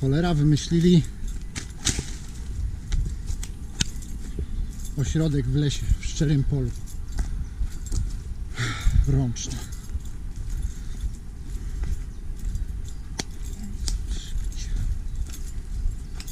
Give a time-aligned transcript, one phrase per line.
[0.00, 1.02] Cholera wymyślili
[4.96, 6.70] ośrodek w lesie, w szczerym polu.
[9.08, 9.58] Rączne.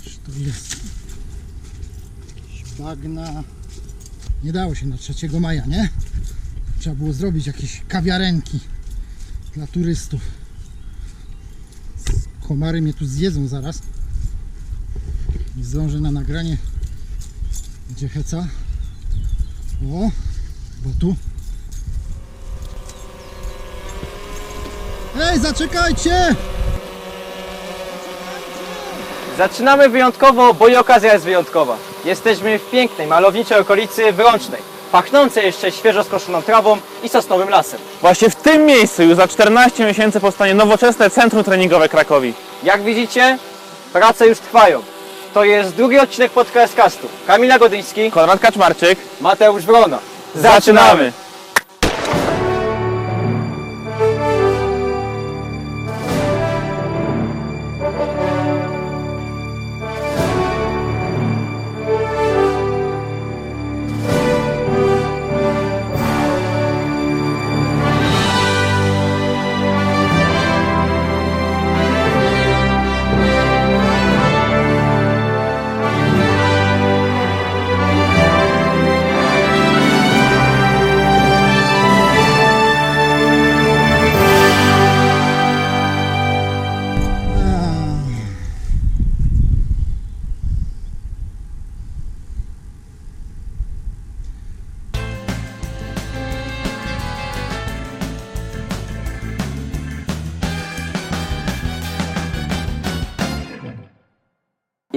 [0.05, 0.77] Cóż to jest?
[2.79, 3.45] Bagna.
[4.45, 5.89] Nie dało się na 3 maja, nie?
[6.79, 8.61] Trzeba było zrobić jakieś kawiarenki
[9.55, 10.21] dla turystów.
[12.49, 13.79] Komary mnie tu zjedzą zaraz.
[15.57, 16.57] Nie zdążę na nagranie.
[17.91, 18.47] Gdzie heca?
[19.93, 20.11] O,
[20.85, 21.17] bo tu.
[25.21, 26.37] Ej, zaczekajcie!
[29.39, 31.77] Zaczynamy wyjątkowo, bo i okazja jest wyjątkowa.
[32.05, 34.63] Jesteśmy w pięknej, malowniczej okolicy Wrącznej,
[34.95, 37.81] pachnącej jeszcze świeżo skoszoną trawą i sosnowym lasem.
[38.01, 42.35] Właśnie w tym miejscu już za 14 miesięcy powstanie nowoczesne Centrum Treningowe Krakowi.
[42.63, 43.39] Jak widzicie,
[43.93, 44.83] prace już trwają.
[45.35, 47.09] To jest drugi odcinek podcastu.
[47.27, 48.99] Kamila Godyński, Konrad Kaczmarczyk.
[49.21, 49.99] Mateusz Wrona.
[50.35, 51.13] Zaczynamy!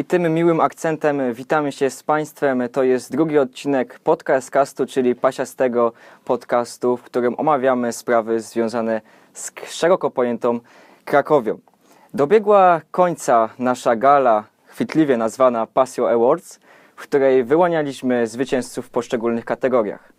[0.08, 2.64] Tym miłym akcentem witamy się z Państwem.
[2.72, 5.94] To jest drugi odcinek podcastu, czyli pasiastego
[6.26, 9.02] podcastu, w którym omawiamy sprawy związane
[9.34, 10.60] z szeroko pojętą
[11.06, 11.60] Krakowią.
[12.14, 16.60] Dobiegła końca nasza gala, chwytliwie nazwana Pasio Awards,
[16.96, 20.14] w której wyłanialiśmy zwycięzców w poszczególnych kategoriach.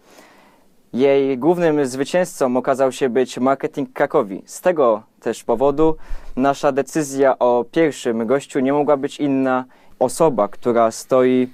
[0.93, 4.43] Jej głównym zwycięzcą okazał się być marketing Krakowi.
[4.47, 5.97] Z tego też powodu
[6.37, 9.65] nasza decyzja o pierwszym gościu nie mogła być inna.
[9.99, 11.49] Osoba, która stoi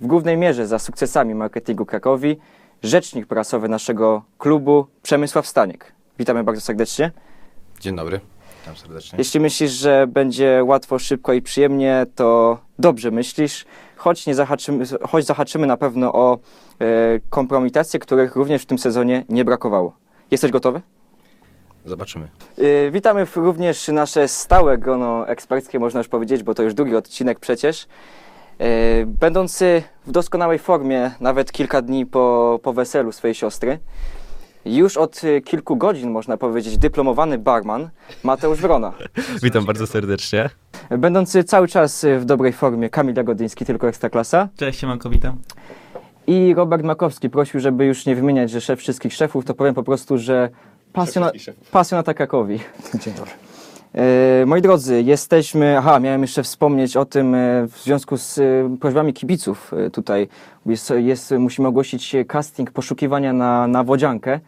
[0.00, 2.36] w głównej mierze za sukcesami marketingu Krakowi,
[2.82, 5.92] rzecznik prasowy naszego klubu Przemysław Staniek.
[6.18, 7.10] Witamy bardzo serdecznie.
[7.80, 8.20] Dzień dobry,
[8.60, 9.18] witam serdecznie.
[9.18, 13.64] Jeśli myślisz, że będzie łatwo, szybko i przyjemnie, to dobrze myślisz,
[13.96, 16.38] choć, nie zahaczymy, choć zahaczymy na pewno o
[16.80, 16.86] e,
[17.30, 19.96] kompromitacje, których również w tym sezonie nie brakowało.
[20.30, 20.80] Jesteś gotowy?
[21.84, 22.28] Zobaczymy.
[22.58, 26.96] E, witamy w- również nasze stałe grono eksperckie, można już powiedzieć, bo to już drugi
[26.96, 27.86] odcinek przecież.
[28.58, 28.66] E,
[29.06, 33.78] będący w doskonałej formie, nawet kilka dni po, po weselu swojej siostry,
[34.64, 37.90] już od e, kilku godzin, można powiedzieć, dyplomowany barman
[38.22, 38.92] Mateusz Wrona.
[39.42, 40.50] Witam bardzo serdecznie.
[40.90, 44.48] Będący cały czas w dobrej formie Kamil Jagodyński, tylko Ekstraklasa.
[44.56, 45.36] Cześć, siemanko, witam.
[46.26, 49.82] I Robert Makowski prosił, żeby już nie wymieniać, że szef wszystkich szefów, to powiem po
[49.82, 50.48] prostu, że
[50.94, 51.32] pasjona,
[51.72, 52.60] pasjonata Krakowi.
[53.02, 53.32] Dzień dobry.
[53.94, 55.78] E, moi drodzy, jesteśmy.
[55.78, 58.42] Aha, miałem jeszcze wspomnieć o tym e, w związku z e,
[58.80, 60.28] prośbami kibiców tutaj.
[60.66, 64.40] Jest, jest, musimy ogłosić casting poszukiwania na, na wodziankę,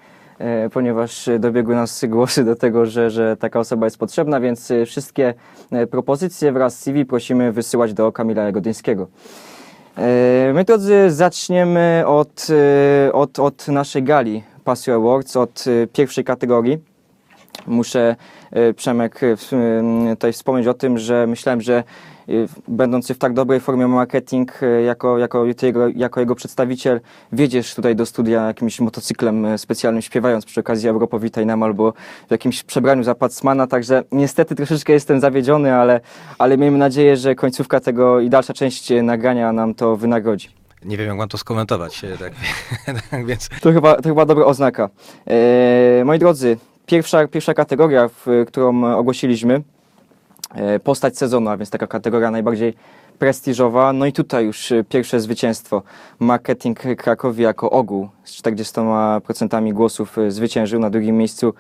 [0.73, 5.35] ponieważ dobiegły nas głosy do tego, że, że taka osoba jest potrzebna, więc wszystkie
[5.91, 9.07] propozycje wraz z CV prosimy wysyłać do Kamila Jagodyńskiego.
[9.99, 12.47] E, My drodzy, zaczniemy od,
[13.13, 16.79] od, od naszej gali Pasio Awards, od e, pierwszej kategorii.
[17.67, 18.17] Muszę,
[18.51, 19.37] e, Przemek, m,
[20.11, 21.85] tutaj wspomnieć o tym, że myślałem, że
[22.69, 27.01] będący w tak dobrej formie marketing, jako, jako, jego, jako jego przedstawiciel,
[27.33, 31.93] wiedziesz tutaj do studia jakimś motocyklem specjalnym, śpiewając przy okazji Europo Witaj nam albo
[32.29, 36.01] w jakimś przebraniu za Pacmana, także niestety troszeczkę jestem zawiedziony, ale,
[36.39, 40.56] ale miejmy nadzieję, że końcówka tego i dalsza część nagrania nam to wynagrodzi.
[40.87, 42.33] Nie wiem, jak mam to skomentować, e, tak,
[43.11, 44.89] tak więc To chyba, to chyba dobra oznaka.
[45.27, 46.57] E, moi drodzy,
[46.87, 49.63] pierwsza, pierwsza kategoria, w, którą ogłosiliśmy,
[50.55, 52.75] e, postać sezonu, a więc taka kategoria najbardziej
[53.19, 53.93] prestiżowa.
[53.93, 55.83] No i tutaj już e, pierwsze zwycięstwo.
[56.19, 60.81] Marketing Krakowi jako ogół z 40% głosów e, zwyciężył.
[60.81, 61.55] Na drugim miejscu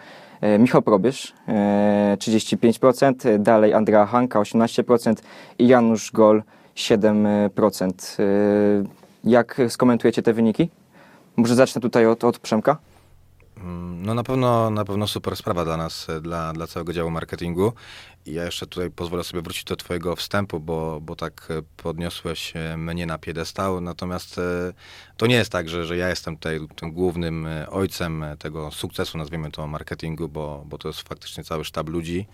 [0.58, 5.14] Michał Probierz, e, 35%, dalej Andrea Hanka 18%
[5.58, 6.42] i Janusz Gol
[6.74, 7.92] 7%.
[9.26, 10.68] Jak skomentujecie te wyniki?
[11.36, 12.76] Może zacznę tutaj od, od Przemka.
[14.02, 17.72] No na pewno, na pewno super sprawa dla nas, dla, dla całego działu marketingu.
[18.26, 22.76] I ja jeszcze tutaj pozwolę sobie wrócić do twojego wstępu, bo, bo tak podniosłeś e,
[22.76, 23.80] mnie na piedestał.
[23.80, 24.72] Natomiast e,
[25.16, 29.18] to nie jest tak, że, że ja jestem tutaj tym głównym e, ojcem tego sukcesu,
[29.18, 32.26] nazwijmy to marketingu, bo, bo to jest faktycznie cały sztab ludzi.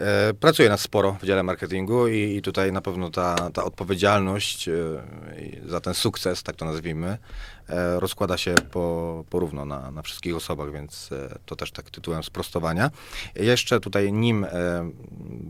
[0.00, 4.68] E, Pracuje nas sporo w dziale marketingu i, i tutaj na pewno ta, ta odpowiedzialność
[4.68, 4.72] e,
[5.66, 7.18] za ten sukces, tak to nazwijmy,
[7.68, 11.10] e, rozkłada się po, porówno na, na wszystkich osobach, więc
[11.46, 12.90] to też tak tytułem sprostowania.
[13.36, 14.46] Jeszcze tutaj, nim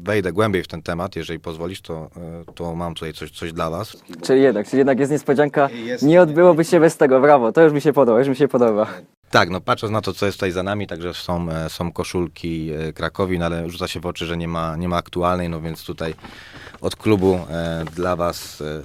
[0.02, 2.10] wejdę głębiej w ten temat, jeżeli pozwolisz, to,
[2.54, 3.96] to mam tutaj coś, coś dla was.
[4.22, 5.70] Czyli jednak, czyli jednak jest niespodzianka.
[5.70, 6.04] Jest.
[6.04, 7.52] Nie odbyłoby się bez tego, brawo.
[7.52, 8.86] To już mi się podoba, już mi się podoba.
[9.34, 12.70] Tak, no patrząc na to, co jest tutaj za nami, także są, e, są koszulki
[12.72, 15.60] e, Krakowi, no ale rzuca się w oczy, że nie ma, nie ma aktualnej, no
[15.60, 16.14] więc tutaj
[16.80, 18.82] od klubu e, dla Was e,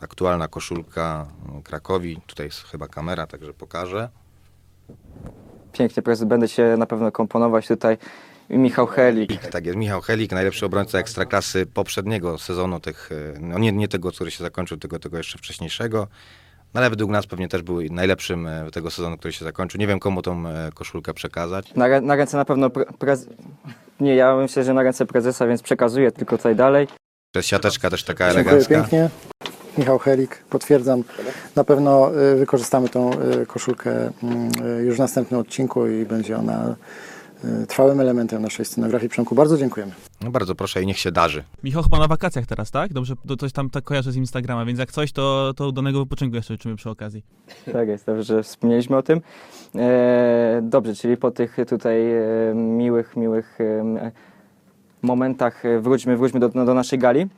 [0.00, 1.26] aktualna koszulka
[1.64, 2.20] Krakowi.
[2.26, 4.08] Tutaj jest chyba kamera, także pokażę.
[5.72, 7.98] Pięknie, prezes, będę się na pewno komponować tutaj.
[8.50, 9.46] Michał Helik.
[9.46, 14.12] Tak jest, Michał Helik, najlepszy obrońca Ekstraklasy poprzedniego sezonu, tych, e, no nie, nie tego,
[14.12, 16.08] który się zakończył, tylko tego jeszcze wcześniejszego.
[16.74, 19.80] No ale według nas pewnie też był najlepszym e, tego sezonu, który się zakończył.
[19.80, 21.74] Nie wiem, komu tą e, koszulkę przekazać.
[21.74, 23.26] Na, na ręce na pewno pre, prez...
[24.00, 26.86] Nie, ja myślę, że na ręce prezesa, więc przekazuję tylko tutaj dalej.
[27.32, 28.74] To jest siateczka też taka Dziękuję elegancka.
[28.74, 29.10] pięknie.
[29.78, 31.04] Michał Helik, potwierdzam.
[31.56, 33.10] Na pewno y, wykorzystamy tą
[33.46, 34.50] koszulkę mm,
[34.84, 36.76] już w następnym odcinku i będzie ona
[37.68, 39.10] trwałym elementem naszej scenografii.
[39.10, 39.92] Przemku, bardzo dziękujemy.
[40.20, 41.44] No bardzo proszę i niech się darzy.
[41.64, 42.92] Michał chyba na wakacjach teraz, tak?
[42.92, 46.36] Dobrze, to coś tam tak kojarzę z Instagrama, więc jak coś, to, to danego wypoczynku
[46.36, 47.24] jeszcze życzymy przy okazji.
[47.72, 49.20] Tak jest, dobrze, że wspomnieliśmy o tym.
[49.74, 54.10] E, dobrze, czyli po tych tutaj e, miłych, miłych e,
[55.02, 57.28] momentach e, wróćmy, wróćmy do, do naszej gali.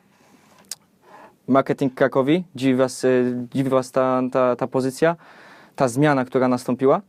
[1.49, 3.09] Marketing Krakowi, dziwi Was, e,
[3.55, 5.17] dziwi was ta, ta, ta pozycja,
[5.77, 7.01] ta zmiana, która nastąpiła?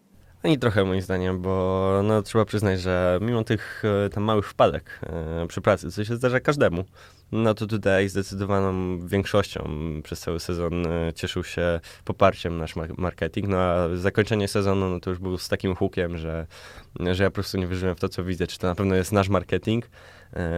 [0.43, 4.99] Ani trochę moim zdaniem, bo no, trzeba przyznać, że mimo tych e, tam małych wpadek
[5.03, 6.85] e, przy pracy, co się zdarza każdemu,
[7.31, 9.69] no to tutaj zdecydowaną większością
[10.03, 14.99] przez cały sezon e, cieszył się poparciem nasz mar- marketing, no a zakończenie sezonu no,
[14.99, 16.47] to już był z takim hukiem, że,
[17.11, 19.11] że ja po prostu nie wierzyłem w to, co widzę, czy to na pewno jest
[19.11, 19.89] nasz marketing,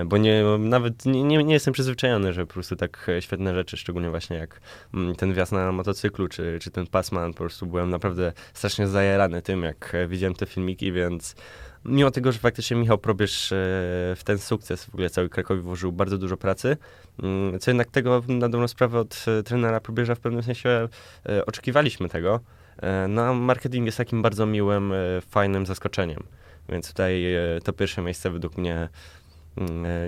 [0.06, 3.78] bo nie, nawet nie, nie, nie jestem przyzwyczajony, że po prostu tak e, świetne rzeczy,
[3.78, 4.60] szczególnie właśnie jak
[4.94, 9.42] mm, ten wjazd na motocyklu, czy, czy ten pasman, po prostu byłem naprawdę strasznie zajarany
[9.42, 11.36] tym, jak e, widziałem te filmiki, więc
[11.86, 13.56] mimo tego, że faktycznie Michał Probierz e,
[14.16, 16.78] w ten sukces w ogóle cały Krakowi włożył bardzo dużo pracy,
[17.24, 20.88] mm, co jednak tego na dobrą sprawę od e, trenera Probierza w pewnym sensie
[21.26, 22.40] e, oczekiwaliśmy tego.
[22.82, 26.24] E, No a marketing jest takim bardzo miłym, e, fajnym zaskoczeniem,
[26.70, 28.90] więc tutaj e, to pierwsze miejsce według mnie e,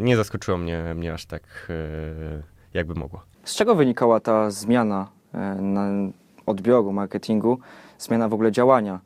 [0.01, 2.43] nie zaskoczyło mnie, mnie aż tak, e,
[2.73, 3.21] jakby mogło.
[3.43, 6.11] Z czego wynikała ta zmiana e,
[6.45, 7.59] odbioru marketingu,
[7.97, 8.99] zmiana w ogóle działania?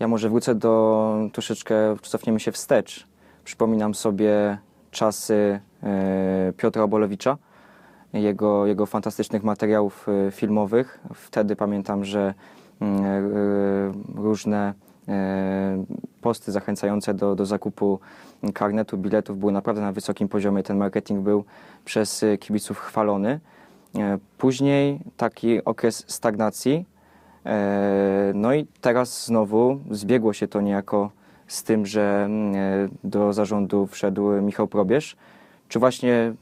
[0.00, 3.06] Ja może wrócę do troszeczkę, cofniemy się wstecz.
[3.44, 4.58] Przypominam sobie
[4.90, 7.38] czasy e, Piotra Obolewicza,
[8.12, 11.00] jego, jego fantastycznych materiałów e, filmowych.
[11.14, 12.34] Wtedy pamiętam, że
[12.80, 13.22] mm, e,
[14.14, 14.91] różne e,
[16.20, 18.00] posty zachęcające do, do zakupu
[18.54, 20.62] karnetu, biletów były naprawdę na wysokim poziomie.
[20.62, 21.44] Ten marketing był
[21.84, 23.40] przez e, kibiców chwalony.
[23.98, 26.86] E, Później taki okres stagnacji.
[27.46, 31.10] E, No i teraz znowu zbiegło się to niejako
[31.46, 35.16] z tym, że mm, e, do zarządu wszedł Michał Probierz.
[35.68, 36.34] Czy właśnie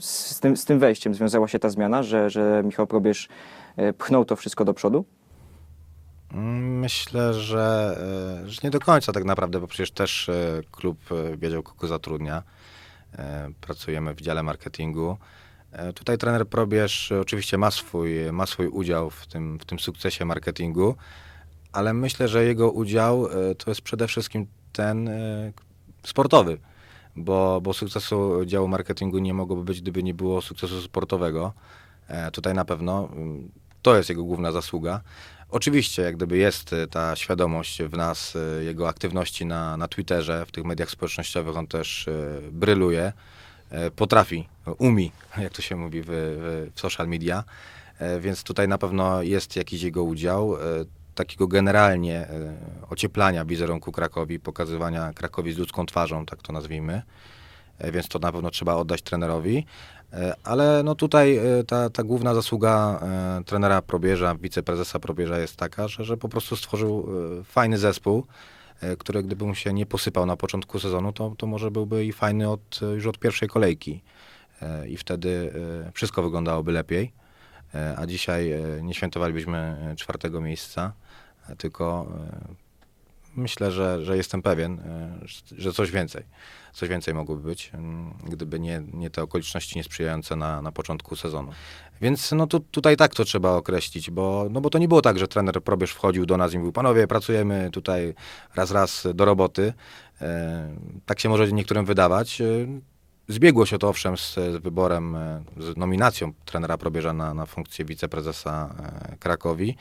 [0.00, 3.28] z tym, z tym wejściem związała się ta zmiana, że, że Michał Probierz
[3.76, 5.04] e, pchnął to wszystko do przodu?
[6.34, 7.96] Myślę, że,
[8.44, 11.86] e, że nie do końca tak naprawdę, bo przecież też e, klub e, wiedział, kogo
[11.86, 12.42] zatrudnia.
[13.60, 15.16] Pracujemy w dziale marketingu.
[15.94, 20.96] Tutaj trener Probierz oczywiście ma swój, ma swój udział w tym, w tym sukcesie marketingu,
[21.72, 25.10] ale myślę, że jego udział to jest przede wszystkim ten
[26.06, 26.58] sportowy,
[27.16, 31.52] bo, bo sukcesu działu marketingu nie mogłoby być, gdyby nie było sukcesu sportowego.
[32.32, 33.50] Tutaj na pewno mm,
[33.82, 35.00] to jest jego główna zasługa.
[35.54, 40.46] Oczywiście, jak gdyby jest e, ta świadomość w nas, e, jego aktywności na, na Twitterze,
[40.46, 42.12] w tych mediach społecznościowych, on też e,
[42.52, 43.12] bryluje,
[43.96, 47.44] potrafi, umi, jak to się mówi w, w, social media,
[48.20, 50.56] więc tutaj na pewno jest jakiś jego udział,
[51.14, 52.28] takiego generalnie
[52.90, 57.02] ocieplania wizerunku Krakowi, pokazywania Krakowi z ludzką twarzą, tak to nazwijmy,
[57.80, 59.66] więc to na pewno trzeba oddać trenerowi.
[60.12, 63.00] E, Ale no tutaj e, ta, ta główna zasługa
[63.40, 67.08] e, trenera Probierza, wiceprezesa Probierza jest taka, że, że po prostu stworzył
[67.40, 68.26] e, fajny zespół,
[68.80, 72.12] e, który gdyby mu się nie posypał na początku sezonu, to, to może byłby i
[72.12, 74.02] fajny od, już od pierwszej kolejki.
[74.62, 75.52] E, I wtedy
[75.86, 77.12] e, wszystko wyglądałoby lepiej.
[77.74, 80.92] E, A dzisiaj e, nie świętowalibyśmy e, czwartego miejsca,
[81.48, 82.06] e, tylko
[82.50, 82.63] e,
[83.36, 85.18] myślę, że, że jestem pewien, e,
[85.56, 86.22] że coś więcej,
[86.72, 91.52] coś więcej mogłoby być, mm, gdyby nie, nie te okoliczności niesprzyjające na, na początku sezonu.
[92.00, 95.18] Więc no tu, tutaj tak to trzeba określić, bo, no bo to nie było tak,
[95.18, 98.14] że trener Probierz wchodził do nas i mówił, panowie, pracujemy tutaj
[98.54, 99.72] raz, raz do roboty.
[100.20, 100.76] E,
[101.06, 102.40] tak się może niektórym wydawać.
[102.40, 102.44] E,
[103.28, 105.16] Zbiegło się to owszem z, z wyborem,
[105.56, 108.74] z nominacją trenera Probierza na, na funkcję wiceprezesa
[109.20, 109.76] Krakowi.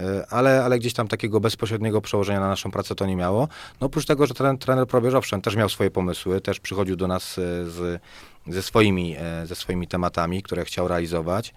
[0.00, 3.48] E, Ale, ale gdzieś tam takiego bezpośredniego przełożenia na naszą pracę to nie miało.
[3.80, 7.06] No oprócz tego, że trener, trener Probierz owszem też miał swoje pomysły, też przychodził do
[7.06, 8.02] nas e, z,
[8.46, 11.54] ze, swoimi, e, ze swoimi tematami, które chciał realizować.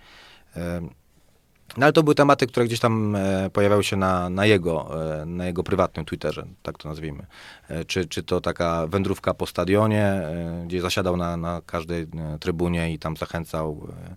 [1.77, 5.25] No ale to były tematy, które gdzieś tam e, pojawiały się na, na, jego, e,
[5.25, 7.25] na jego prywatnym Twitterze, tak to nazwijmy.
[7.69, 12.39] E, czy, czy to taka wędrówka po stadionie, e, gdzie zasiadał na, na każdej e,
[12.39, 14.15] trybunie i tam zachęcał e,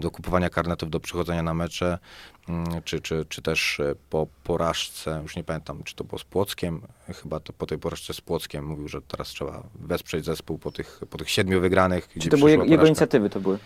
[0.00, 1.98] do kupowania karnetów, do przychodzenia na mecze,
[2.48, 3.80] mm, czy, czy, czy też
[4.10, 6.80] po porażce, już nie pamiętam, czy to było z Płockiem,
[7.22, 11.00] chyba to po tej porażce z Płockiem mówił, że teraz trzeba wesprzeć zespół po tych,
[11.10, 12.08] po tych siedmiu wygranych.
[12.20, 12.88] Czy to były jego, jego porażka.
[12.88, 13.58] inicjatywy to były?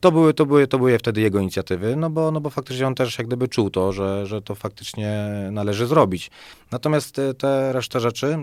[0.00, 2.94] To były, to, były, to były wtedy jego inicjatywy, no bo, no bo faktycznie on
[2.94, 6.30] też jak gdyby czuł to, że, że to faktycznie należy zrobić.
[6.70, 8.38] Natomiast te, te resztę rzeczy,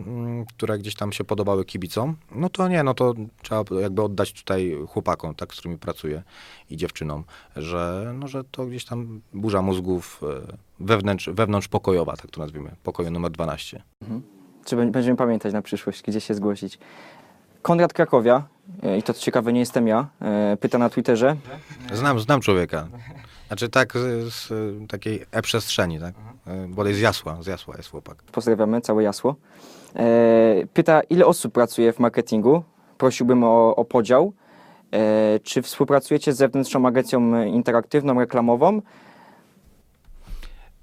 [0.48, 4.78] które gdzieś tam się podobały kibicom, no to nie, no to trzeba jakby oddać tutaj
[4.88, 6.24] chłopakom, tak, z którymi pracuję
[6.70, 7.24] i dziewczynom,
[7.56, 12.72] że, no, że to gdzieś tam burza mózgów e, wewnętrz, wewnątrz pokojowa, tak to nazwijmy,
[12.84, 13.84] pokoju numer 12.
[14.66, 16.80] Czy bę- będziemy pamiętać na przyszłość, gdzie się zgłosić?
[17.62, 18.55] Konrad Krakowia, e,
[19.00, 21.36] i to co ciekawe, nie jestem ja, e, pyta na Twitterze,
[21.94, 22.88] Znam, znam człowieka.
[23.48, 24.54] Znaczy tak z, z
[24.90, 26.14] takiej e-przestrzeni, tak?
[26.48, 28.24] E, Bodaj z Jasła, z Jasła jest chłopak.
[28.24, 29.36] pozdrawiamy, całe jasło.
[29.96, 30.06] E,
[30.74, 32.64] pyta, ile osób pracuje w marketingu?
[32.98, 34.34] Prosiłbym o, o podział.
[34.92, 38.82] E, czy współpracujecie z zewnętrzną agencją interaktywną, reklamową?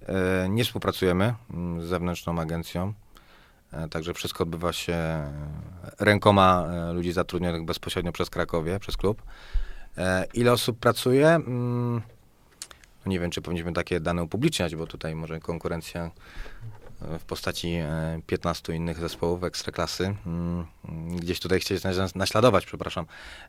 [0.09, 2.93] E, Nie współpracujemy mm, z zewnętrzną agencją, e,
[3.91, 5.31] także wszystko odbywa się e,
[6.00, 9.23] rękoma e, ludzi zatrudnionych bezpośrednio przez Krakowie, przez klub.
[9.99, 11.29] E, Ile osób pracuje?
[11.29, 12.02] Mm,
[13.07, 16.11] no Nie wiem, czy powinniśmy takie dane upubliczniać, bo tutaj może konkurencja
[17.02, 20.67] e, w postaci e, 15 innych zespołów ekstraklasy mm,
[21.17, 21.83] gdzieś tutaj chcieć
[22.14, 23.07] naśladować, przepraszam.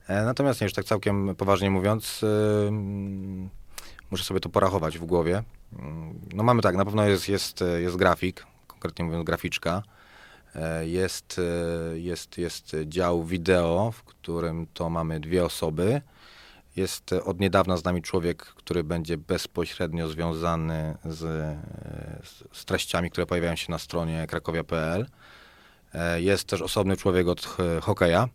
[0.07, 3.49] E, Natomiast nie, już tak całkiem poważnie mówiąc, e, mm,
[4.11, 5.43] muszę sobie to porachować w głowie.
[6.33, 9.83] No mamy tak, na pewno jest, jest, e, jest grafik, konkretnie mówiąc graficzka.
[10.55, 11.39] E, Jest,
[11.93, 16.01] e, jest, jest dział wideo, w którym to mamy dwie osoby.
[16.75, 21.19] Jest e, od niedawna z nami człowiek, który będzie bezpośrednio związany z,
[22.53, 25.05] z- treściami, które pojawiają się na stronie krakowia.pl.
[26.17, 28.29] Jest też osobny człowiek od hokeja,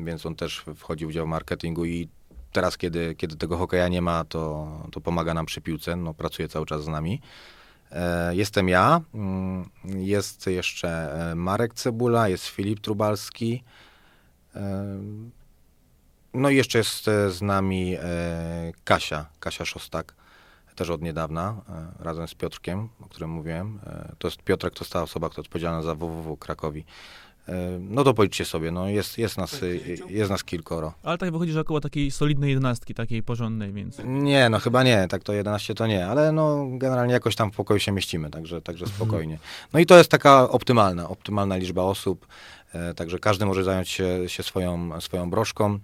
[0.00, 2.08] więc on też wchodzi w dział marketingu i
[2.52, 6.48] teraz, kiedy, kiedy tego hokeja nie ma, to, to pomaga nam przy piłce, no, pracuje
[6.48, 7.20] cały czas z nami.
[7.92, 10.88] E, Jestem ja, mm, jest jeszcze
[11.30, 13.64] e, Marek Cebula, jest Filip Trubalski,
[14.56, 14.84] e,
[16.34, 17.96] no i jeszcze jest z nami
[18.84, 20.14] Kasia, Kasia Szostak,
[20.74, 21.60] też od niedawna,
[21.98, 23.80] razem z Piotrkiem, o którym mówiłem.
[24.18, 26.84] To jest Piotrek, to jest ta osoba, która odpowiedzialna za www Krakowi.
[27.48, 29.60] E, No to policzcie sobie, no jest, jest, nas,
[30.08, 30.94] jest nas kilkoro.
[31.02, 34.00] Ale tak wychodzi, że około takiej solidnej jedenastki, takiej porządnej, więc...
[34.04, 37.56] Nie, no chyba nie, tak to 11 to nie, ale no generalnie jakoś tam w
[37.56, 39.38] pokoju się mieścimy, także, także spokojnie.
[39.72, 42.26] No i to jest taka optymalna, optymalna liczba osób,
[42.72, 45.78] e, także każdy może zająć się, się swoją, swoją broszką.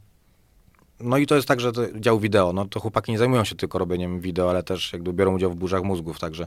[1.00, 3.54] No i to jest tak, że to dział wideo, no to chłopaki nie zajmują się
[3.54, 6.46] tylko robieniem wideo, ale też jakby biorą udział w burzach mózgów, także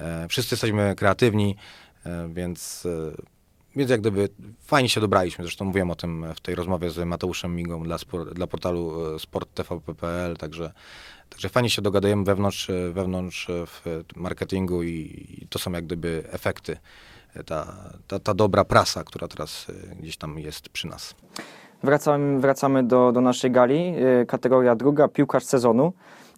[0.00, 1.56] e, wszyscy jesteśmy kreatywni,
[2.06, 3.22] e, więc, e,
[3.76, 4.28] więc jak gdyby
[4.60, 7.96] fajnie się dobraliśmy, zresztą mówiłem o tym w tej rozmowie z Mateuszem Migą dla,
[8.34, 10.72] dla portalu e, sporttvp.pl, także,
[11.28, 13.84] także fajnie się dogadujemy wewnątrz, e, wewnątrz e, w
[14.16, 16.76] marketingu i, i to są jak gdyby efekty,
[17.46, 17.74] ta,
[18.06, 19.66] ta, ta dobra prasa, która teraz
[20.00, 21.14] gdzieś tam jest przy nas.
[21.82, 23.94] Wracamy, wracamy do, do naszej gali.
[24.28, 25.92] Kategoria druga, piłkarz sezonu.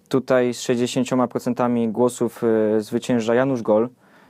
[0.09, 2.43] Tutaj z 60% głosów
[2.79, 3.89] zwycięża Janusz Gol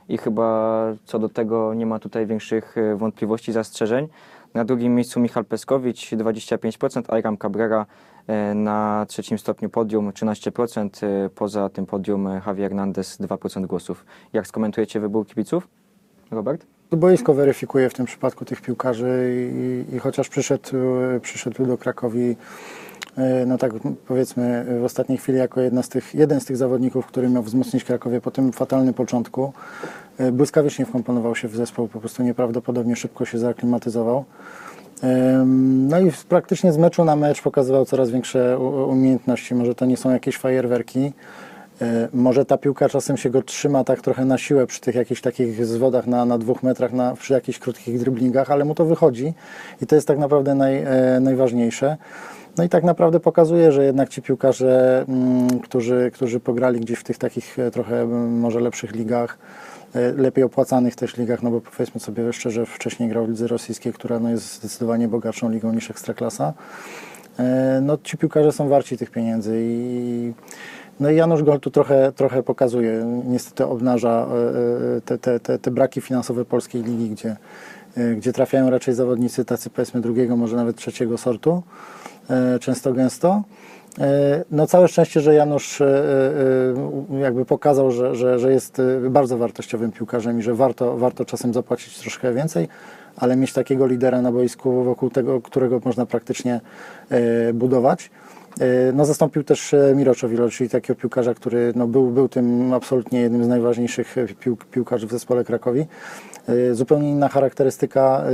[0.09, 4.07] i chyba co do tego nie ma tutaj większych e, wątpliwości, zastrzeżeń.
[4.53, 7.85] Na drugim miejscu Michal Peskowicz 25%, Ayram Cabrera
[8.27, 14.05] e, na trzecim stopniu podium 13%, e, poza tym podium Javier Hernandez 2% głosów.
[14.33, 15.67] Jak skomentujecie wybór kibiców?
[16.31, 16.65] Robert?
[16.91, 20.69] Boisko weryfikuje w tym przypadku tych piłkarzy i, i chociaż przyszedł,
[21.21, 22.35] przyszedł do Krakowi,
[23.45, 23.71] no tak
[24.07, 27.83] powiedzmy w ostatniej chwili jako jedna z tych, jeden z tych zawodników, który miał wzmocnić
[27.83, 29.53] Krakowie po tym fatalnym początku,
[30.17, 34.25] e, błyskawicznie wkomponował się w zespół, po prostu nieprawdopodobnie szybko się zaaklimatyzował.
[35.89, 39.55] No i praktycznie z meczu na mecz pokazywał coraz większe umiejętności.
[39.55, 41.11] Może to nie są jakieś fajerwerki,
[41.81, 45.21] E, Może ta piłka czasem się go trzyma tak trochę na siłę przy tych jakichś
[45.21, 49.33] takich zwodach na, na dwóch metrach, na, przy jakichś krótkich driblingach, ale mu to wychodzi
[49.81, 51.97] i to jest tak naprawdę naj, e, najważniejsze.
[52.57, 57.03] No i tak naprawdę pokazuje, że jednak ci piłkarze, mm, którzy, którzy pograli gdzieś w
[57.03, 59.37] tych takich e, trochę może lepszych ligach,
[59.95, 63.93] e, lepiej opłacanych też ligach, no bo powiedzmy sobie szczerze, wcześniej grał w lidze rosyjskiej,
[63.93, 66.53] która no jest zdecydowanie bogatszą ligą niż Ekstraklasa.
[67.39, 70.33] E, No ci piłkarze są warci tych pieniędzy i
[70.99, 74.27] no i Janusz Gol tu trochę, trochę pokazuje, niestety obnaża
[75.05, 77.35] te, te, te, te braki finansowe polskiej ligi, gdzie,
[78.17, 81.63] gdzie trafiają raczej zawodnicy tacy powiedzmy drugiego, może nawet trzeciego sortu,
[82.59, 83.43] często gęsto.
[83.99, 86.03] E, No całe szczęście, że Janusz e,
[87.15, 91.25] e, jakby pokazał, że, że, że jest e, bardzo wartościowym piłkarzem i że warto, warto
[91.25, 92.67] czasem zapłacić troszkę więcej,
[93.17, 96.61] ale mieć takiego lidera na boisku, wokół tego, którego można praktycznie
[97.09, 98.11] e, budować.
[98.59, 103.19] E, No, zastąpił też e, Miroczowilo, czyli takiego piłkarza, który no, był, był tym absolutnie
[103.21, 105.85] jednym z najważniejszych e, pił, piłkarzy w zespole Krakowi.
[106.49, 108.31] E, Zupełnie inna charakterystyka, e,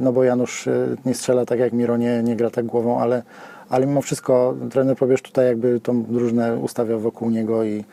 [0.00, 3.22] no bo Janusz e, nie strzela tak jak Miro, nie, nie gra tak głową, ale,
[3.68, 7.84] ale mimo wszystko trener Probierz tutaj jakby tą drużynę ustawiał wokół niego i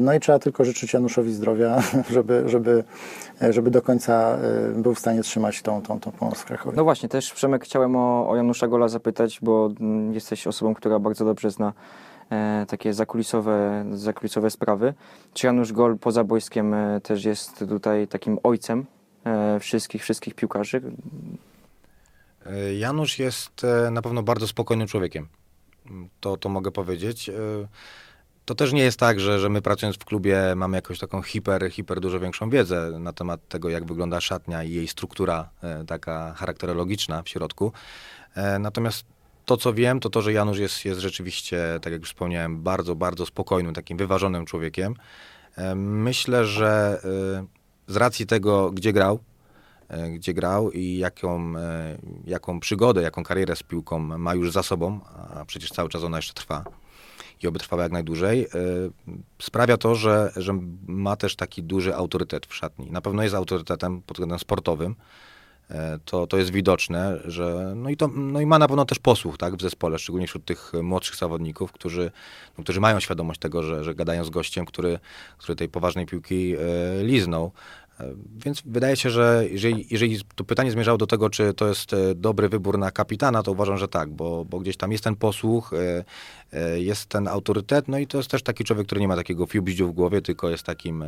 [0.00, 2.84] no i trzeba tylko życzyć Januszowi zdrowia, żeby, żeby,
[3.50, 4.38] żeby do końca
[4.74, 6.76] był w stanie trzymać tą, tą, tą pomoc w Krakowie.
[6.76, 10.98] No właśnie, też Przemek chciałem o, o Janusza Gola zapytać, bo mm, jesteś osobą, która
[10.98, 11.72] bardzo dobrze zna
[12.68, 14.94] takie zakulisowe, zakulisowe sprawy.
[15.34, 18.86] Czy Janusz Gol poza boiskiem e, też jest tutaj takim ojcem
[19.24, 20.82] e, wszystkich, wszystkich piłkarzy?
[22.46, 25.28] E, Janusz jest e, na pewno bardzo spokojnym człowiekiem.
[26.20, 27.28] To, to mogę powiedzieć.
[27.28, 27.32] E,
[28.44, 31.70] To też nie jest tak, że, że my pracując w klubie mamy jakąś taką hiper,
[31.70, 36.32] hiper dużo większą wiedzę na temat tego, jak wygląda szatnia i jej struktura e, taka
[36.34, 37.72] charakterologiczna w środku.
[38.34, 39.04] E, Natomiast
[39.50, 42.94] to, co wiem, to to, że Janusz jest, jest rzeczywiście, tak jak już wspomniałem, bardzo,
[42.94, 44.94] bardzo spokojnym, takim wyważonym człowiekiem.
[45.56, 47.00] E, Myślę, że
[47.88, 49.18] e, z racji tego, gdzie grał,
[49.88, 51.52] e, gdzie grał i jaką,
[52.24, 55.00] jaką przygodę, jaką karierę z piłką ma już za sobą,
[55.34, 56.64] a przecież cały czas ona jeszcze trwa
[57.42, 58.46] i oby trwała jak najdłużej,
[59.42, 62.90] sprawia to, że, że ma też taki duży autorytet w szatni.
[62.90, 64.94] Na pewno jest autorytetem pod względem sportowym.
[66.04, 69.38] To, to jest widoczne, że no i, to, no i ma na pewno też posłuch
[69.38, 72.10] tak, w zespole, szczególnie wśród tych młodszych zawodników, którzy,
[72.58, 74.98] no, którzy mają świadomość tego, że, że gadają z gościem, który,
[75.38, 76.58] który tej poważnej piłki e,
[77.04, 77.52] liznął.
[78.00, 78.04] E,
[78.44, 82.14] Więc wydaje się, że jeżeli, jeżeli to pytanie zmierzało do tego, czy to jest e,
[82.14, 85.72] dobry wybór na kapitana, to uważam, że tak, bo, bo gdzieś tam jest ten posłuch,
[86.52, 89.46] e, jest ten autorytet, no i to jest też taki człowiek, który nie ma takiego
[89.46, 91.04] fiubździu w głowie, tylko jest takim,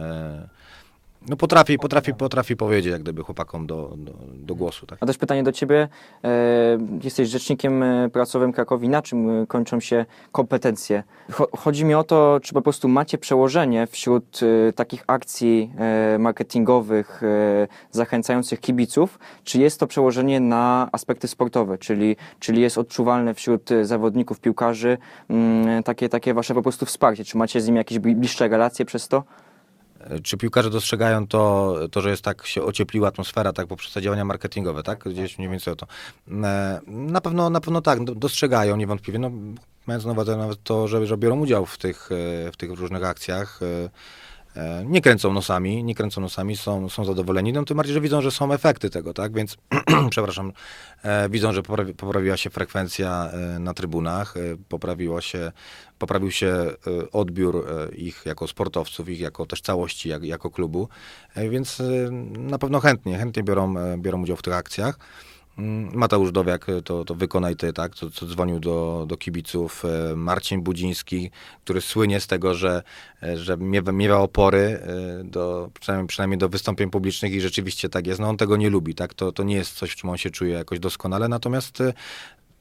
[1.29, 4.87] no potrafi, potrafi, potrafi powiedzieć jak gdyby chłopakom do, do, do głosu.
[4.87, 4.99] Tak?
[5.01, 5.89] A też pytanie do Ciebie.
[6.25, 8.89] E, jesteś rzecznikiem e, prasowym Krakowi.
[8.89, 11.03] Na czym e, kończą się kompetencje?
[11.31, 14.41] Cho- chodzi mi o to, czy po prostu macie przełożenie wśród
[14.75, 15.73] takich akcji
[16.19, 17.23] marketingowych
[17.91, 24.41] zachęcających kibiców, czy jest to przełożenie na aspekty sportowe, czyli, czyli jest odczuwalne wśród zawodników,
[24.41, 24.99] piłkarzy
[25.31, 27.25] mm, takie, takie Wasze po prostu wsparcie?
[27.25, 29.25] Czy macie z nimi jakieś bli- bliższe relacje przez to?
[30.23, 34.25] Czy piłkarze dostrzegają to, to, że jest tak, się ociepliła atmosfera, tak, poprzez te działania
[34.25, 34.99] marketingowe, tak?
[35.05, 35.87] Gdzieś mniej więcej o to.
[36.45, 39.31] E, Na pewno, na pewno tak, do- dostrzegają niewątpliwie, no,
[39.87, 42.11] mając na uwadze nawet to, że, że biorą udział w tych,
[42.47, 43.61] e, w tych różnych akcjach.
[44.57, 48.21] E, Nie kręcą nosami, nie kręcą nosami, są, są zadowoleni, no tym bardziej, że widzą,
[48.21, 49.57] że są efekty tego, tak, więc
[50.11, 50.53] przepraszam,
[51.03, 55.53] e, widzą, że poprawi, poprawiła się frekwencja e, na trybunach, e, poprawiło się,
[55.99, 56.55] poprawił się
[57.13, 60.89] odbiór ich jako sportowców, ich jako też całości, jak, jako klubu,
[61.51, 61.83] więc
[62.39, 64.99] na pewno chętnie, chętnie biorą, biorą udział w tych akcjach.
[65.59, 69.85] Mm, Mateusz Dowiak, e, to, to wykonaj ty, tak, co, co dzwonił do, do kibiców,
[69.85, 71.31] e, Marcin Budziński,
[71.65, 72.83] który słynie z tego, że,
[73.23, 74.81] e, że miewa, miewa opory
[75.25, 78.21] do, przynajmniej, przynajmniej do wystąpień publicznych i rzeczywiście tak jest.
[78.21, 80.31] No on tego nie lubi, tak, to, to nie jest coś, w czym on się
[80.31, 81.83] czuje jakoś doskonale, natomiast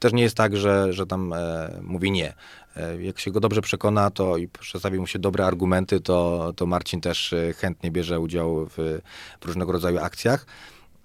[0.02, 2.34] też nie jest tak, że, że tam e, mówi nie.
[2.76, 6.66] E, jak się go dobrze przekona to i przedstawi mu się dobre argumenty, to, to
[6.66, 9.00] Marcin też e, chętnie bierze udział w,
[9.40, 10.46] w różnego rodzaju akcjach.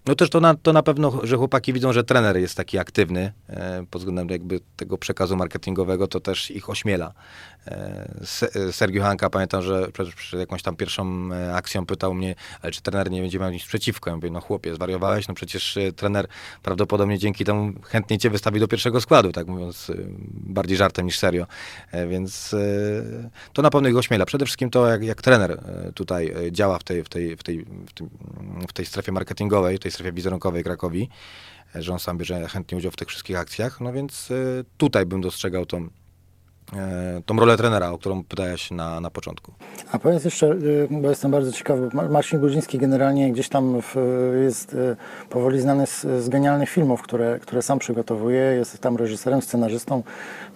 [0.08, 3.32] No też to na, to na pewno, że chłopaki widzą, że trener jest taki aktywny
[3.50, 7.14] e, pod względem jakby tego przekazu marketingowego, to też ich ośmiela.
[8.24, 12.82] Se- Sergiu Hanka, pamiętam, że przed, jakąś tam pierwszą e, akcją pytał mnie, ale czy
[12.82, 14.10] trener nie będzie miał nic przeciwko?
[14.10, 16.28] Ja mówię, no chłopie, zwariowałeś, no przecież e, trener
[16.64, 19.94] prawdopodobnie dzięki temu chętnie cię wystawi do pierwszego składu, tak mówiąc e,
[20.30, 21.48] bardziej żartem niż serio.
[22.10, 22.56] Więc
[23.54, 24.26] to na pewno ich ośmiela.
[24.26, 25.64] Przede wszystkim to, jak, jak trener
[25.96, 28.10] tutaj działa w tej, w tej, w tej, w tym,
[28.68, 31.10] w tej strefie marketingowej, w tej strefie wizerunkowej Krakowi,
[31.76, 34.30] że on sam bierze chętnie udział w tych wszystkich akcjach, no więc
[34.78, 35.90] tutaj bym dostrzegał tą
[37.26, 39.54] tą rolę trenera, o którą pytałeś na, na początku.
[39.92, 43.96] A powiedz jeszcze, y, bo jestem bardzo ciekawy, Ma- Marcin Gudziński generalnie gdzieś tam w,
[44.44, 44.96] jest y,
[45.30, 48.40] powoli znany z, z genialnych filmów, które, które sam przygotowuje.
[48.40, 50.04] Jest tam reżyserem, scenarzystą,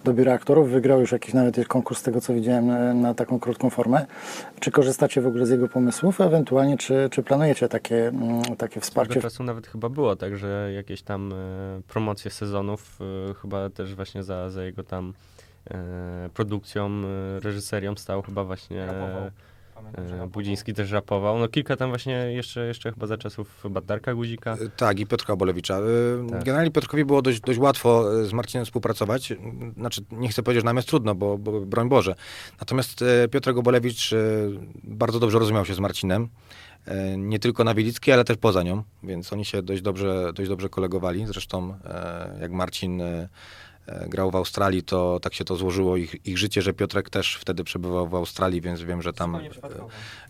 [0.04, 0.70] dobiera aktorów.
[0.70, 4.06] Wygrał już jakiś nawet konkurs, z tego co widziałem, na, na taką krótką formę.
[4.60, 6.20] Czy korzystacie w ogóle z jego pomysłów?
[6.20, 9.12] Ewentualnie, czy, czy planujecie takie, mm, takie wsparcie?
[9.12, 11.36] Swego czasu nawet chyba było, także jakieś tam e,
[11.88, 12.98] promocje sezonów,
[13.30, 15.31] e, chyba też właśnie za, za jego tam e,
[16.34, 16.90] produkcją,
[17.36, 19.30] e, reżyserią stał chyba właśnie e,
[20.32, 21.38] Budziński też rapował.
[21.38, 24.52] No kilka tam właśnie jeszcze, jeszcze chyba za czasów chyba Darka Guzika.
[24.52, 25.78] E, Tak, i Piotrka Bolewicza.
[25.78, 25.80] E,
[26.30, 26.44] Tak.
[26.44, 29.32] Generalnie Piotrkowi było dość, dość łatwo e, z Marcinem współpracować.
[29.76, 32.14] Znaczy, nie chcę powiedzieć, że nam jest trudno, bo, bo broń Boże.
[32.60, 34.16] Natomiast e, Piotrek Obolewicz e,
[34.84, 36.28] bardzo dobrze rozumiał się z Marcinem.
[36.86, 40.48] E, Nie tylko na Wielickiej, ale też poza nią, więc oni się dość dobrze, dość
[40.48, 41.26] dobrze kolegowali.
[41.26, 43.28] Zresztą e, jak Marcin e, e,
[44.08, 47.64] grał w Australii, to tak się to złożyło ich, ich życie, że Piotrek też wtedy
[47.64, 49.36] przebywał w Australii, więc wiem, że tam...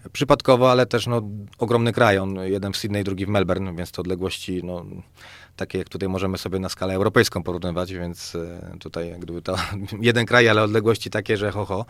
[0.05, 1.23] e, Przypadkowo, ale też no,
[1.59, 2.19] ogromny kraj.
[2.19, 4.85] On, jeden w Sydney, drugi w Melbourne, więc to odległości no,
[5.57, 9.57] takie, jak tutaj możemy sobie na skalę europejską porównywać, więc e, tutaj jak gdyby to
[10.01, 11.87] jeden kraj, ale odległości takie, że ho, ho.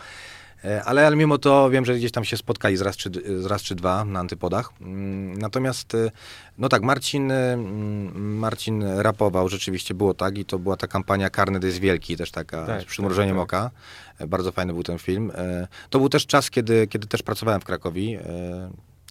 [0.65, 3.47] E, Ale, ale mimo to wiem, że gdzieś tam się spotkali z raz czy, z
[3.47, 4.71] raz czy dwa na antypodach.
[4.81, 6.11] Mm, Natomiast, e,
[6.59, 11.31] no tak, Marcin, e, mm, Marcin rapował, rzeczywiście było tak i to była ta kampania
[11.31, 13.71] Karny to jest wielki, też taka Tak, z przymrużeniem tak, oka.
[14.19, 15.33] E, Bardzo fajny był ten film.
[15.35, 18.19] E, To był też czas, kiedy, kiedy też pracowałem w Krakowi.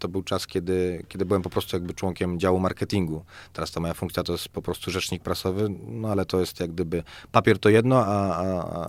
[0.02, 3.26] To był czas, kiedy, kiedy byłem po prostu jakby członkiem działu marketingu.
[3.54, 6.72] Teraz ta moja funkcja to jest po prostu rzecznik prasowy, no ale to jest jak
[6.72, 8.38] gdyby papier to jedno, a,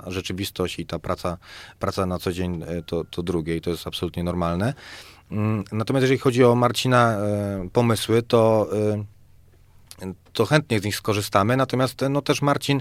[0.07, 1.39] a, rzeczywistość i ta praca,
[1.79, 4.75] praca na co dzień e, to, to drugie i to jest absolutnie normalne.
[5.31, 9.05] Mm, Natomiast jeżeli chodzi o Marcina e, pomysły, to e,
[10.33, 11.57] to chętnie z nich skorzystamy.
[11.57, 12.81] Natomiast no też Marcin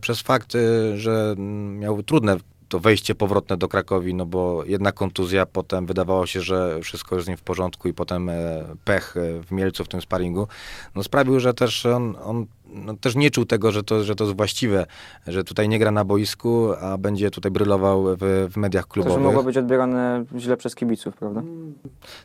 [0.00, 0.52] przez fakt,
[0.94, 2.36] że mm, miał trudne
[2.72, 7.26] to wejście powrotne do Krakowi, no bo jedna kontuzja, potem wydawało się, że wszystko jest
[7.26, 10.48] z nim w porządku i potem e, pech e, w Mielcu w tym sparingu,
[10.94, 14.24] no sprawił, że też on, on no, też nie czuł tego, że to, że to
[14.24, 14.86] jest właściwe,
[15.26, 18.92] że tutaj nie gra na boisku, a będzie tutaj brylował w, w mediach To, że
[18.92, 19.24] klubowych.
[19.24, 21.42] mogło być odbierane źle przez kibiców, prawda?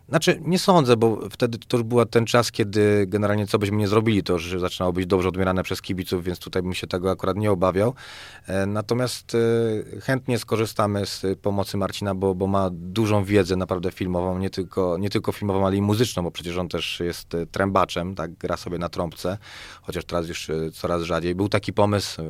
[0.10, 3.88] Znaczy, nie sądzę, bo wtedy to już był ten czas, kiedy generalnie co byśmy nie
[3.88, 7.38] zrobili, to już zaczynało być dobrze odbierane przez kibiców, więc tutaj bym się tego akurat
[7.38, 7.93] nie obawiał.
[8.47, 9.36] E, Natomiast
[9.95, 14.97] e, chętnie skorzystamy z pomocy Marcina, bo, bo ma dużą wiedzę naprawdę filmową, nie tylko,
[14.97, 18.57] nie tylko filmową, ale i muzyczną, bo przecież on też jest e, trębaczem, tak, gra
[18.57, 19.38] sobie na trąbce,
[19.81, 21.36] chociaż teraz już e, coraz rzadziej.
[21.36, 22.26] Był taki pomysł, e,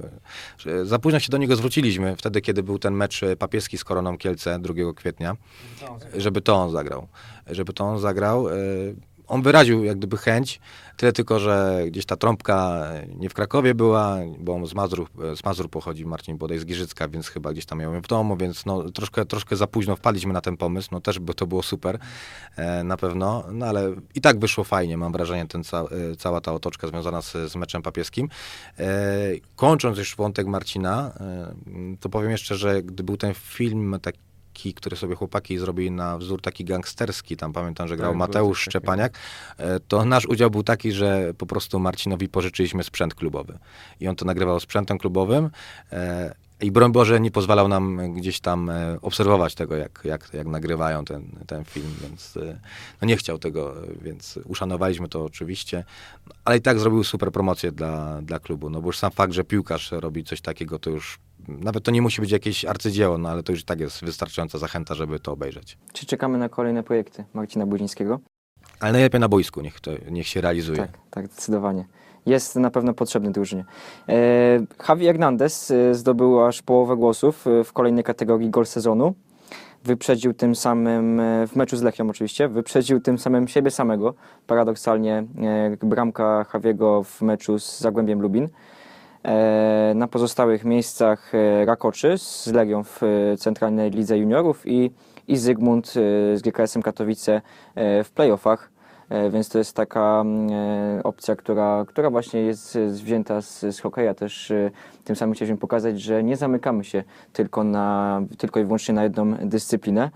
[0.57, 3.83] że za późno się do niego zwróciliśmy, wtedy, kiedy był ten mecz e, papieski z
[3.83, 5.37] Koroną Kielce 2 kwietnia,
[6.17, 7.07] żeby to on zagrał.
[7.47, 8.47] Żeby to on zagrał.
[9.27, 10.59] On wyraził jak gdyby chęć,
[10.97, 12.83] tyle tylko, że gdzieś ta trąbka
[13.15, 17.07] nie w Krakowie była, bo on z Mazur, z Mazur pochodzi, Marcin bodaj z Giżycka,
[17.07, 20.33] więc chyba gdzieś tam miał ją w domu, więc no, troszkę, troszkę za późno wpadliśmy
[20.33, 21.99] na ten pomysł, no też by to było super
[22.55, 25.85] e, na pewno, no ale i tak wyszło fajnie, mam wrażenie, ten ca, e,
[26.17, 28.29] cała ta otoczka związana z, z meczem papieskim.
[28.79, 28.87] E,
[29.55, 31.53] kończąc już wątek Marcina, e,
[31.99, 34.26] to powiem jeszcze, że gdy był ten film taki
[34.57, 38.61] taki, który sobie chłopaki zrobili na wzór taki gangsterski, tam pamiętam, że grał Tak, Mateusz.
[38.61, 39.17] Szczepaniak,
[39.57, 43.57] e, to nasz udział był taki, że po prostu Marcinowi pożyczyliśmy sprzęt klubowy.
[43.99, 45.49] I on to nagrywał sprzętem klubowym
[45.91, 50.47] e, i broń Boże nie pozwalał nam gdzieś tam e, obserwować tego, jak, jak, jak
[50.47, 52.33] nagrywają ten, ten film, więc
[53.01, 55.83] no nie chciał tego, więc uszanowaliśmy to oczywiście,
[56.45, 59.43] ale i tak zrobił super promocję dla, dla klubu, no bo już sam fakt, że
[59.43, 63.43] piłkarz robi coś takiego, to już nawet to nie musi być jakieś arcydzieło, no ale
[63.43, 65.77] to już tak jest wystarczająca zachęta, żeby to obejrzeć.
[65.93, 68.19] Czy czekamy na kolejne projekty Marcina Budzińskiego?
[68.79, 70.77] Ale najlepiej na boisku niech, to, niech się realizuje.
[70.77, 71.85] Tak, tak, zdecydowanie.
[72.25, 73.65] Jest na pewno potrzebny drużynie.
[74.09, 74.13] E,
[74.89, 79.15] Javi Hernandez e, zdobył aż połowę głosów e, w kolejnej kategorii gol sezonu.
[79.83, 84.13] Wyprzedził tym samym, e, w meczu z Lechią oczywiście, wyprzedził tym samym siebie samego.
[84.47, 85.23] Paradoksalnie
[85.83, 88.49] bramka Javiego w meczu z Zagłębiem Lubin.
[89.23, 94.91] E, Na pozostałych miejscach e, Rakoczy z Legią w e, Centralnej Lidze Juniorów i,
[95.27, 95.87] i Zygmunt
[96.33, 97.41] z GKS-em Katowice
[98.03, 98.69] w playoffach.
[99.31, 100.49] Więc to jest taka mm,
[101.03, 104.13] opcja, która, która właśnie jest wzięta z, z hokeja.
[104.13, 104.53] Też
[105.03, 107.03] tym samym chcieliśmy pokazać, że nie zamykamy się
[107.33, 110.09] tylko, na, tylko i wyłącznie na jedną dyscyplinę.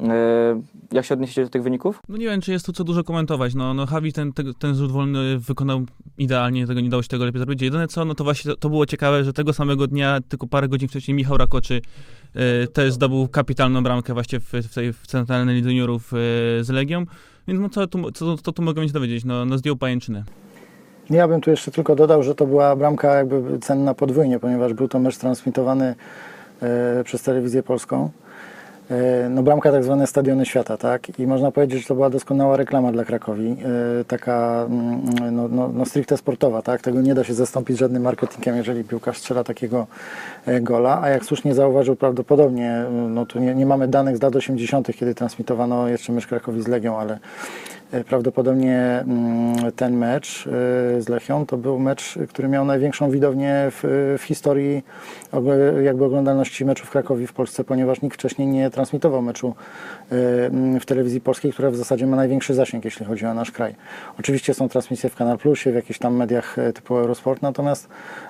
[0.00, 2.02] E, Jak się odniesiecie do tych wyników?
[2.08, 3.54] No nie wiem, czy jest tu co dużo komentować.
[3.54, 5.82] No, no Javi ten, ten, ten rzut wolny wykonał
[6.18, 7.62] idealnie, tego nie dało się tego lepiej zrobić.
[7.62, 10.68] Jedyne co, no to właśnie to, to było ciekawe, że tego samego dnia, tylko parę
[10.68, 11.80] godzin wcześniej Michał Rakoczy
[12.34, 16.16] e, też zdobył kapitalną bramkę właśnie w, w tej w centralnej lidze juniorów e,
[16.64, 17.04] z Legią.
[17.48, 19.24] Więc no co tu, co, co tu mogę mieć dowiedzieć?
[19.24, 20.24] No, no zdjął pajęczynę.
[21.10, 24.88] Ja bym tu jeszcze tylko dodał, że to była bramka jakby cenna podwójnie, ponieważ był
[24.88, 25.94] to mecz transmitowany
[26.62, 28.10] e, przez telewizję polską.
[28.90, 31.18] E, No bramka tak zwane stadiony świata, tak?
[31.18, 33.56] I można powiedzieć, że to była doskonała reklama dla Krakowi,
[34.00, 36.82] e, taka mm, no, no, no stricte sportowa, tak?
[36.82, 39.86] Tego nie da się zastąpić żadnym marketingiem, jeżeli piłkarz strzela takiego
[40.46, 44.36] e, gola, a jak słusznie zauważył prawdopodobnie, no tu nie, nie mamy danych z lat
[44.36, 47.18] 80., kiedy transmitowano jeszcze mecz Krakowi z Legią, ale
[48.06, 50.50] prawdopodobnie mm, ten mecz e,
[51.02, 54.82] z Lechią to był mecz, który miał największą widownię w, w historii
[55.82, 59.54] jakby oglądalności meczu w Krakowie w Polsce, ponieważ nikt wcześniej nie transmitował meczu
[60.12, 60.14] e,
[60.46, 63.74] mm, w telewizji polskiej, która w zasadzie ma największy zasięg, jeśli chodzi o nasz kraj.
[64.18, 67.88] Oczywiście są transmisje w Kanal Plusie, w jakichś tam mediach e, typu Eurosport, natomiast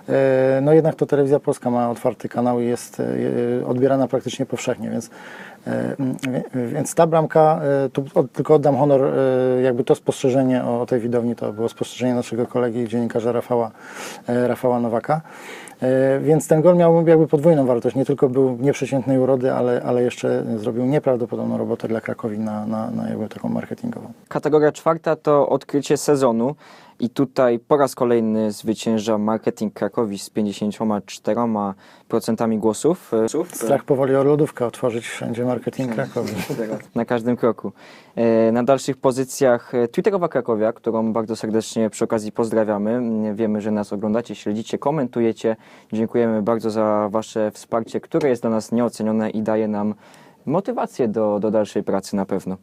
[0.08, 4.90] e, no jednak to telewizja polska ma otwarty kanał i jest e, odbierana praktycznie powszechnie,
[4.90, 5.47] więc E,
[6.72, 11.36] Więc ta bramka, e, tu tylko oddam honor, e, jakby to spostrzeżenie o tej widowni,
[11.36, 13.70] to było spostrzeżenie naszego kolegi, dziennikarza Rafała,
[14.28, 15.20] e, Rafała Nowaka.
[15.82, 17.96] E, Więc ten gol miał jakby podwójną wartość.
[17.96, 22.90] Nie tylko był nieprzeciętnej urody, ale, ale jeszcze zrobił nieprawdopodobną robotę dla Krakowi na, na,
[22.90, 24.12] na taką marketingową.
[24.28, 26.54] Kategoria czwarta to odkrycie sezonu
[27.00, 33.12] i tutaj po raz kolejny zwycięża marketing Krakowi z 54% głosów.
[33.52, 36.32] Strach powoli o lodówkę otworzyć wszędzie marketing Krakowi.
[36.94, 37.72] na każdym kroku.
[38.16, 42.90] E, Na dalszych pozycjach e, Twitterowa Krakowia, którą bardzo serdecznie przy okazji pozdrawiamy.
[42.90, 45.56] Mm, Wiemy, że nas oglądacie, śledzicie, komentujecie.
[45.92, 49.94] Dziękujemy bardzo za Wasze wsparcie, które jest dla nas nieocenione i daje nam
[50.46, 52.56] motywację do, do dalszej pracy na pewno.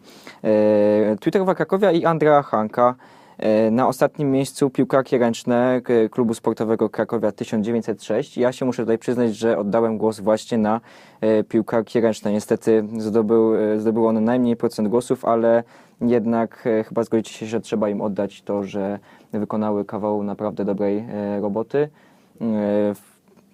[0.44, 2.96] E, Twitterowa Krakowia i Andrea Hanka.
[3.38, 8.38] E, Na ostatnim miejscu piłkarki ręczne k- klubu sportowego Krakowia 1906.
[8.38, 10.82] Ja się muszę tutaj przyznać, że oddałem głos właśnie na
[11.22, 12.32] e, piłkarki ręczne.
[12.32, 15.64] Niestety zdobył, e, zdobył on najmniej procent głosów, ale
[16.02, 19.00] jednak e, chyba zgodzicie się, że trzeba im oddać to, że
[19.34, 21.90] wykonały kawał naprawdę dobrej e, roboty.
[22.42, 22.46] E,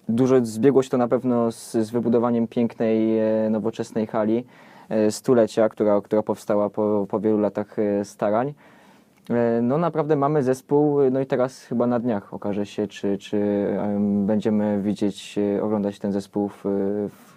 [0.10, 4.46] Dużo zbiegło się to na pewno z, z wybudowaniem pięknej, e, nowoczesnej hali
[4.90, 8.54] e, stulecia, która, która powstała po, po wielu latach e, starań.
[9.32, 13.38] E, No naprawdę mamy zespół, no i teraz chyba na dniach okaże się, czy, czy
[13.38, 16.64] em, będziemy widzieć, e, oglądać ten zespół w,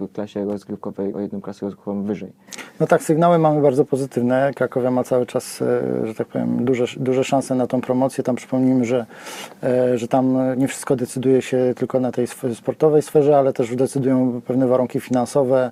[0.01, 2.33] w klasie rozgrywkowej, o jedną klasę rozgrywkową wyżej.
[2.81, 4.51] No tak, sygnały mamy bardzo pozytywne.
[4.57, 8.25] Krakowia ma cały czas, e, że tak powiem, duże, duże szanse na tą promocję.
[8.25, 9.07] Tam przypomnijmy, że,
[9.63, 14.41] e, że tam nie wszystko decyduje się tylko na tej sportowej sferze, ale też decydują
[14.47, 15.71] pewne warunki finansowe,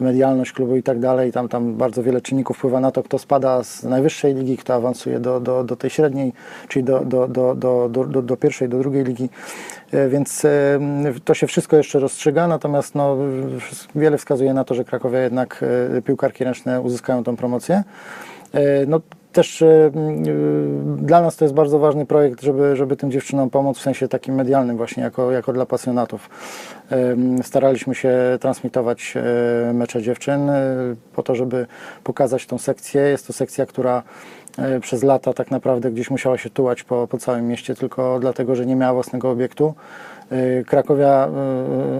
[0.00, 1.32] medialność klubu i tak dalej.
[1.32, 5.20] Tam, tam bardzo wiele czynników wpływa na to, kto spada z najwyższej ligi, kto awansuje
[5.20, 6.32] do, do, do tej średniej,
[6.68, 9.28] czyli do, do, do, do, do, do, pierwszej, do drugiej ligi.
[9.92, 10.80] E, Więc e,
[11.24, 13.16] to się wszystko jeszcze rozstrzyga, natomiast no,
[13.94, 15.64] wiele wskazuje na to, że Krakowia jednak
[15.98, 17.82] e, piłkarki ręczne uzyskają tą promocję.
[18.86, 19.00] No,
[19.32, 19.90] też e, e,
[20.96, 24.34] dla nas to jest bardzo ważny projekt, żeby, żeby tym dziewczynom pomóc w sensie takim
[24.34, 26.30] medialnym właśnie, jako, jako dla pasjonatów.
[26.90, 30.64] Em, Staraliśmy się transmitować e, mecze dziewczyn e,
[31.14, 31.66] po to, żeby
[32.04, 33.02] pokazać tą sekcję.
[33.02, 34.02] Jest to sekcja, która
[34.58, 38.54] e, przez lata tak naprawdę gdzieś musiała się tułać po, po całym mieście, tylko dlatego,
[38.54, 39.74] że nie miała własnego obiektu.
[40.30, 41.28] E, Krakowia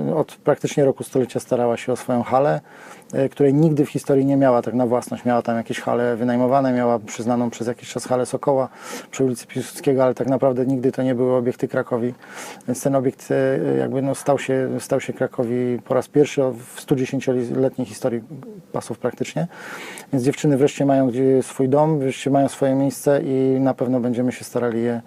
[0.08, 2.99] e, od praktycznie roku stulecia starała się o swoją halę, e,
[3.30, 5.24] której nigdy w historii nie miała tak na własność.
[5.24, 8.68] Miała tam jakieś hale wynajmowane, miała przyznaną przez jakiś czas halę Sokoła
[9.10, 12.14] przy ulicy Piłsudskiego, ale tak naprawdę nigdy to nie były obiekty Krakowi.
[12.68, 16.86] Więc ten obiekt e, jakby no stał, się, stał się Krakowi po raz pierwszy w
[16.86, 18.20] 110-letniej historii
[18.72, 19.46] pasów praktycznie.
[20.12, 21.10] Więc dziewczyny wreszcie mają
[21.42, 25.00] swój dom, wreszcie mają swoje miejsce i na pewno będziemy się starali je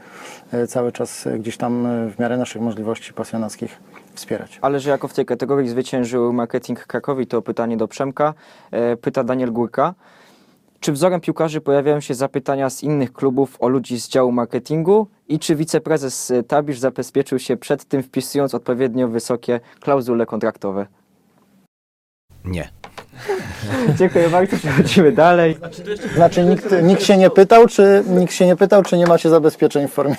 [0.53, 3.79] e, cały czas e, gdzieś tam e, w miarę naszych możliwości pasjonackich
[4.13, 4.59] wspierać.
[4.61, 8.33] Ale że jako w tej kategorii zwyciężył marketing Krakowi, to pytanie do Przemka.
[8.71, 9.93] E, Pyta Daniel Górka.
[10.79, 15.39] Czy wzorem piłkarzy pojawiają się zapytania z innych klubów o ludzi z działu marketingu i
[15.39, 20.87] czy wiceprezes e, Tabisz zabezpieczył się przed tym wpisując odpowiednio wysokie klauzule kontraktowe?
[22.45, 22.69] Nie.
[23.99, 25.57] Dziękuję bardzo, przechodzimy dalej.
[26.15, 29.87] Znaczy nikt, nikt się nie pytał, czy nikt się nie pytał, czy nie macie zabezpieczeń
[29.87, 30.15] w formie,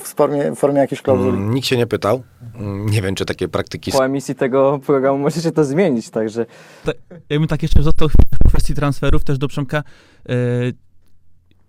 [0.00, 1.36] w formie, w formie jakichś klauzuli?
[1.36, 2.22] Mm, Nikt się nie pytał.
[2.54, 6.46] Mm, Nie wiem, czy takie praktyki Po emisji tego programu możecie to zmienić, także
[6.84, 6.92] Ta,
[7.30, 9.82] jakbym tak jeszcze został w kwestii transferów też do Przemka.
[10.28, 10.32] E,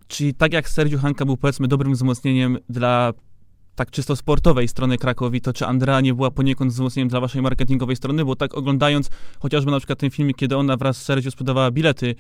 [0.07, 3.13] czyli tak jak Sergio Hanka był powiedzmy dobrym wzmocnieniem dla
[3.75, 7.95] tak czysto sportowej strony Krakowi, to czy Andrea nie była poniekąd wzmocnieniem dla waszej marketingowej
[7.95, 8.25] strony?
[8.25, 9.09] Bo tak oglądając
[9.39, 12.15] chociażby na przykład ten filmik, kiedy ona wraz z Sergio sprzedawała bilety e,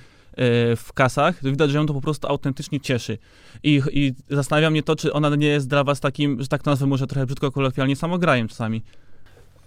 [0.75, 3.17] w kasach, to widać, że ją to po prostu autentycznie cieszy.
[3.63, 6.69] I, I zastanawia mnie to, czy ona nie jest dla was takim, że tak to
[6.71, 8.83] nazwę może trochę brzydko kolokwialnie, samograjem czasami.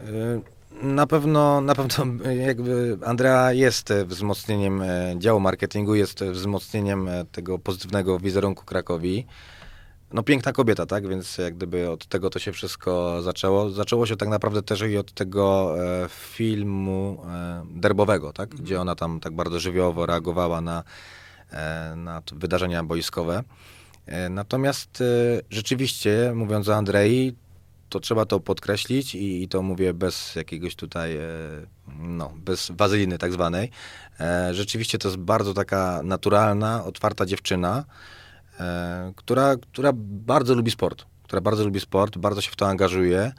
[0.01, 0.05] Y,
[0.83, 2.05] Na pewno, na pewno
[2.49, 8.65] jakby Andrea jest e, wzmocnieniem e, działu marketingu, jest e, wzmocnieniem e, tego pozytywnego wizerunku
[8.65, 9.27] Krakowi.
[10.13, 11.09] No piękna kobieta, tak?
[11.09, 13.71] Więc jak gdyby od tego to się wszystko zaczęło.
[13.71, 18.49] Zaczęło się tak naprawdę też i od tego e, filmu e, derbowego, tak?
[18.49, 20.83] Gdzie ona tam tak bardzo żywiołowo reagowała na,
[21.51, 23.45] e, na wydarzenia boiskowe.
[24.07, 25.05] E, natomiast e,
[25.51, 27.37] rzeczywiście, mówiąc o Andrei,
[27.89, 31.21] to trzeba to podkreślić i, i to mówię bez jakiegoś tutaj, e,
[31.99, 33.71] no, bez wazyliny tak zwanej.
[34.53, 37.85] Rzeczywiście to jest bardzo taka naturalna, otwarta dziewczyna,
[39.17, 43.33] która, która bardzo lubi sport, która bardzo lubi sport, bardzo się w to angażuje.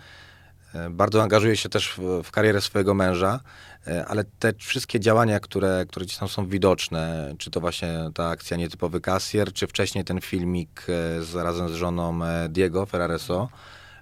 [0.73, 3.39] E, Bardzo angażuje się też w, w karierę swojego męża,
[3.87, 8.29] e, ale te wszystkie działania, które, które gdzieś tam są widoczne, czy to właśnie ta
[8.29, 13.49] akcja Nietypowy Kasjer, czy wcześniej ten filmik e, z, razem z żoną e, Diego Ferrareso,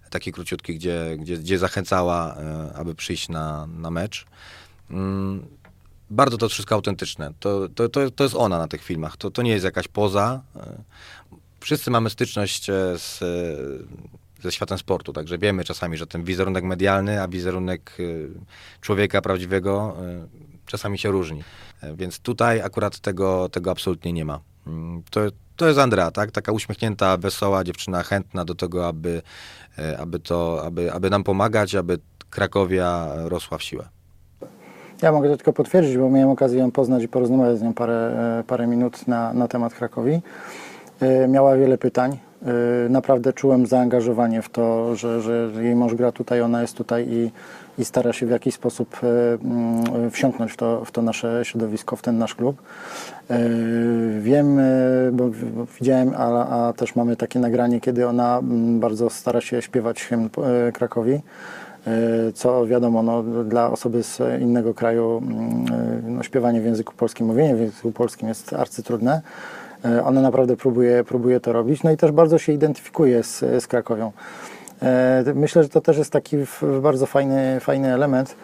[0.09, 4.25] taki króciutki, gdzie, gdzie, gdzie zachęcała, e, aby przyjść na, na mecz.
[6.09, 7.33] Bardzo to wszystko autentyczne.
[7.39, 9.17] To, to, to, to jest ona na tych filmach.
[9.17, 10.41] To, to nie jest jakaś poza.
[11.59, 13.25] Wszyscy mamy styczność e, z, e,
[14.41, 18.03] ze światem sportu, także wiemy czasami, że ten wizerunek medialny, a wizerunek e,
[18.81, 19.97] człowieka prawdziwego
[20.65, 21.43] czasami się różni.
[21.95, 24.39] Więc tutaj akurat tego, tego absolutnie nie ma.
[24.67, 25.21] Mm, To,
[25.55, 26.31] to jest Andrea, tak?
[26.31, 29.21] Taka uśmiechnięta, wesoła dziewczyna, chętna do tego, aby,
[29.97, 33.89] aby, to, aby, aby nam pomagać, aby Krakowia rosła w siłę.
[35.01, 37.93] Ja mogę to tylko potwierdzić, bo miałem okazję ją poznać i porozmawiać z nią parę,
[38.39, 40.21] e, parę minut na, na temat Krakowi.
[40.99, 42.17] E, Miała wiele pytań.
[42.85, 47.07] E, Naprawdę czułem zaangażowanie w to, że, że jej mąż gra tutaj, ona jest tutaj
[47.09, 47.31] i,
[47.77, 52.01] i stara się w jakiś sposób mm, wsiąknąć w to, w to nasze środowisko, w
[52.01, 52.61] ten nasz klub.
[54.19, 54.59] Wiem,
[55.11, 55.29] bo
[55.79, 60.29] widziałem, a, a też mamy takie nagranie, kiedy ona mm, bardzo stara się śpiewać hymn
[60.73, 61.21] Krakowi.
[61.87, 65.65] E, co wiadomo, no, dla osoby z innego kraju mm,
[66.07, 69.21] e, no, śpiewanie w języku polskim, mówienie w języku polskim jest arcytrudne.
[69.85, 73.67] E, Ona naprawdę próbuje, próbuje to robić, no i też bardzo się identyfikuje z, z
[73.67, 74.11] Krakowią.
[75.35, 76.37] Myślę, że to też jest taki
[76.81, 78.35] bardzo fajny, fajny element.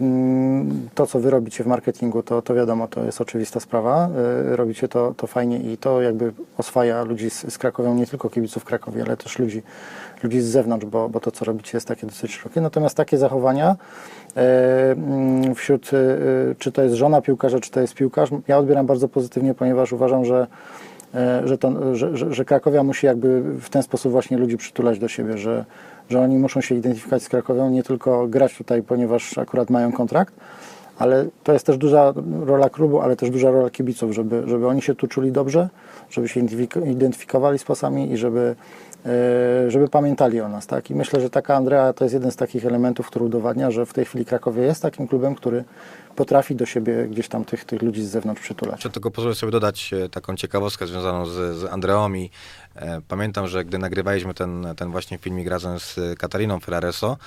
[0.00, 4.08] Mm, To, co wy robicie w marketingu, to, to wiadomo, to jest oczywista sprawa.
[4.44, 8.64] Robicie to, to fajnie i to jakby oswaja ludzi z, z Krakowią, nie tylko kibiców
[8.64, 9.62] Krakowi, ale też ludzi,
[10.22, 12.60] ludzi z zewnątrz, bo, bo to, co robicie, jest takie dosyć szerokie.
[12.60, 13.76] Natomiast takie zachowania
[14.36, 18.86] e, mm, wśród, e, czy to jest żona piłkarza, czy to jest piłkarz, ja odbieram
[18.86, 20.46] bardzo pozytywnie, ponieważ uważam, że
[21.14, 25.08] e, że, to, że, że, Krakowia musi jakby w ten sposób właśnie ludzi przytulać do
[25.08, 25.64] siebie, że,
[26.10, 30.34] że oni muszą się identyfikować z Krakowią, nie tylko grać tutaj, ponieważ akurat mają kontrakt,
[30.98, 32.14] ale to jest też duża
[32.46, 35.68] rola klubu, ale też duża rola kibiców, żeby, żeby oni się tu czuli dobrze,
[36.10, 38.54] żeby się identyfik- identyfikowali z pasami i żeby,
[39.68, 40.66] żeby pamiętali o nas.
[40.66, 40.90] Tak?
[40.90, 43.92] I myślę, że taka Andrea to jest jeden z takich elementów, który udowadnia, że w
[43.92, 45.64] tej chwili Krakowie jest takim klubem, który
[46.16, 48.74] potrafi do siebie gdzieś tam tych, tych ludzi z zewnątrz przytulać.
[48.74, 52.30] Jeszcze tylko pozwolę sobie dodać e, taką ciekawostkę związaną z, z Andreą i
[52.76, 57.18] e, pamiętam, że gdy nagrywaliśmy ten, ten właśnie filmik razem z Katariną Ferrareso, e,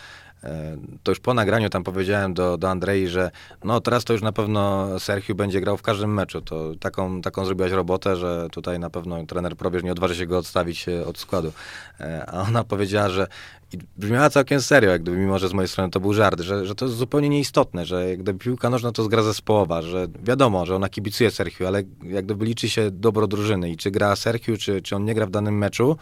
[1.03, 3.31] to już po nagraniu tam powiedziałem do, do Andrei, że
[3.63, 6.41] no teraz to już na pewno Sergio będzie grał w każdym meczu.
[6.41, 10.37] To taką, taką zrobiłaś robotę, że tutaj na pewno trener Probierz nie odważy się go
[10.37, 11.51] odstawić e, od składu.
[11.99, 13.27] E, a ona powiedziała, że
[13.73, 16.65] i brzmiała całkiem serio, jak gdyby, mimo że z mojej strony to był żart, że,
[16.65, 20.07] że to jest zupełnie nieistotne, że jak gdyby piłka nożna to jest gra zespołowa, że
[20.23, 24.15] wiadomo, że ona kibicuje Sergio, ale jak gdyby liczy się dobro drużyny i czy gra
[24.15, 25.97] Sergio, czy, czy on nie gra w danym meczu,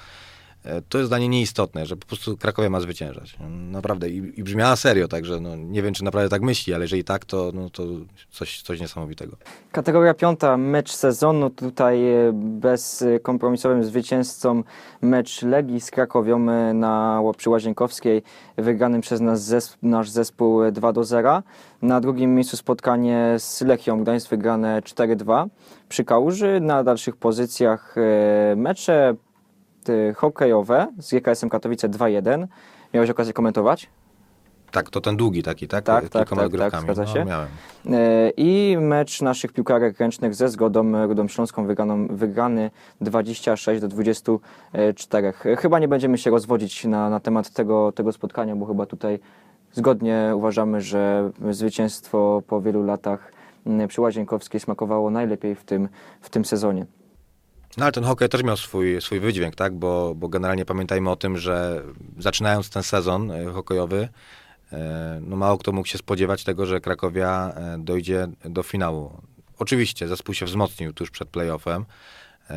[0.90, 3.38] to jest dla niej nieistotne, że po prostu Krakowie ma zwyciężać.
[3.72, 4.10] Naprawdę.
[4.10, 7.26] I, i brzmiała serio, także no, nie wiem, czy naprawdę tak myśli, ale jeżeli tak,
[7.26, 7.84] to, no, to
[8.32, 9.38] coś, coś niesamowitego.
[9.72, 11.50] Kategoria piąta, mecz sezonu.
[11.50, 14.64] Tutaj e, bezkompromisowym zwycięzcą
[15.02, 18.24] mecz Legii z Krakowią e, na przy Łazienkowskiej,
[18.58, 21.44] wygranym przez nas zes nasz zespół e, 2 do 0.
[21.82, 25.48] Na drugim miejscu spotkanie z Lechią Gdańsk wygrane 4-2
[25.90, 26.60] przy Kałuży.
[26.62, 29.29] Na dalszych pozycjach e, mecze e,
[30.16, 32.48] hokejowe z GKS-em Katowice 2-1.
[32.94, 33.90] Miałeś okazję komentować?
[34.72, 35.86] Tak, to ten długi taki, tak?
[35.86, 36.84] Tak, tak, Kilkoma tak, tak, dogrywkami.
[36.84, 37.20] zgadza się.
[37.20, 37.48] No, miałem.
[38.00, 45.34] E, I mecz naszych piłkarek ręcznych ze Zgodą Rudą Śląską wygraną, wygrany 26 do 24.
[45.58, 49.20] Chyba nie będziemy się rozwodzić na, na temat tego, tego spotkania, bo chyba tutaj
[49.72, 53.32] zgodnie uważamy, że zwycięstwo po wielu latach
[53.66, 55.90] m, przy Łazienkowskiej smakowało najlepiej w tym,
[56.22, 56.86] w tym sezonie.
[57.80, 59.74] No ale ten hokej też miał swój, swój wydźwięk, tak?
[59.74, 61.84] Bo, bo generalnie pamiętajmy o tym, że
[62.18, 64.10] zaczynając ten sezon e, hokejowy,
[64.72, 69.22] e, no mało kto mógł się spodziewać tego, że Krakowia e, dojdzie do finału.
[69.60, 71.86] Oczywiście zespół się wzmocnił tuż przed playoffem,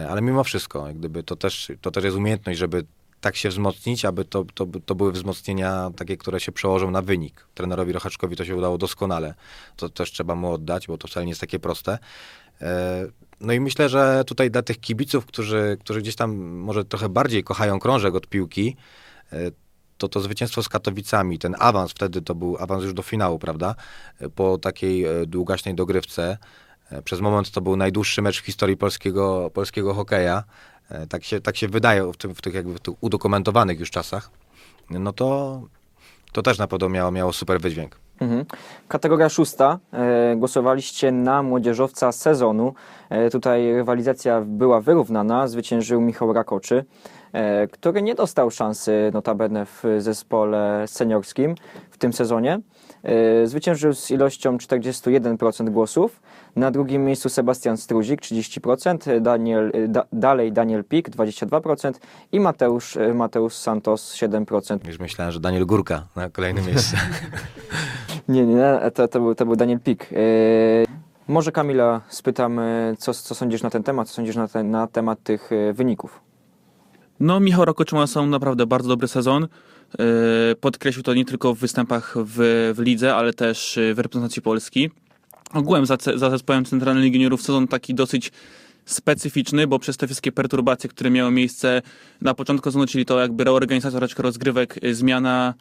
[0.08, 2.84] ale mimo wszystko, gdyby to też, to też jest umiejętność, żeby
[3.20, 7.46] tak się wzmocnić, aby to, to, to były wzmocnienia takie, które się przełożą na wynik.
[7.54, 9.34] Trenerowi Rochaczkowi to się udało doskonale.
[9.76, 11.98] To też trzeba mu oddać, bo to wcale nie jest takie proste.
[13.42, 17.44] No i myślę, że tutaj dla tych kibiców, którzy, którzy gdzieś tam może trochę bardziej
[17.44, 18.76] kochają krążek od piłki,
[19.32, 19.36] e,
[19.98, 23.74] to to zwycięstwo z Katowicami, ten awans wtedy to był awans już do finału, prawda?
[24.20, 26.38] E, Po takiej e, długaśnej dogrywce.
[27.04, 30.44] Przez moment to był najdłuższy mecz w historii polskiego, polskiego hokeja.
[31.08, 34.30] Tak się, tak się wydaje w, tym, w tych jakby w tych udokumentowanych już czasach.
[34.90, 35.62] No to,
[36.32, 38.01] to też na pewno miało, miało super wydźwięk.
[38.20, 38.44] Mhm.
[38.88, 39.78] Kategoria szósta.
[39.92, 42.74] E, głosowaliście na młodzieżowca sezonu.
[43.10, 45.48] E, tutaj rywalizacja była wyrównana.
[45.48, 46.84] Zwyciężył Michał Rakoczy,
[47.32, 51.54] e, który nie dostał szansy notabene w zespole seniorskim
[51.90, 52.60] w tym sezonie.
[53.02, 56.20] E, zwyciężył z ilością 41% głosów.
[56.56, 61.92] Na drugim miejscu Sebastian Struzik 30%, Daniel, da, dalej Daniel Pik 22%
[62.32, 64.88] i Mateusz, e, Mateusz Santos 7%.
[64.88, 66.96] Już myślałem, że Daniel Górka na kolejnym miejscu.
[68.28, 70.10] Nie, nie, to, to, był, to był Daniel Pik.
[71.28, 72.60] Może Kamila spytam,
[72.98, 76.20] co, co sądzisz na ten temat, co sądzisz na, ten, na temat tych wyników?
[77.20, 79.48] No, Michał Rakoczyma są naprawdę bardzo dobry sezon.
[79.98, 80.04] Yy,
[80.60, 84.90] Podkreślił to nie tylko w występach w, w lidze, ale też yy, w reprezentacji Polski.
[85.54, 88.32] Ogółem za, za zespołem Centralnej Ligi Juniorów sezon taki dosyć
[88.84, 91.82] specyficzny, bo przez te wszystkie perturbacje, które miały miejsce
[92.20, 95.54] na początku sezonu, czyli to jakby reorganizacja troszeczkę rozgrywek, yy, zmiana,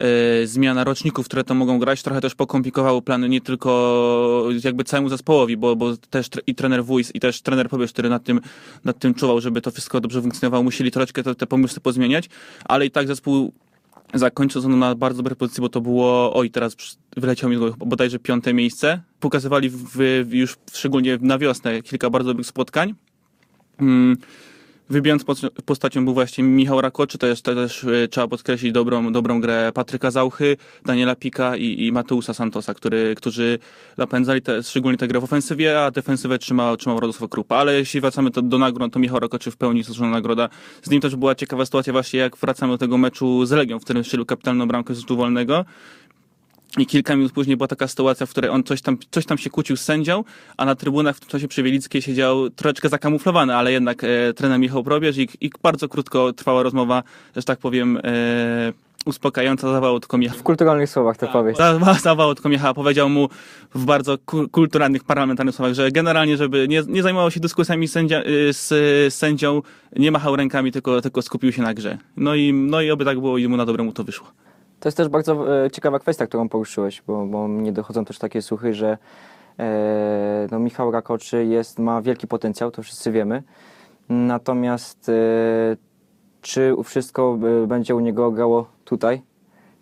[0.00, 5.08] yy, zmiana roczników, które to mogą grać, trochę też pokomplikowało plany nie tylko jakby całemu
[5.08, 8.40] zespołowi, bo, bo też i trener Wójs, i też trener Pobierz, który nad tym,
[8.84, 12.28] nad tym czuwał, żeby to wszystko dobrze funkcjonowało, musieli troszeczkę te, te pomysły pozmieniać,
[12.64, 13.52] ale i tak zespół
[14.14, 16.76] zakończył sezon na bardzo dobrej pozycji, bo to było, oj, teraz
[17.16, 19.02] wyleciało mi bodajże piąte miejsce.
[19.20, 19.84] Pokazywali w,
[20.26, 22.94] w, już szczególnie na wiosnę kilka bardzo dobrych spotkań.
[23.80, 24.16] Mm.
[24.90, 29.40] Wybijając post- postacią był właśnie Michał Rakoczy, to jest też e, trzeba podkreślić dobrą, dobrą
[29.40, 33.58] grę Patryka Zauchy, Daniela Pika i, i Mateusa Santosa, który, którzy
[33.96, 37.56] napędzali te, szczególnie tę grę w ofensywie, a defensywę trzymał, trzymał Radosław Krupa.
[37.56, 40.48] Ale jeśli wracamy to, do nagród, to Michał Rakoczy w pełni zasłużona nagroda.
[40.82, 43.84] Z nim też była ciekawa sytuacja właśnie jak wracamy do tego meczu z Legią, w
[43.84, 45.64] którym strzelił kapitalną bramkę z rzutu wolnego.
[46.78, 49.50] I kilka minut później była taka sytuacja, w której on coś tam, coś tam się
[49.50, 50.24] kłócił z sędzią,
[50.56, 54.60] a na trybunach w tym czasie przy Wielickiej siedział troszeczkę zakamuflowany, ale jednak e, trener
[54.60, 57.02] Michał Probierz i, i bardzo krótko trwała rozmowa,
[57.36, 58.72] że tak powiem, e,
[59.06, 60.38] uspokajająca, zawał tylko Michał.
[60.38, 61.56] W kulturalnych słowach to powiedz.
[61.58, 63.28] Zawał, zawał tylko Michała, powiedział mu
[63.74, 68.22] w bardzo ku- kulturalnych, parlamentarnych słowach, że generalnie, żeby nie, nie zajmował się dyskusjami sędzia,
[68.22, 69.62] y, z, z sędzią,
[69.96, 71.98] nie machał rękami, tylko, tylko skupił się na grze.
[72.16, 74.26] No i, no i oby tak było i mu na dobre mu to wyszło.
[74.80, 78.42] To jest też bardzo e, ciekawa kwestia, którą poruszyłeś, bo, bo mnie dochodzą też takie
[78.42, 78.98] słuchy, że
[79.58, 83.42] e, no, Michał Rakoczy jest, ma wielki potencjał, to wszyscy wiemy.
[84.08, 85.76] Natomiast e,
[86.40, 89.22] czy wszystko e, będzie u niego grało tutaj?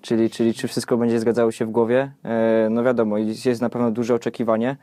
[0.01, 2.13] Czyli, czyli czy wszystko będzie zgadzało się w głowie?
[2.25, 4.77] E, no wiadomo, jest jest na pewno duże oczekiwanie.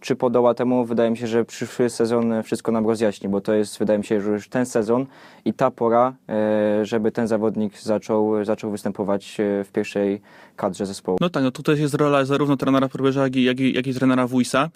[0.00, 0.84] Czy podoła temu?
[0.84, 4.20] Wydaje mi się, że przyszły sezon wszystko nam rozjaśni, bo to jest, wydaje mi się,
[4.20, 5.06] że już ten sezon
[5.44, 10.20] i ta pora, e, żeby ten zawodnik zaczął, zaczął występować e, w pierwszej
[10.56, 11.18] kadrze zespołu.
[11.20, 13.94] No tak, no tutaj jest rola zarówno trenera Probierza, jak i, jak i, jak i
[13.94, 14.70] trenera Wójsa,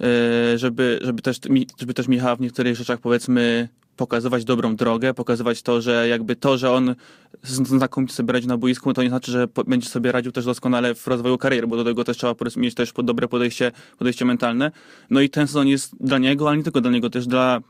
[0.00, 1.40] e, żeby, żeby, też,
[1.78, 6.58] żeby też Michała w niektórych rzeczach powiedzmy pokazywać dobrą drogę, pokazywać to, że jakby to,
[6.58, 6.94] że on
[7.42, 11.06] znakomicie sobie radzi na boisku, to nie znaczy, że będzie sobie radził też doskonale w
[11.06, 14.70] rozwoju kariery, bo do tego też trzeba mieć też dobre podejście, podejście mentalne.
[15.10, 17.60] No i ten sezon jest dla niego, ale nie tylko dla niego, też dla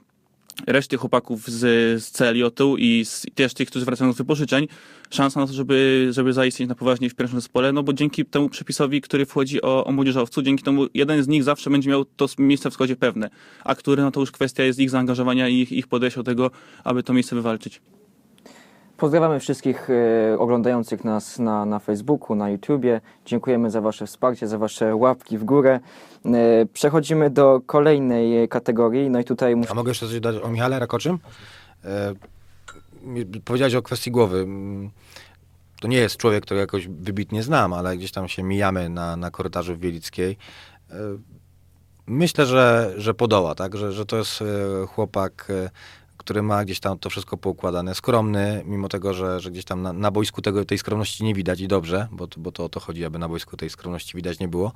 [0.67, 1.61] reszty chłopaków z,
[2.05, 4.69] z CLJ-u i, z, też tych, którzy wracają z wypożyczeń,
[5.11, 8.49] szansa na to, żeby, żeby zaistnieć na poważnie w pierwszym zespole, no bo dzięki temu
[8.49, 12.27] przepisowi, który wchodzi o, o młodzieżowcu, dzięki temu jeden z nich zawsze będzie miał to
[12.39, 13.31] miejsce w składzie pewne,
[13.65, 16.51] a który, no to już kwestia jest ich zaangażowania i ich, ich podejścia do tego,
[16.85, 17.81] aby to miejsce wywalczyć.
[18.97, 23.01] Pozdrawiamy wszystkich e, oglądających nas na, na Facebooku, na YouTubie.
[23.27, 25.81] Dziękujemy za Wasze wsparcie, za Wasze łapki w górę.
[26.25, 29.11] E, przechodzimy do kolejnej kategorii.
[29.11, 31.19] No i tutaj muszę A mogę jeszcze coś dodać o Michale Rakoczym?
[31.85, 32.15] E,
[33.45, 34.39] powiedziałeś o kwestii głowy.
[34.39, 34.91] Mm,
[35.81, 39.31] To nie jest człowiek, którego jakoś wybitnie znam, ale gdzieś tam się mijamy na, na
[39.31, 40.37] korytarzu w Wielickiej.
[40.91, 40.95] E,
[42.07, 43.77] myślę, że, że podoła, tak?
[43.77, 44.45] Że, że to jest
[44.89, 45.49] chłopak,
[46.27, 47.95] który ma gdzieś tam to wszystko poukładane.
[47.95, 51.61] Skromny, mimo tego, że, że gdzieś tam na, na boisku tego, tej skromności nie widać
[51.61, 54.49] i dobrze, bo, bo to o to chodzi, aby na boisku tej skromności widać nie
[54.49, 54.73] było.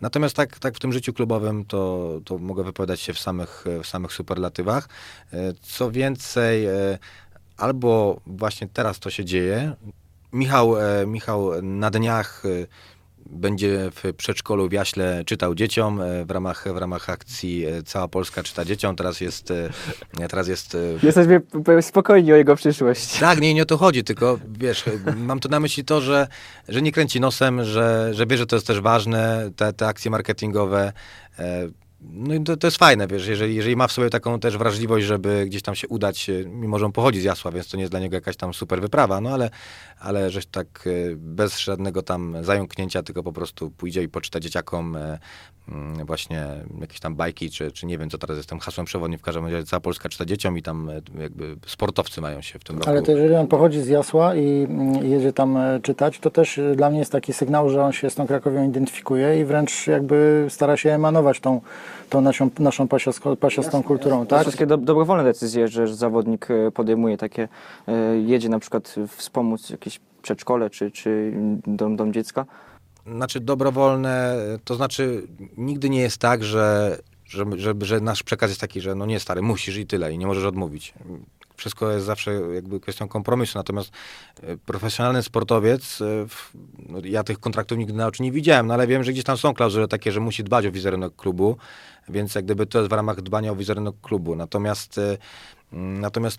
[0.00, 3.86] Natomiast tak, tak w tym życiu klubowym to, to mogę wypowiadać się w samych, w
[3.86, 4.88] samych superlatywach.
[5.32, 6.98] E, Co więcej, e,
[7.56, 9.76] albo właśnie teraz to się dzieje.
[10.32, 12.42] Michał, e, Michał na dniach
[13.28, 18.08] będzie w przedszkolu w Jaśle czytał dzieciom e, w ramach, w ramach akcji e, Cała
[18.08, 18.96] Polska czyta dzieciom.
[18.96, 21.40] Teraz jest, e, teraz jest Jesteśmy
[21.80, 23.18] spokojni o jego przyszłość.
[23.18, 24.84] tak, nie, nie o to chodzi, tylko wiesz,
[25.16, 26.28] mam tu na myśli to, że,
[26.68, 30.10] że nie kręci nosem, że, że wie, że to jest też ważne, te, te akcje
[30.10, 30.92] marketingowe.
[32.00, 35.06] No i to, to jest fajne, wiesz, jeżeli, jeżeli ma w sobie taką też wrażliwość,
[35.06, 37.82] żeby gdzieś tam się udać, e, mimo że on pochodzi z Jasła, więc to nie
[37.82, 39.50] jest dla niego jakaś tam super wyprawa, no ale,
[39.98, 44.96] ale żeś tak e, bez żadnego tam zająknięcia, tylko po prostu pójdzie i poczyta dzieciakom
[44.96, 45.18] e,
[46.04, 46.46] właśnie
[46.80, 49.44] jakieś tam bajki, czy, czy nie wiem, co teraz jest tym hasłem przewodnim, w każdym
[49.44, 52.90] razie cała Polska czyta dzieciom i tam e, jakby sportowcy mają się w tym roku.
[52.90, 56.58] Ale to jeżeli on pochodzi z Jasła i mm, jedzie tam e, czytać, to też
[56.58, 59.86] e, dla mnie jest taki sygnał, że on się z tą Krakowią identyfikuje i wręcz
[59.86, 61.60] jakby stara się emanować tą,
[62.10, 64.42] tą naszą, naszą pasiastą, pasiastą kulturą, To tak?
[64.42, 67.48] wszystkie do, dobrowolne decyzje, że zawodnik podejmuje takie,
[68.26, 71.32] jedzie na przykład wspomóc jakieś przedszkole czy, czy
[71.66, 72.46] dom, dom dziecka.
[73.12, 78.60] Znaczy dobrowolne, to znaczy nigdy nie jest tak, że, że, że, że nasz przekaz jest
[78.60, 80.94] taki, że no nie stary, musisz i tyle i nie możesz odmówić.
[81.56, 83.90] Wszystko jest zawsze jakby kwestią kompromisu, natomiast
[84.42, 86.26] e, profesjonalny sportowiec, e,
[86.88, 89.36] no ja tych kontraktów nigdy na oczy nie widziałem, no ale wiem, że gdzieś tam
[89.36, 91.56] są klauzule takie, że musi dbać o wizerunek klubu,
[92.08, 94.36] więc jak gdyby to jest w ramach dbania o wizerunek klubu.
[94.36, 95.18] Natomiast, e,
[95.72, 96.38] natomiast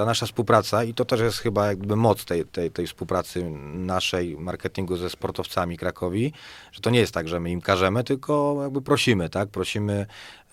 [0.00, 4.36] ta nasza współpraca i to też jest chyba jakby moc tej, tej, tej współpracy naszej
[4.36, 6.32] marketingu ze sportowcami Krakowi,
[6.72, 10.06] że to nie jest tak, że my im każemy, tylko jakby prosimy, tak, prosimy,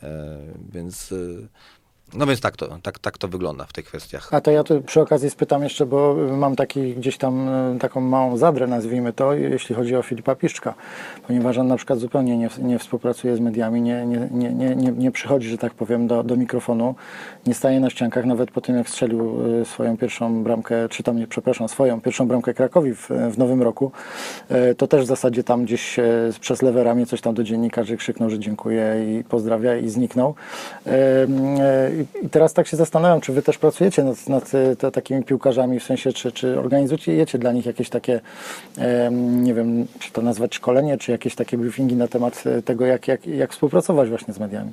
[0.04, 0.38] e,
[0.74, 1.16] więc e,
[2.14, 4.30] no więc tak to, tak, tak to wygląda w tych kwestiach.
[4.32, 8.02] A to ja tu przy okazji spytam jeszcze, bo mam taki gdzieś tam e, taką
[8.02, 10.74] małą zadrę, nazwijmy to, jeśli chodzi o Filipa Piszczka,
[11.28, 15.12] ponieważ on na przykład zupełnie nie, nie współpracuje z mediami, nie, nie, nie, nie, nie,
[15.12, 16.96] przychodzi, że tak powiem, do, do mikrofonu,
[17.46, 21.18] nie staje na ściankach, nawet po tym jak strzelił e, swoją pierwszą bramkę, czy tam
[21.18, 23.92] nie, przepraszam, swoją pierwszą bramkę Krakowi w, w nowym roku,
[24.50, 26.00] e, to też w zasadzie tam gdzieś
[26.40, 30.36] przez lewe ramię coś tam do dziennikarzy krzyknął, że dziękuję i pozdrawia i zniknął.
[32.24, 35.80] I teraz tak się zastanawiam, czy wy też pracujecie nad, nad e, te, takimi piłkarzami,
[35.80, 38.22] w sensie, czy, czy organizujecie dla nich jakieś takie,
[39.22, 43.08] nie wiem, czy to nazwać szkolenie, czy jakieś takie briefingi na temat e, tego, jak,
[43.08, 44.72] jak, jak współpracować właśnie z mediami?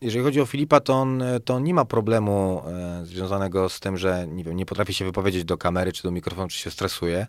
[0.00, 3.96] Jeżeli chodzi o Filipa, to on, to on nie ma problemu e, związanego z tym,
[3.96, 7.26] że nie, wiem, nie potrafi się wypowiedzieć do kamery czy do mikrofonu, czy się stresuje.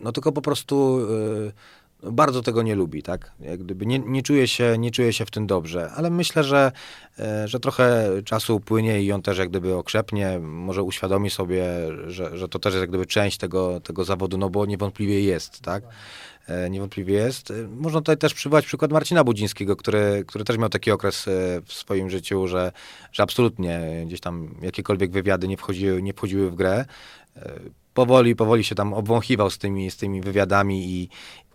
[0.00, 0.98] No tylko po prostu
[1.48, 3.32] e, bardzo tego nie lubi, tak?
[3.40, 6.72] Jak gdyby nie, nie, czuje się, nie czuje się w tym dobrze, ale myślę, że,
[7.18, 11.64] e, że trochę czasu upłynie i on też jak gdyby okrzepnie, może uświadomi sobie,
[12.06, 15.60] że, że to też jest jak gdyby część tego, tego zawodu, no bo niewątpliwie jest,
[15.60, 15.84] tak?
[16.46, 17.50] E, niewątpliwie jest.
[17.50, 21.26] E, Można tutaj też przywołać przykład Marcina Budzińskiego, który, który też miał taki okres
[21.64, 22.72] w swoim życiu, że,
[23.12, 26.84] że absolutnie gdzieś tam jakiekolwiek wywiady nie wchodziły, nie wchodziły w grę.
[27.94, 31.08] Powoli, powoli się tam obwąchiwał z tymi, z tymi wywiadami i,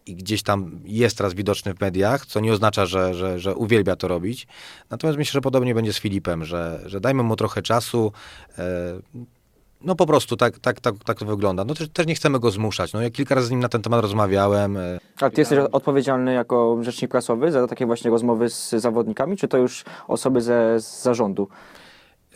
[0.06, 3.96] i gdzieś tam jest teraz widoczny w mediach, co nie oznacza, że, że, że uwielbia
[3.96, 4.48] to robić.
[4.90, 8.12] Natomiast myślę, że podobnie będzie z Filipem, że, że dajmy mu trochę czasu.
[8.58, 8.64] E,
[9.82, 11.66] no po prostu tak, tak, tak, tak to wygląda.
[11.66, 12.94] No też, też nie chcemy go zmuszać.
[12.94, 14.78] No ja kilka razy z nim na ten temat rozmawiałem.
[14.78, 19.48] e, A ty jesteś odpowiedzialny jako rzecznik prasowy za takie właśnie rozmowy z zawodnikami, czy
[19.48, 21.48] to już osoby ze, z zarządu?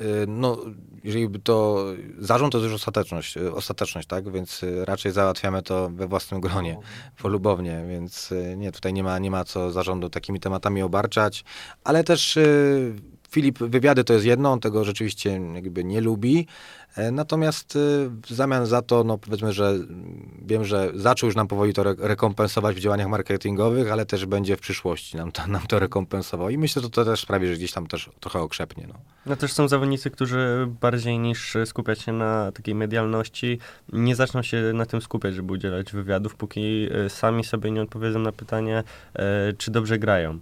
[0.02, 0.58] Y, No,
[1.04, 1.86] jeżeli by to
[2.20, 4.32] zarząd, to już ostateczność, y, ostateczność, tak?
[4.32, 6.78] Więc y, raczej załatwiamy to we własnym gronie,
[7.22, 11.44] polubownie, więc nie, tutaj nie ma, nie ma co zarządu takimi tematami obarczać,
[11.84, 12.40] ale też
[13.34, 16.48] Filip, wywiady to jest jedno, on tego rzeczywiście jakby nie lubi,
[16.96, 17.80] e, natomiast y,
[18.28, 21.82] w zamian za to, no powiedzmy, że mm, wiem, że zaczął już nam powoli to
[21.82, 26.50] re- rekompensować w działaniach marketingowych, ale też będzie w przyszłości nam to, nam to rekompensował
[26.50, 28.94] i myślę, że to też sprawi, że gdzieś tam też trochę okrzepnie, no.
[29.26, 33.60] No też są zawodnicy, którzy bardziej niż skupiać się na takiej medialności,
[33.94, 38.20] nie zaczną się na tym skupiać, żeby udzielać wywiadów, póki e, sami sobie nie odpowiedzą
[38.20, 40.40] na pytanie, e, czy dobrze grają.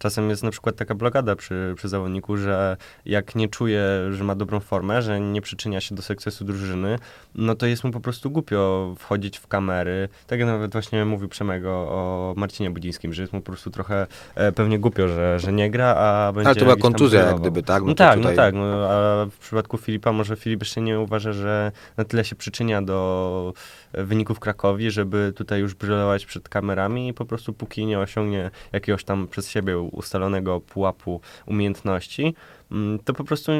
[0.00, 2.76] Czasem jest na przykład taka blokada przy, przy zawodniku, że
[3.06, 6.98] jak nie czuje, że ma dobrą formę, że nie przyczynia się do sukcesu drużyny,
[7.34, 10.08] no to jest mu po prostu głupio wchodzić w kamery.
[10.26, 14.06] Tak jak nawet właśnie mówił Przemego o Marcinie Budzińskim, że jest mu po prostu trochę
[14.34, 17.62] e, pewnie głupio, że, że nie gra, a będzie Ale to była kontuzja jak gdyby,
[17.62, 17.82] tak?
[17.82, 21.00] No, to tak, tutaj- no tak, no, a w przypadku Filipa może Filip jeszcze nie
[21.00, 23.52] uważa, że na tyle się przyczynia do
[23.92, 29.04] wyników Krakowi, żeby tutaj już brylować przed kamerami i po prostu póki nie osiągnie jakiegoś
[29.04, 32.34] tam przez siebie ustalonego pułapu umiejętności,
[32.72, 33.52] mm, to po prostu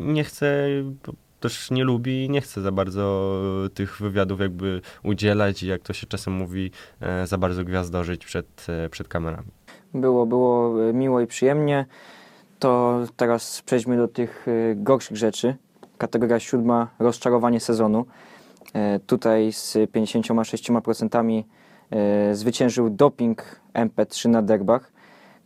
[0.00, 0.68] nie chce,
[1.40, 3.34] też nie lubi i nie chce za bardzo
[3.74, 6.70] tych wywiadów jakby udzielać i jak to się czasem mówi,
[7.00, 9.48] e, za bardzo gwiazdożyć przed, e, przed kamerami.
[9.94, 11.86] Było, było e, miło i przyjemnie.
[12.58, 15.56] To teraz przejdźmy do tych gorszych rzeczy.
[15.98, 18.06] Kategoria siódma, rozczarowanie sezonu.
[18.74, 21.44] E, Tutaj z 56%
[21.90, 24.92] E, Zwyciężył doping MP3 na derbach.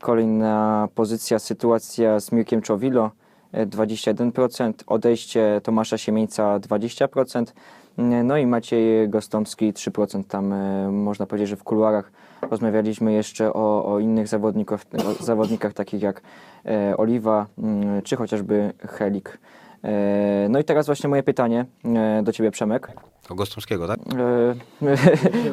[0.00, 3.10] Kolejna pozycja, sytuacja z Mirkiem Czowilo,
[3.52, 7.52] e, 21%, odejście Tomasza Siemieńca 20%,
[7.98, 10.24] e, no i Maciej Gostomski 3%.
[10.24, 12.12] Tam e, można powiedzieć, że w kuluarach
[12.50, 14.80] rozmawialiśmy jeszcze o, o innych zawodnikach,
[15.20, 16.22] zawodnikach takich jak
[16.66, 19.38] e, Oliwa mm, czy chociażby Helik.
[19.84, 22.88] E, No i teraz właśnie moje pytanie e, do Ciebie Przemek.
[23.30, 24.00] O Gostomskiego, tak?
[24.00, 24.54] E,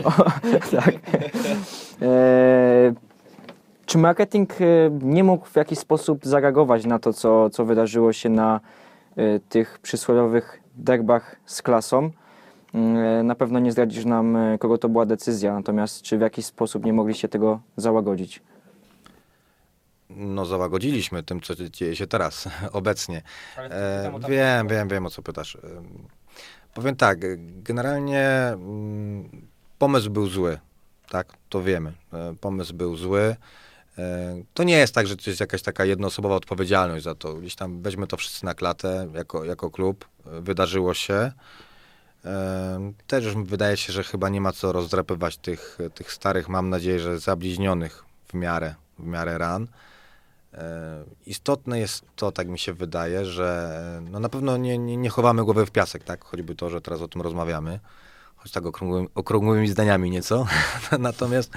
[0.08, 0.12] o,
[0.72, 0.96] tak.
[3.86, 4.50] Czy marketing
[5.02, 8.60] nie mógł w jakiś sposób zareagować na to, co, co wydarzyło się na
[9.50, 12.10] tych przysłowiowych derbach z klasą?
[13.24, 16.94] Na pewno nie zdradzisz nam, kogo to była decyzja, natomiast czy w jakiś sposób nie
[16.94, 18.42] mogliście tego załagodzić?
[20.10, 23.22] No załagodziliśmy tym, co dzieje się teraz, obecnie.
[23.58, 25.56] E, wiem, wiem, wiem o co pytasz.
[25.56, 25.60] E,
[26.74, 27.20] powiem tak,
[27.64, 29.30] generalnie mm,
[29.78, 30.60] pomysł był zły,
[31.10, 31.94] tak, to wiemy.
[32.14, 33.36] E, pomysł był zły.
[33.98, 37.34] E, to nie jest tak, że to jest jakaś taka jednoosobowa odpowiedzialność za to.
[37.34, 40.08] Gdzieś tam weźmy to wszyscy na klatę jako, jako klub.
[40.26, 41.32] Wydarzyło się.
[43.08, 47.00] Też już wydaje się, że chyba nie ma co rozdrapywać tych, tych starych, mam nadzieję,
[47.00, 49.68] że zabliźnionych w miarę, w miarę ran.
[50.54, 53.72] E, Istotne jest to, tak mi się wydaje, że
[54.08, 56.24] e, no na pewno nie, nie, nie chowamy głowy w piasek, tak?
[56.24, 57.80] Choćby to, że teraz o tym rozmawiamy,
[58.36, 60.48] choć tak okrągłymi, okrągłymi zdaniami nieco.
[61.00, 61.52] natomiast,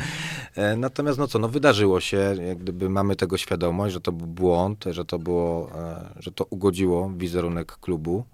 [0.55, 4.26] e, natomiast no co, no wydarzyło się, jak gdyby mamy tego świadomość, że to był
[4.26, 5.70] błąd, że to było,
[6.16, 8.24] że to ugodziło wizerunek klubu.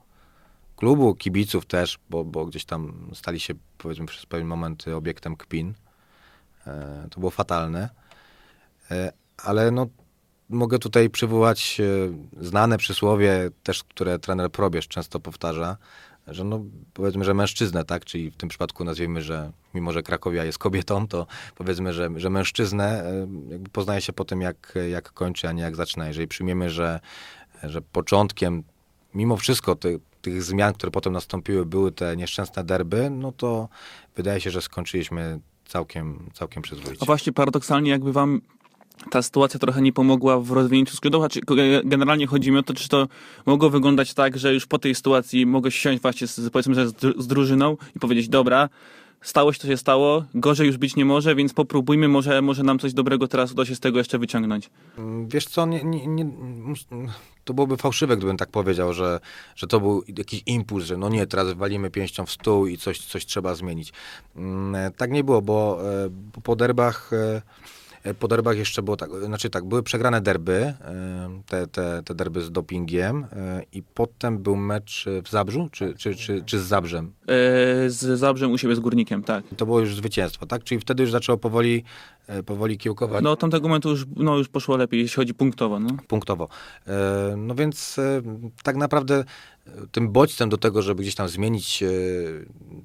[0.76, 5.74] Klubu, kibiców też, bo, bo gdzieś tam stali się, powiedzmy, przez pewien moment obiektem kpin.
[7.10, 7.88] To było fatalne.
[9.36, 9.86] Ale no,
[10.48, 15.76] mogę tutaj przywołać e, znane przysłowie, też które trener Probierz często powtarza,
[16.26, 20.44] że no, powiedzmy, że mężczyznę, tak, czyli w tym przypadku nazwijmy, że mimo, że Krakowia
[20.44, 25.12] jest kobietą, to powiedzmy, że, że mężczyznę e, jakby poznaje się po tym, jak, jak
[25.12, 26.08] kończy, a nie jak zaczyna.
[26.08, 27.00] Jeżeli przyjmiemy, że,
[27.62, 28.62] że początkiem,
[29.14, 33.68] mimo wszystko ty, tych zmian, które potem nastąpiły, były te nieszczęsne derby, no to
[34.16, 37.02] wydaje się, że skończyliśmy całkiem, całkiem przyzwoicie.
[37.02, 38.40] A właśnie paradoksalnie jakby wam
[39.10, 41.40] ta sytuacja trochę nie pomogła w rozwinięciu skrzydła, czy
[41.84, 43.08] generalnie chodzi mi o to, czy to
[43.46, 46.92] mogło wyglądać tak, że już po tej sytuacji mogę siąść właśnie z, powiedzmy, że z,
[46.92, 48.68] dru- z drużyną i powiedzieć, dobra,
[49.22, 52.78] stało się, to się stało, gorzej już być nie może, więc popróbujmy, może, może nam
[52.78, 54.70] coś dobrego teraz uda się z tego jeszcze wyciągnąć.
[55.28, 56.26] Wiesz co, nie, nie, nie,
[57.44, 59.20] to byłoby fałszywe, gdybym tak powiedział, że,
[59.56, 62.98] że to był jakiś impuls, że no nie, teraz walimy pięścią w stół i coś,
[62.98, 63.92] coś trzeba zmienić.
[64.36, 67.42] Mm, e, Tak nie było, bo e, po derbach, e,
[68.18, 72.40] po derbach jeszcze było tak, znaczy tak, były przegrane derby, e, te, te, te derby
[72.40, 77.06] z dopingiem e, i potem był mecz w Zabrzu, czy, czy, czy, czy z Zabrzem?
[77.06, 79.44] E, z Zabrzem u siebie z Górnikiem, tak.
[79.56, 80.64] To było już zwycięstwo, tak?
[80.64, 81.84] Czyli wtedy już zaczęło powoli,
[82.26, 83.24] e, powoli kiełkować.
[83.24, 85.90] No tamtego momentu już, no, już poszło lepiej, jeśli chodzi punktowo, no.
[86.08, 86.48] punktowo.
[86.86, 88.22] E, No więc e,
[88.62, 89.24] tak naprawdę
[89.66, 91.88] e, tym bodźcem do tego, żeby gdzieś tam zmienić e,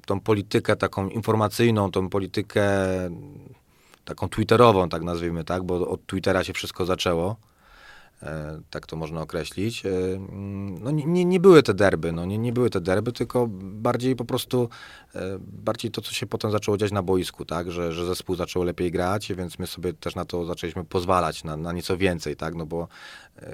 [0.06, 2.64] tą politykę taką informacyjną, tą politykę
[4.04, 7.36] taką twitterową, tak nazwijmy, tak, bo od Twittera się wszystko zaczęło.
[8.22, 9.86] E, Tak to można określić.
[9.86, 9.90] E,
[10.80, 14.24] No nie, nie, były te derby, no nie, nie były te derby, tylko bardziej po
[14.24, 14.68] prostu,
[15.14, 18.62] e, bardziej to, co się potem zaczęło dziać na boisku, tak, że, że zespół zaczął
[18.62, 22.54] lepiej grać, więc my sobie też na to zaczęliśmy pozwalać, na, na nieco więcej, tak,
[22.54, 22.88] no bo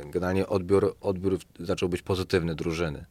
[0.04, 3.04] generalnie odbiór, odbiór zaczął być pozytywny drużyny.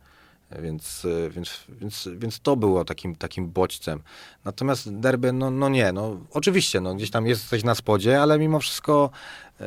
[0.61, 3.99] Więc, więc, więc, więc to było takim, takim bodźcem.
[4.45, 8.59] Natomiast derby, no, no nie, no oczywiście, no, gdzieś tam jesteś na spodzie, ale mimo
[8.59, 9.09] wszystko
[9.61, 9.65] e,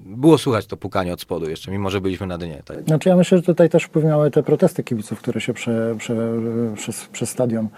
[0.00, 2.62] było słychać to pukanie od spodu jeszcze, mimo że byliśmy na dnie.
[2.64, 2.84] Tak?
[2.84, 6.16] Znaczy ja myślę, że tutaj też wpłynęły te protesty kibiców, które się prze, prze,
[6.76, 7.68] przez, przez stadion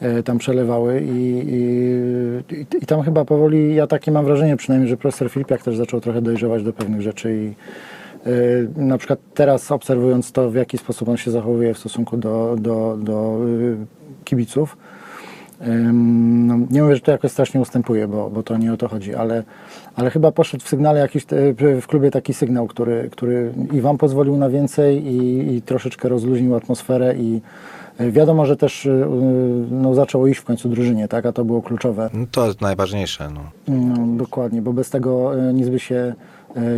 [0.00, 4.96] e, tam przelewały i, i, i, tam chyba powoli, ja takie mam wrażenie przynajmniej, że
[4.96, 7.54] profesor Filipiak też zaczął trochę dojrzewać do pewnych rzeczy i
[8.76, 12.96] na przykład teraz obserwując to, w jaki sposób on się zachowuje w stosunku do, do,
[13.00, 13.36] do
[13.72, 14.76] e, kibiców,
[15.92, 19.14] No, nie mówię, że to jakoś strasznie ustępuje, bo, bo to nie o to chodzi,
[19.14, 19.42] ale,
[19.96, 23.98] ale chyba poszedł w sygnale jakiś, te- w klubie taki sygnał, który, który i wam
[23.98, 27.40] pozwolił na więcej i, i troszeczkę rozluźnił atmosferę i
[28.00, 29.06] y, wiadomo, że też y,
[29.70, 32.10] no, zaczęło iść w końcu drużynie, tak, a to było kluczowe.
[32.14, 33.30] No, to jest najważniejsze.
[33.34, 33.40] No.
[33.68, 36.14] No, dokładnie, bo bez tego y, nic by się y,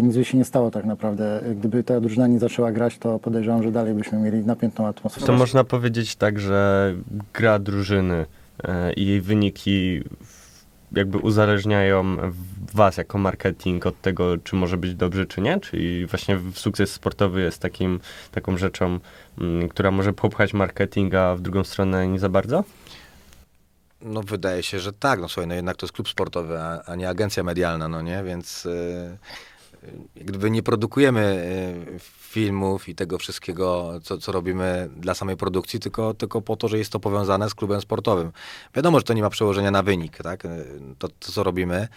[0.03, 1.41] nic by się nie stało tak naprawdę.
[1.57, 5.27] Gdyby ta drużyna nie zaczęła grać, to podejrzewam, że dalej byśmy mieli napiętą atmosferę.
[5.27, 6.95] To można powiedzieć tak, że
[7.35, 8.27] gra drużyny
[8.64, 10.03] e, i jej wyniki
[10.93, 12.16] jakby uzależniają
[12.75, 15.61] was jako marketing od tego, czy może być dobrze, czy nie?
[15.61, 18.01] Czyli właśnie sukces sportowy jest takim,
[18.31, 18.99] taką rzeczą,
[19.41, 22.64] mm, która może popchać marketing, a w drugą stronę nie za bardzo?
[24.01, 25.20] No wydaje się, że tak.
[25.20, 28.22] No słuchaj, no jednak to jest klub sportowy, a, a nie agencja medialna, no nie?
[28.25, 29.16] Więc e,
[30.16, 35.80] jak gdyby nie produkujemy e, filmów i tego wszystkiego, co, co robimy dla samej produkcji,
[35.80, 38.32] tylko, tylko po to, że jest to powiązane z klubem sportowym.
[38.74, 40.45] Wiadomo, że to nie ma przełożenia na wynik, tak?
[40.45, 40.64] E,
[40.99, 41.89] To, to co robimy.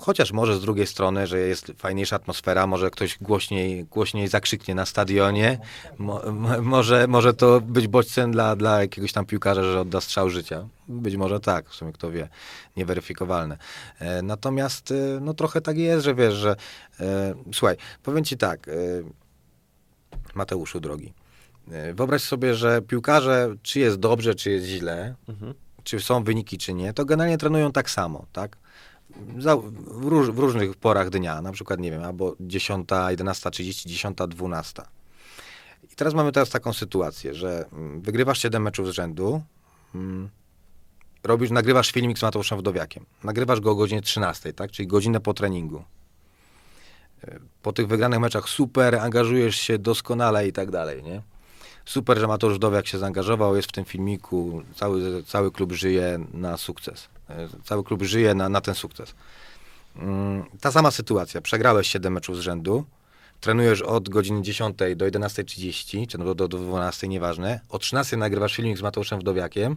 [0.00, 4.86] Chociaż może z drugiej strony, że jest fajniejsza atmosfera, może ktoś głośniej, głośniej zakrzyknie na
[4.86, 5.58] stadionie,
[5.98, 10.30] mo, mo, może, może to być bodźcem dla, dla jakiegoś tam piłkarza, że odda strzał
[10.30, 10.68] życia.
[10.88, 12.28] Być może tak, w sumie kto wie,
[12.76, 13.58] nieweryfikowalne.
[13.98, 16.56] E, natomiast e, no trochę tak jest, że wiesz, że
[17.00, 18.72] e, słuchaj, powiem ci tak, e,
[20.34, 21.12] Mateuszu drogi,
[21.70, 25.14] e, wyobraź sobie, że piłkarze, czy jest dobrze, czy jest źle,
[25.84, 28.56] czy są wyniki, czy nie, to generalnie trenują tak samo, tak?
[29.16, 34.82] W, róż, w różnych porach dnia, na przykład, nie wiem, albo 10, 11.30, 10, 12.
[35.92, 39.42] I teraz mamy teraz taką sytuację, że mm, wygrywasz 7 meczów z rzędu,
[39.94, 40.28] mm,
[41.24, 45.34] robisz, nagrywasz filmik z Mateuszem Wdowiakiem, nagrywasz go o godzinie 13, tak, czyli godzinę po
[45.34, 45.84] treningu.
[47.24, 51.22] E, Po tych wygranych meczach super, angażujesz się doskonale i tak dalej, nie?
[51.84, 56.56] Super, że Mateusz Wdowiak się zaangażował, jest w tym filmiku, cały, cały klub żyje na
[56.56, 57.08] sukces.
[57.30, 59.14] E, Cały klub żyje na, na ten sukces.
[59.96, 61.40] Mm, Ta sama sytuacja.
[61.40, 62.84] Przegrałeś 7 meczów z rzędu,
[63.40, 67.60] trenujesz od godziny 10 do 11.30, czy no do, do, do 12, nieważne.
[67.68, 69.76] O 13 nagrywasz filmik z Mateuszem Wdowiakiem.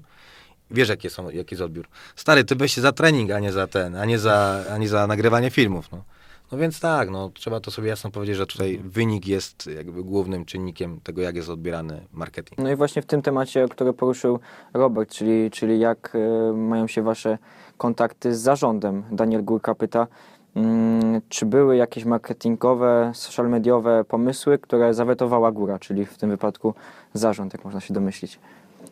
[0.72, 1.88] Wiesz, jakie są, jaki jest odbiór.
[2.16, 4.88] Stary, ty weź się za trening, a nie za ten, a nie za, a nie
[4.90, 5.92] za nagrywanie filmów.
[5.92, 6.04] No.
[6.52, 10.46] No więc tak, no, trzeba to sobie jasno powiedzieć, że tutaj wynik jest jakby głównym
[10.46, 12.58] czynnikiem tego, jak jest odbierany marketing.
[12.58, 14.40] No i właśnie w tym temacie, który poruszył
[14.74, 17.38] Robert, czyli, czyli jak e, mają się wasze
[17.78, 19.04] kontakty z zarządem.
[19.12, 20.08] Daniel Górka pyta,
[20.56, 26.74] mm, czy były jakieś marketingowe, social mediowe pomysły, które zawetowała góra, czyli w tym wypadku
[27.14, 28.40] zarząd, jak można się domyślić.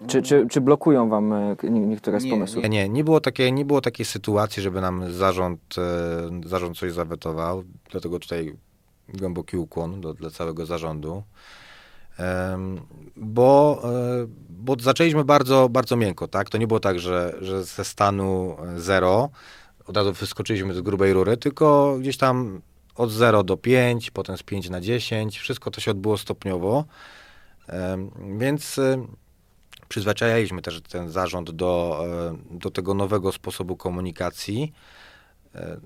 [0.07, 2.63] Czy, czy, czy blokują wam e, nie- niektóre z pomysłów?
[2.63, 6.91] Nie, nie, nie było, takiej, nie było takiej sytuacji, żeby nam zarząd, e, zarząd coś
[6.93, 7.63] zawetował.
[7.91, 8.55] Dlatego tutaj
[9.13, 11.23] głęboki ukłon do, dla całego zarządu.
[13.15, 16.49] Bo, e, bo zaczęliśmy bardzo, bardzo miękko, tak?
[16.49, 19.29] To nie było tak, że, że ze stanu zero
[19.87, 22.61] od razu wyskoczyliśmy z grubej rury, tylko gdzieś tam
[22.95, 26.85] od 0 do 5, potem z 5 na 10, wszystko to się odbyło stopniowo.
[28.37, 28.79] Więc
[29.91, 32.03] przyzwyczajaliśmy też ten zarząd do,
[32.51, 34.73] e, do tego nowego sposobu komunikacji,
[35.55, 35.77] e,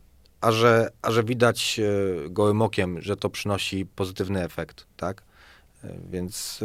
[0.41, 5.23] a że, a że widać e, gołym okiem, że to przynosi pozytywny efekt, tak?
[6.11, 6.63] Więc,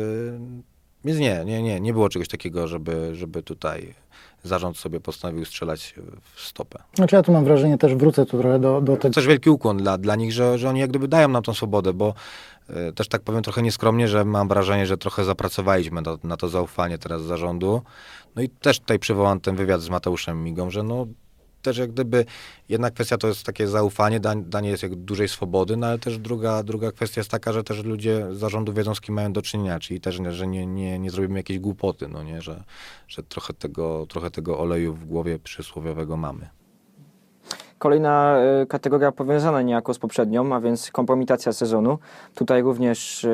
[1.05, 3.95] więc nie, nie, nie, nie było czegoś takiego, żeby, żeby tutaj
[4.43, 5.95] zarząd sobie postanowił strzelać
[6.35, 6.79] w stopę.
[6.95, 9.15] Znaczy ja tu mam wrażenie, też wrócę tu trochę do, do To tego.
[9.15, 11.93] też wielki ukłon dla, dla nich, że, że oni jak gdyby dają nam tą swobodę,
[11.93, 12.15] bo
[12.95, 17.23] też tak powiem trochę nieskromnie, że mam wrażenie, że trochę zapracowaliśmy na, to zaufanie teraz
[17.23, 17.83] zarządu.
[18.37, 21.07] No i też tutaj przywołam ten wywiad z Mateuszem Migą, że no
[21.63, 22.25] też jak gdyby
[22.69, 26.63] jedna kwestia to jest takie zaufanie, danie jest jak dużej swobody, no ale też druga,
[26.63, 29.81] druga kwestia jest taka, że też ludzie z zarządu wiedzą, z kim mają do czynienia,
[29.81, 32.65] czyli też, że nie, nie, nie zrobimy jakiejś głupoty, no nie, że,
[33.09, 36.60] że trochę, tego, trochę tego oleju w głowie przysłowiowego mamy.
[37.81, 41.99] Kolejna e, kategoria powiązana niejako z poprzednią, a więc kompromitacja sezonu.
[42.35, 43.29] Tutaj również e,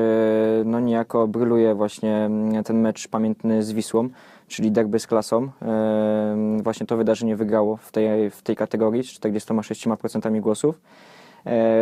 [0.65, 4.09] no, niejako bryluje właśnie mm, ten mecz pamiętny z Wisłą,
[4.49, 5.49] czyli derby z klasą.
[5.63, 10.81] E, Właśnie to wydarzenie wygrało w tej, w tej kategorii z 46% głosów.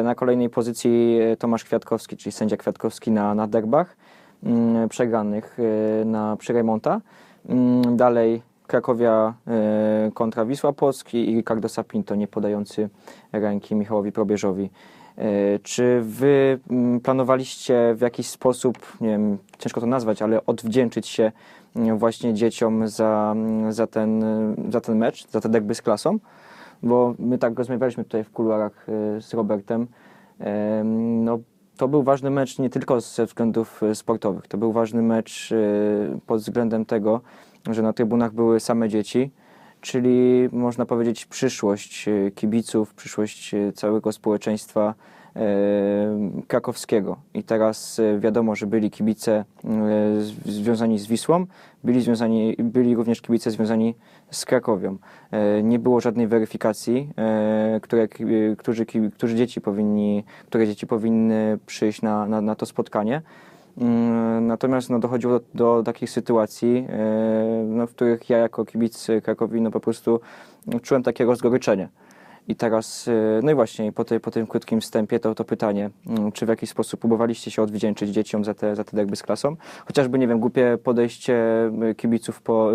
[0.05, 3.97] Na kolejnej pozycji Tomasz Kwiatkowski, czyli sędzia Kwiatkowski na, na derbach
[4.43, 5.59] mm, przegranych
[6.05, 7.01] na przy Remonta.
[7.49, 8.43] Mm, Dalej
[8.75, 12.89] Krakowia e, kontra Wisła Płocki i Ricardo Sapinto, nie podający
[13.33, 14.71] ręki Michałowi Probierzowi.
[15.17, 21.09] E, Czy wy mm, planowaliście w jakiś sposób, nie wiem, ciężko to nazwać, ale odwdzięczyć
[21.09, 21.33] się
[21.77, 24.25] mm, właśnie dzieciom za, mm, za, ten,
[24.71, 26.19] za ten mecz, za te derby z klasą?
[26.83, 29.87] Bo my tak rozmawialiśmy tutaj w kuluarach e, z Robertem.
[31.25, 31.39] No,
[31.77, 34.47] to był ważny mecz nie tylko ze względów sportowych.
[34.47, 35.55] To był ważny mecz
[36.27, 37.21] pod względem tego,
[37.71, 39.31] że na trybunach były same dzieci,
[39.85, 44.95] czyli można powiedzieć przyszłość e, kibiców, przyszłość e, całego społeczeństwa
[45.37, 45.41] e,
[46.49, 47.17] krakowskiego.
[47.35, 49.45] I teraz wiadomo, że byli kibice
[50.47, 51.47] związani z Wisłą,
[51.85, 53.95] byli, związani, byli również kibice związani
[54.31, 54.97] z Krakowią.
[55.63, 57.11] Nie było żadnej weryfikacji,
[57.83, 58.09] które,
[58.59, 63.23] którzy, którzy dzieci powinni, które dzieci powinny przyjść na, na, na to spotkanie.
[63.79, 69.07] Mm, Natomiast no, dochodziło do, do takich sytuacji, e, no, w których ja jako kibic
[69.23, 70.21] Krakowi no, po prostu
[70.83, 71.89] czułem takie rozgoryczenie.
[72.49, 75.91] I teraz, e, no i właśnie po, tej, po tym krótkim wstępie to, to pytanie,
[76.07, 79.23] mm, czy w jakiś sposób próbowaliście się odwdzięczyć dzieciom za te, za te derby z
[79.23, 79.57] klasą?
[79.87, 81.35] Chociażby, nie wiem, głupie podejście
[81.91, 82.71] e, kibiców, po,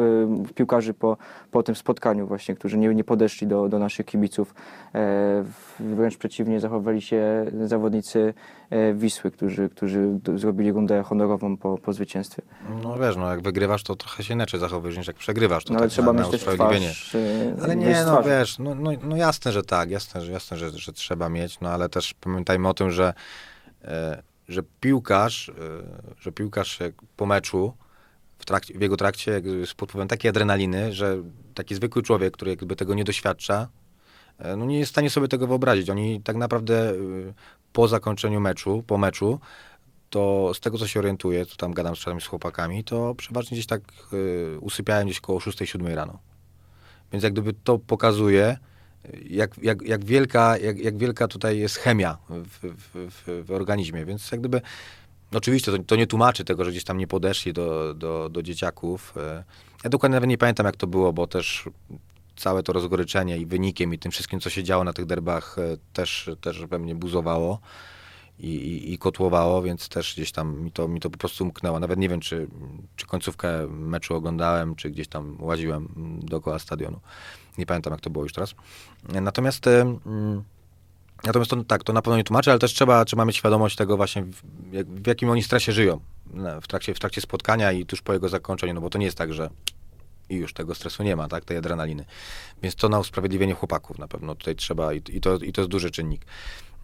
[0.56, 1.18] piłkarzy po,
[1.52, 4.56] po tym spotkaniu właśnie, którzy nie, nie podeszli do, do naszych kibiców.
[5.80, 8.34] Wręcz przeciwnie, zachowali się zawodnicy
[8.94, 12.42] Wisły, którzy, którzy zrobili rundę honorową po, po zwycięstwie.
[12.84, 15.64] No wiesz, no jak wygrywasz, to trochę się inaczej zachowujesz niż jak przegrywasz.
[15.64, 17.16] To No ale tak trzeba na, mieć na twarz.
[17.16, 20.70] e, Ale nie, no wiesz, no, no, no jasne, że tak, jasne, że, jasne że,
[20.70, 23.14] że trzeba mieć, no ale też pamiętajmy o tym, że,
[23.84, 25.54] e, że piłkarz, e,
[26.20, 26.80] że piłkarz
[27.18, 27.74] po meczu,
[28.40, 31.18] w, trakcie, w jego trakcie jest pod wpływem takiej adrenaliny, że
[31.54, 33.68] taki zwykły człowiek, który jakby tego nie doświadcza,
[34.40, 35.90] e, no nie jest w stanie sobie tego wyobrazić.
[35.90, 36.96] Oni tak naprawdę e,
[37.74, 39.40] po zakończeniu meczu, po meczu,
[40.10, 43.82] to z tego, co się orientuję, to tam gadam z chłopakami, to przeważnie gdzieś tak
[43.82, 46.20] e, usypiałem gdzieś koło 6-7 rano.
[47.12, 48.58] Więc jak gdyby to pokazuje,
[49.30, 54.06] jak, jak, jak, wielka, jak, jak wielka tutaj jest chemia w, w, w, w organizmie.
[54.06, 54.62] Więc jak gdyby,
[55.34, 59.14] oczywiście to, to nie tłumaczy tego, że gdzieś tam nie podeszli do, do, do dzieciaków.
[59.18, 59.44] E,
[59.84, 61.70] Ja dokładnie nawet nie pamiętam, jak to było, bo też
[62.40, 65.78] całe to rozgoryczenie i wynikiem i tym wszystkim, co się działo na tych derbach, e,
[65.94, 67.60] też, też we mnie buzowało
[68.40, 71.80] i, i, i kotłowało, więc też gdzieś tam mi to, mi to po prostu umknęło.
[71.80, 72.48] Nawet nie wiem, czy,
[72.96, 77.00] czy końcówkę meczu oglądałem, czy gdzieś tam łaziłem mm, dookoła stadionu.
[77.58, 78.56] Nie pamiętam, jak to było już teraz.
[79.22, 80.44] Natomiast, e, mm,
[81.24, 83.98] natomiast to, tak, to na pewno nie tłumaczy, ale też trzeba, trzeba mieć świadomość tego
[83.98, 84.42] właśnie, w,
[84.86, 86.00] w jakim oni stresie żyją
[86.62, 89.18] w trakcie, w trakcie spotkania i tuż po jego zakończeniu, no bo to nie jest
[89.18, 89.50] tak, że
[90.30, 92.06] i już tego stresu nie ma, tak, tej adrenaliny.
[92.64, 95.72] Więc to na usprawiedliwienie chłopaków na pewno tutaj trzeba i, i, to, i to jest
[95.72, 96.26] duży czynnik.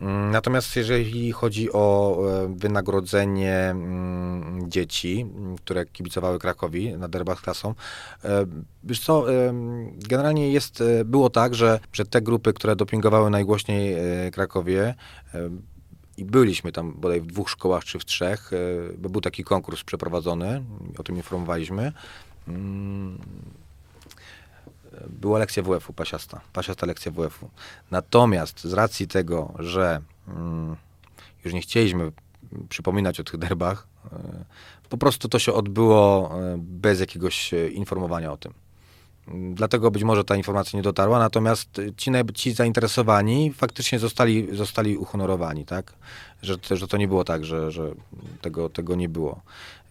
[0.01, 7.39] Mm, Natomiast jeżeli chodzi o e, wynagrodzenie mm, dzieci, mm, które kibicowały Krakowi na derbach
[7.39, 7.75] z klasą,
[8.23, 8.45] e,
[8.83, 9.53] wiesz co, e,
[9.99, 13.95] generalnie jest, było tak, że, że te grupy, które dopingowały najgłośniej
[14.31, 14.95] Krakowie,
[16.17, 18.51] i byliśmy tam bodaj w dwóch szkołach czy w trzech,
[18.97, 20.63] bo był taki konkurs przeprowadzony,
[20.97, 21.91] o tym informowaliśmy.
[22.47, 23.17] Mm,
[25.09, 27.49] była lekcja WF-u, pasiasta, pasiasta lekcja WF-u.
[27.91, 30.75] Natomiast z racji tego, że mm,
[31.45, 32.11] już nie chcieliśmy
[32.69, 34.45] przypominać o tych derbach, e,
[34.89, 38.53] po prostu to się odbyło e, bez jakiegoś e, informowania o tym.
[39.53, 45.65] Dlatego być może ta informacja nie dotarła, natomiast ci, ci zainteresowani faktycznie zostali, zostali uhonorowani,
[45.65, 45.93] tak?
[46.41, 47.91] Że, że to nie było tak, że, że
[48.41, 49.41] tego, tego nie było.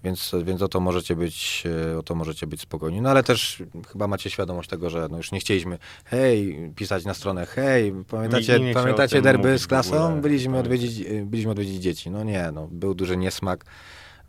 [0.05, 3.01] Więc, więc o to możecie być, e, o to możecie być spokojni.
[3.01, 7.15] No ale też chyba macie świadomość tego, że no już nie chcieliśmy hej, pisać na
[7.15, 10.21] stronę, hej, pamiętacie, nie pamiętacie derby z klasą?
[10.21, 12.11] Byliśmy odwiedzić, e, byliśmy odwiedzić dzieci.
[12.11, 13.65] No nie, no, był duży niesmak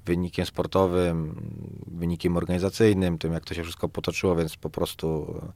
[0.05, 1.35] wynikiem sportowym,
[1.87, 5.51] wynikiem organizacyjnym, tym jak to się wszystko potoczyło, więc po prostu e,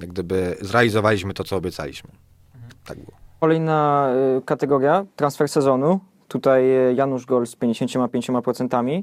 [0.00, 2.10] jak gdyby zrealizowaliśmy to, co obiecaliśmy.
[2.84, 3.16] Tak było.
[3.40, 4.10] Kolejna
[4.44, 6.11] kategoria, transfer sezonu.
[6.32, 9.02] Tutaj y, Janusz Gol z 55%.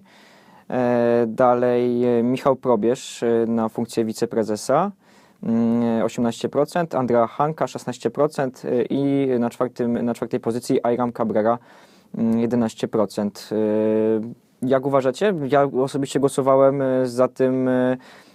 [0.70, 4.92] E, Dalej y, Michał Probierz na funkcję wiceprezesa.
[5.44, 11.58] mm, 18%, Andrea Hanka 16% y, i na, czwartym, na czwartej pozycji Ayram Cabrera
[12.18, 13.54] mm, 11%.
[13.56, 14.22] Y,
[14.62, 15.34] Jak uważacie?
[15.50, 17.70] Ja osobiście głosowałem za tym,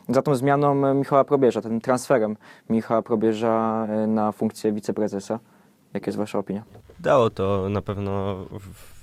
[0.08, 2.36] za tą zmianą Michała Probierza, tym transferem
[2.70, 5.38] Michała Probierza na funkcję wiceprezesa.
[5.94, 6.62] Jaka jest wasza opinia?
[7.04, 8.44] Dało to na pewno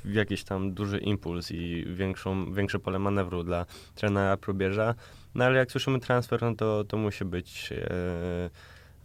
[0.06, 4.95] jakiś tam duży impuls i większą, większe pole manewru dla trenera Probierza.
[5.36, 8.49] No ale jak słyszymy transfer, no to, to musi być, e,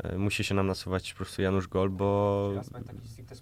[0.05, 2.51] e, musi się nam nasuwać po prostu Janusz Gol, bo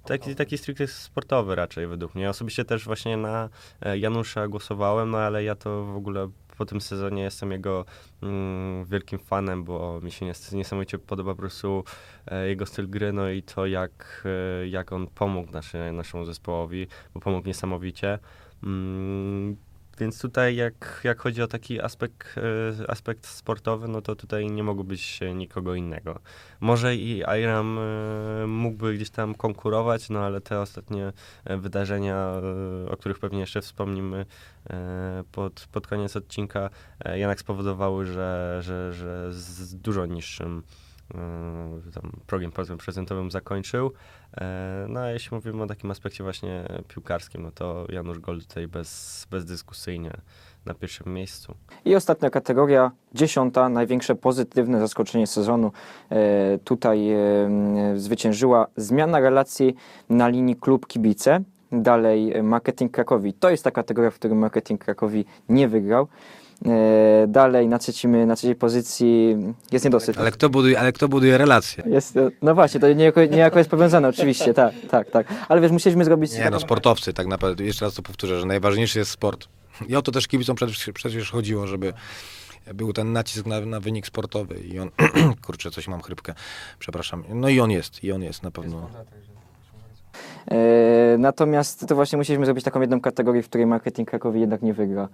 [0.06, 2.30] taki, taki stricte sportowy raczej według mnie.
[2.30, 3.48] Osobiście też właśnie na
[3.80, 7.84] e, Janusza głosowałem, no ale ja to w ogóle po tym sezonie jestem jego
[8.22, 11.84] mm, wielkim fanem, bo mi się nies- niesamowicie podoba po prostu
[12.26, 14.24] e, jego styl gry, no i to jak,
[14.62, 18.18] e, jak on pomógł naszy, naszemu zespołowi, bo pomógł niesamowicie.
[18.62, 19.56] Mm,
[19.98, 24.62] więc tutaj jak, jak chodzi o taki aspekt, e, aspekt sportowy, no to tutaj nie
[24.62, 26.18] mogło być nikogo innego.
[26.60, 31.12] Może i Iram e, mógłby gdzieś tam konkurować, no ale te ostatnie
[31.44, 32.32] e, wydarzenia,
[32.90, 34.26] o których pewnie jeszcze wspomnimy
[35.32, 36.70] pod, pod koniec odcinka,
[37.14, 40.62] jednak spowodowały, że, że, że z dużo niższym
[41.94, 43.92] tam progiem powiedzmy procentowym zakończył.
[44.40, 48.68] E, No a jeśli mówimy o takim aspekcie właśnie piłkarskim, no to Janusz Gol tutaj
[48.68, 50.10] bez, bezdyskusyjnie
[50.66, 51.54] na pierwszym miejscu.
[51.84, 55.72] I ostatnia kategoria, dziesiąta, największe pozytywne zaskoczenie sezonu.
[56.10, 57.18] E, tutaj e,
[57.96, 59.74] zwyciężyła zmiana relacji
[60.08, 61.40] na linii klub-kibice.
[61.72, 63.32] Dalej marketing Krakowi.
[63.32, 66.08] To jest ta kategoria, w której marketing Krakowi nie wygrał.
[66.66, 69.36] E, dalej na, trzecim, na trzeciej pozycji
[69.72, 70.18] jest niedosyt.
[70.18, 71.84] Ale kto buduje, ale kto buduje relacje?
[71.86, 75.26] Jest, no właśnie, to niejako, niejako jest powiązane, oczywiście, tak, tak, tak.
[75.48, 76.32] Ale wiesz, musieliśmy zrobić...
[76.32, 79.48] Nie no, sportowcy tak naprawdę, jeszcze raz to powtórzę, że najważniejszy jest sport.
[79.88, 81.92] I o to też kibicom przecież, przecież chodziło, żeby
[82.74, 84.90] był ten nacisk na, na wynik sportowy i on,
[85.46, 86.34] kurczę, coś mam chrypkę,
[86.78, 87.24] przepraszam.
[87.28, 88.90] No i on jest, i on jest na pewno.
[90.50, 94.74] E, natomiast to właśnie musieliśmy zrobić taką jedną kategorię, w której marketing Krakowi jednak nie
[94.74, 95.08] wygra.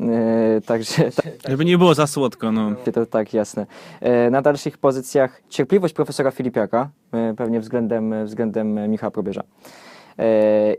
[0.00, 2.70] E, także tak, Żeby nie było za słodko, no.
[2.94, 3.66] to tak jasne.
[4.00, 9.42] E, na dalszych pozycjach cierpliwość profesora Filipiaka, e, pewnie względem, względem Michała Probierza.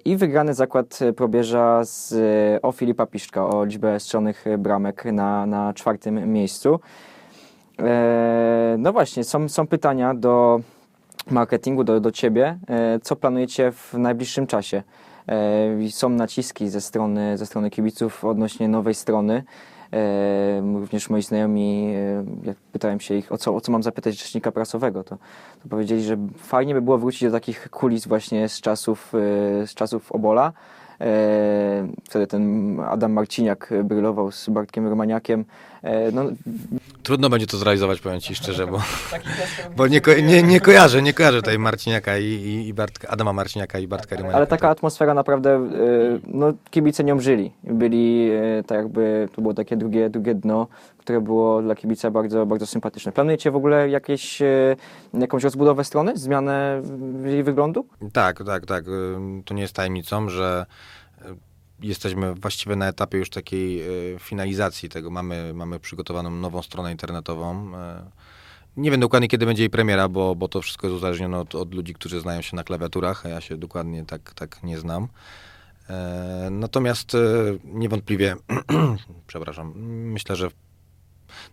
[0.06, 2.14] I wygrany zakład Probierza z,
[2.64, 6.80] o Filipa Piszczka, o liczbę strzelonych bramek na, na czwartym miejscu.
[8.78, 10.60] No właśnie, są, są pytania do
[11.32, 12.58] marketingu, do, do Ciebie.
[13.04, 14.84] Co planujecie w najbliższym czasie?
[15.30, 19.44] E, Są naciski ze strony, ze strony kibiców odnośnie nowej strony.
[19.94, 24.20] E, Również moi znajomi, e, jak pytałem się ich, o co, o co mam zapytać
[24.20, 25.18] rzecznika prasowego, to,
[25.64, 29.10] to powiedzieli, że fajnie by było wrócić do takich kulis właśnie z czasów,
[29.66, 30.54] z czasów Obola.
[32.04, 35.46] Wtedy ten Adam Marciniak brylował z Bartkiem Romaniakiem.
[35.86, 36.24] E, No,
[37.04, 38.82] Trudno będzie to zrealizować, powiem ci szczerze, bo,
[39.78, 43.34] bo nie, ko, nie, nie kojarzę, nie kojarzę tutaj Marciniaka i, i, i Bartka, Adama
[43.34, 44.38] Marciniaka i Bartka Rymaniaka.
[44.38, 45.60] Ale taka atmosfera naprawdę, e,
[46.28, 47.52] no kibice nią żyli.
[47.64, 50.68] Byli e, tak jakby, to było takie drugie, drugie dno,
[50.98, 53.12] które było dla kibica bardzo, bardzo sympatyczne.
[53.12, 54.42] Planujecie w ogóle jakieś,
[55.14, 56.82] jakąś rozbudowę strony, zmianę
[57.26, 57.86] jej wyglądu?
[58.14, 58.86] Tak, tak, tak.
[59.46, 60.66] To nie jest tajemnicą, że
[61.80, 63.82] jesteśmy właściwie na etapie już takiej
[64.16, 65.10] y, finalizacji tego.
[65.10, 67.68] Mamy, mamy przygotowaną nową stronę internetową.
[67.68, 67.76] Y,
[68.78, 71.74] Nie wiem dokładnie, kiedy będzie jej premiera, bo, bo to wszystko jest uzależnione od, od
[71.74, 75.08] ludzi, którzy znają się na klawiaturach, a ja się dokładnie tak, tak nie znam.
[75.90, 77.20] E, Natomiast e,
[77.64, 78.36] niewątpliwie,
[79.28, 79.74] przepraszam,
[80.12, 80.50] myślę, że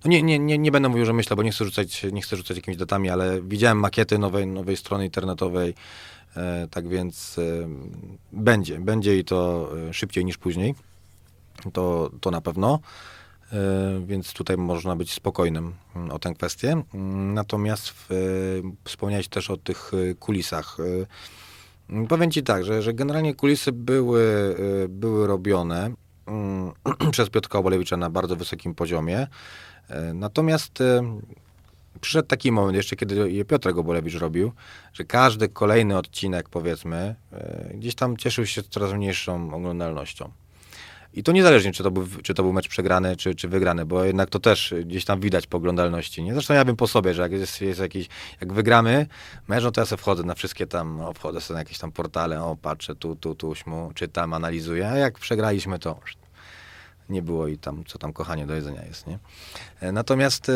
[0.05, 2.37] no nie, nie, nie, nie będę mówił, że myślę, bo nie chcę rzucać, nie chcę
[2.37, 5.75] rzucać jakimiś datami, ale widziałem makiety nowej, nowej strony internetowej, e,
[6.71, 7.69] tak więc e,
[8.33, 10.75] będzie, będzie i to e, szybciej niż później.
[11.73, 12.81] To, to na pewno.
[13.53, 16.83] E, Więc tutaj można być spokojnym mm, o tę kwestię.
[16.95, 18.15] Mm, Natomiast e,
[18.85, 20.77] wspomniałeś też o tych e, kulisach.
[20.81, 25.91] E, mm, Powiem Ci tak, że, że generalnie kulisy były, e, były robione
[27.13, 29.27] przez Piotrka Obolewicza na bardzo wysokim poziomie.
[29.89, 31.03] E, Natomiast e,
[32.01, 34.53] przyszedł taki moment jeszcze, kiedy je Piotrek Obolewicz robił,
[34.93, 40.33] że każdy kolejny odcinek, powiedzmy, e, gdzieś tam cieszył się coraz mniejszą oglądalnością.
[41.15, 44.05] I to niezależnie, czy to był, czy to był mecz przegrany, czy, czy wygrany, bo
[44.05, 46.23] jednak to też gdzieś tam widać po oglądalności.
[46.23, 46.33] Nie?
[46.33, 48.09] Zresztą ja wiem po sobie, że jak jest, jest jakiś,
[48.41, 49.07] jak wygramy
[49.49, 51.93] mecz, no to ja sobie wchodzę na wszystkie tam, o, wchodzę sobie na jakieś tam
[51.93, 55.99] portale, o patrzę tu, tu, tu, śmu, czytam, analizuję, a jak przegraliśmy, to
[57.09, 59.19] nie było i tam, co tam kochanie do jedzenia jest, nie?
[59.81, 60.53] E, Natomiast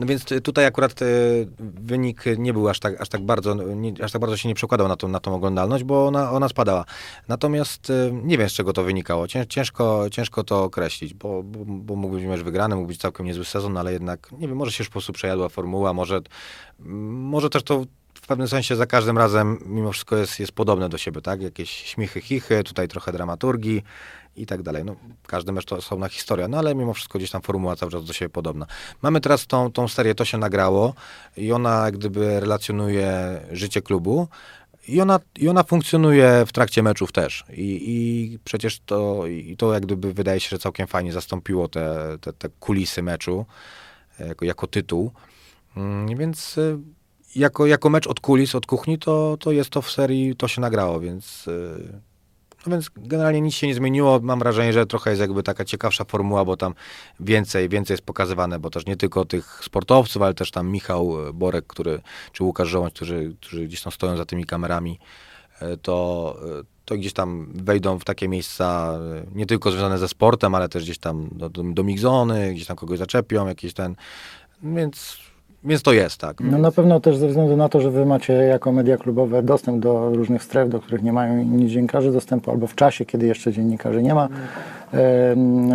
[0.00, 4.04] no więc y, tutaj akurat y, wynik nie był aż tak, aż tak bardzo, nie,
[4.04, 6.84] aż tak bardzo się nie przekładał na tą, na tą oglądalność, bo ona, ona spadała.
[7.28, 9.28] Natomiast y, nie wiem z czego to wynikało.
[9.28, 13.26] Cię, ciężko, ciężko to określić, bo, bo, bo mógł być mecz wygrany, mógł być całkiem
[13.26, 16.20] niezły sezon, ale jednak, nie wiem, może się już po prostu przejadła formuła, może,
[16.78, 17.84] może też to
[18.30, 21.42] pewnym sensie za każdym razem mimo wszystko jest, jest podobne do siebie, tak?
[21.42, 23.82] Jakieś śmichy, chichy, tutaj trochę dramaturgii
[24.36, 24.84] i tak dalej.
[24.84, 28.04] No, każdy mecz to osobna historia, no ale mimo wszystko gdzieś tam formuła cały czas
[28.04, 28.66] do siebie podobna.
[29.02, 30.94] Mamy teraz tą, tą serię, to się nagrało
[31.36, 34.28] i ona jak gdyby relacjonuje życie klubu
[34.88, 37.44] i ona, i ona funkcjonuje w trakcie meczów też.
[37.52, 42.16] I, i przecież to, i to jak gdyby wydaje się, że całkiem fajnie zastąpiło te,
[42.20, 43.46] te, te kulisy meczu
[44.20, 45.10] e, jako, jako tytuł.
[45.76, 46.78] Mm, Więc y,
[47.36, 50.60] jako, jako mecz od kulis, od kuchni, to, to jest to w serii, to się
[50.60, 52.00] nagrało, więc, y,
[52.66, 54.20] no więc generalnie nic się nie zmieniło.
[54.22, 56.74] Mam wrażenie, że trochę jest jakby taka ciekawsza formuła, bo tam
[57.20, 61.32] więcej, więcej jest pokazywane, bo też nie tylko tych sportowców, ale też tam Michał y,
[61.32, 62.00] Borek, który,
[62.32, 64.98] czy Łukasz Żołądź, którzy, którzy gdzieś tam stoją za tymi kamerami,
[65.62, 66.36] y, to,
[66.84, 68.98] to gdzieś tam wejdą w takie miejsca
[69.34, 72.76] nie tylko związane ze sportem, ale też gdzieś tam do, do, do migzony, gdzieś tam
[72.76, 73.96] kogoś zaczepią, jakieś ten,
[74.62, 75.18] więc,
[75.64, 76.40] więc to jest, tak.
[76.40, 79.82] No na pewno też ze względu na to, że wy macie jako media klubowe dostęp
[79.82, 83.52] do różnych stref, do których nie mają inni dziennikarze dostępu, albo w czasie, kiedy jeszcze
[83.52, 84.28] dziennikarzy nie ma,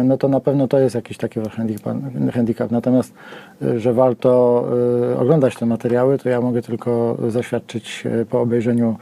[0.04, 1.40] no to na pewno to jest jakiś taki
[2.34, 2.72] handicap.
[2.72, 3.14] Natomiast,
[3.62, 4.64] y, że warto
[5.14, 8.96] y, oglądać te materiały, to ja mogę tylko zaświadczyć y, po obejrzeniu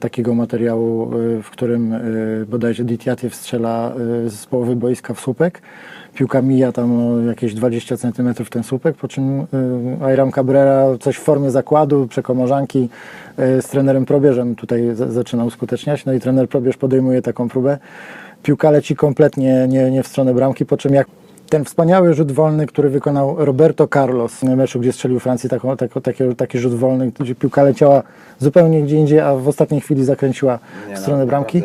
[0.00, 1.10] takiego materiału,
[1.42, 1.94] w którym
[2.48, 3.92] bodajże Ditiatiew strzela
[4.26, 5.62] y, z połowy boiska w słupek.
[6.16, 9.44] Piłka mija tam o jakieś 20 cm ten słupek, po czym y,
[10.04, 12.88] Ayram Cabrera coś w formie zakładu, przekomorzanki
[13.38, 16.04] y, z trenerem Probierzem tutaj zaczyna uskuteczniać.
[16.04, 17.78] No i trener Probierz podejmuje taką próbę.
[18.42, 21.06] piłka leci kompletnie nie, nie w stronę bramki, po czym jak
[21.48, 26.00] ten wspaniały rzut wolny, który wykonał Roberto Carlos w meczu, gdzie strzelił Francji taką, taką,
[26.00, 28.02] taki, taki rzut wolny, gdzie piłka leciała
[28.38, 30.58] zupełnie gdzie indziej, a w ostatniej chwili zakręciła
[30.94, 31.62] w stronę bramki,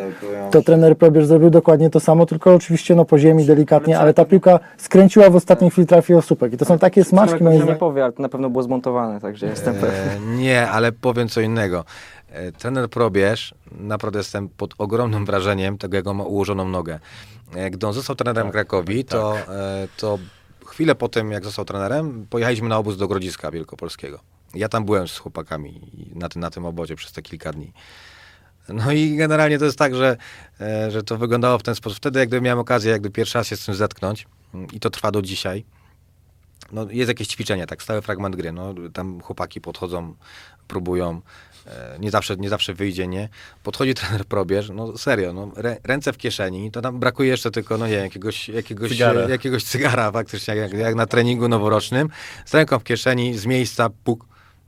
[0.52, 4.26] to trener Probierz zrobił dokładnie to samo, tylko oczywiście no, po ziemi delikatnie, ale ta
[4.26, 6.54] piłka skręciła w ostatniej chwili, trafiła w słupek.
[6.54, 9.46] I to są takie smaczki, moim nie powie, ale to na pewno było zmontowane, także
[9.46, 10.34] jestem pewny.
[10.34, 11.86] E, nie, ale powiem co innego.
[12.32, 17.00] E, trener Probierz, naprawdę jestem pod ogromnym wrażeniem tego, jak on ma ułożoną nogę.
[17.72, 20.20] Gdy on został trenerem Krakowi, to, e, to
[20.66, 24.20] chwilę po tym, jak został trenerem, pojechaliśmy na obóz do Grodziska Wielkopolskiego.
[24.54, 27.74] Ja tam byłem z chłopakami na tym, na tym obozie przez te kilka dni.
[28.70, 30.18] No i generalnie to jest tak, że,
[30.62, 31.98] e, że to wyglądało w ten sposób.
[31.98, 34.28] Wtedy jakby miałem okazję jakby pierwszy raz się z tym zetknąć
[34.74, 35.66] i to trwa do dzisiaj.
[36.72, 38.52] No, jest jakieś ćwiczenie, tak, stały fragment gry.
[38.52, 40.16] No, tam chłopaki podchodzą,
[40.72, 41.22] próbują.
[41.68, 43.30] E, nie, zawsze, nie zawsze wyjdzie, nie?
[43.64, 47.78] Podchodzi trener probierz, no serio, no, rę, ręce w kieszeni, to tam brakuje jeszcze tylko,
[47.78, 49.30] no nie jakiegoś, jakiegoś, Cygara.
[49.30, 52.10] jakiegoś cygara faktycznie, jak, jak na treningu noworocznym,
[52.46, 54.26] z ręką w kieszeni, z miejsca, puk,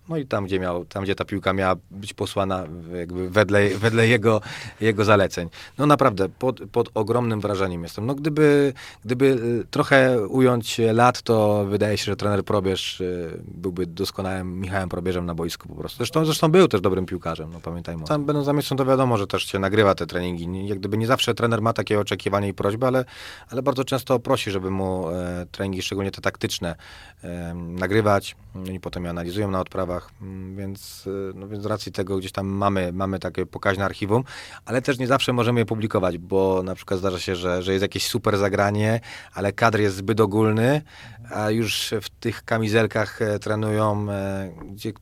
[0.09, 2.63] no i tam, gdzie, miał, tam, gdzie ta piłka miała być posłana
[2.99, 4.41] jakby wedle, wedle jego,
[4.81, 5.49] jego zaleceń.
[5.77, 8.05] No naprawdę, pod, pod ogromnym wrażeniem jestem.
[8.05, 8.73] No gdyby,
[9.05, 14.89] gdyby y, trochę ująć lat, to wydaje się, że trener Probierz y, byłby doskonałym Michałem
[14.89, 15.97] Probierzem na boisku po prostu.
[15.97, 18.03] Zresztą, zresztą był też dobrym piłkarzem, no pamiętajmy.
[18.03, 20.67] Tam będąc za mieczem, to wiadomo, że też się nagrywa te treningi.
[20.67, 23.05] Jak gdyby nie zawsze trener ma takie oczekiwania i prośby, ale,
[23.49, 26.75] ale bardzo często prosi, żeby mu e, treningi, szczególnie te taktyczne,
[27.23, 28.35] e, nagrywać.
[28.55, 32.31] Oni potem je analizują na odprawach, mm, więc, e, no, więc z racji tego gdzieś
[32.31, 34.23] tam mamy, mamy takie pokaźne archiwum,
[34.65, 37.81] ale też nie zawsze możemy je publikować, bo na przykład zdarza się, że, że jest
[37.81, 38.99] jakieś super zagranie,
[39.33, 40.81] ale kadr jest zbyt ogólny,
[41.29, 44.93] a już w tych kamizelkach e, trenują, e, gdzie,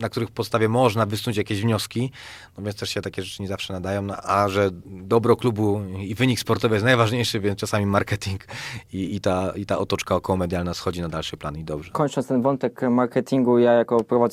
[0.00, 2.10] na których podstawie można wysnuć jakieś wnioski,
[2.58, 6.14] no więc też się takie rzeczy nie zawsze nadają, no, a że dobro klubu i
[6.14, 8.44] wynik sportowy jest najważniejszy, więc czasami marketing
[8.92, 11.90] i, i, ta, i ta otoczka okołomedialna schodzi na dalszy plan i dobrze.
[11.90, 14.23] Kończąc ten wątek marketingu, ja jako prowadzący,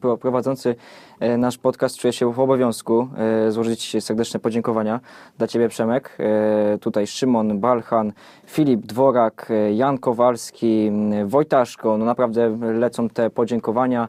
[0.00, 0.76] pro- prowadzący
[1.20, 3.08] e, nasz podcast czuję się w obowiązku
[3.46, 5.00] e, złożyć serdeczne podziękowania
[5.38, 6.16] dla Ciebie Przemek.
[6.18, 8.12] E, Tutaj Szymon Balchan,
[8.46, 10.92] Filip Dworak, Jan Kowalski,
[11.26, 11.98] Wojtaszko.
[11.98, 14.08] No naprawdę lecą te podziękowania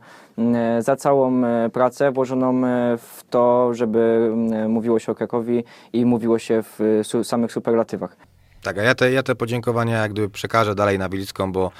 [0.80, 1.42] za całą
[1.74, 2.62] pracę włożoną
[2.98, 4.32] w to, żeby
[4.68, 5.64] mówiło się o Krakowi
[5.94, 8.18] i mówiło się w samych superlatywach.
[8.64, 11.72] Tak, a ja te, ja te podziękowania jak gdyby przekażę dalej na Wilicką, bo,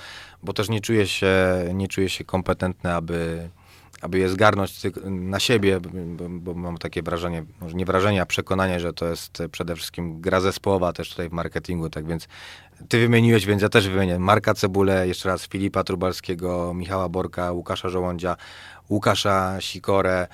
[0.44, 1.34] bo też nie czuję się,
[1.74, 3.50] nie czuję się kompetentny, aby,
[4.02, 8.80] aby je zgarnąć na siebie, bo, bo mam takie wrażenie, może nie wrażenie, a przekonanie,
[8.80, 12.28] że to jest przede wszystkim gra zespołowa też tutaj w marketingu, tak więc
[12.90, 17.90] ty wymieniłeś, więc ja też wymienię Marka Cebulę, jeszcze raz Filipa Trubalskiego, Michała Borka, Łukasza
[17.90, 18.36] Żołądzia,
[18.90, 20.28] Łukasza Sikorę,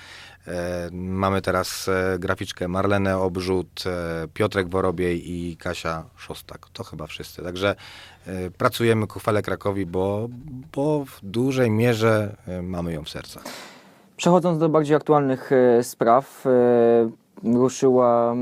[0.48, 6.70] E, Mamy teraz e, graficzkę Marlenę Obrzut, e, Piotrek Worobiej i Kasia Szostak.
[6.74, 7.44] To chyba wszyscy.
[7.44, 7.76] Także
[8.58, 10.28] pracujemy ku chwale Krakowi, bo,
[10.76, 13.44] bo w dużej mierze e, mamy ją w sercach.
[14.18, 17.10] Przechodząc do bardziej aktualnych e, spraw, e,
[17.44, 18.36] ruszyła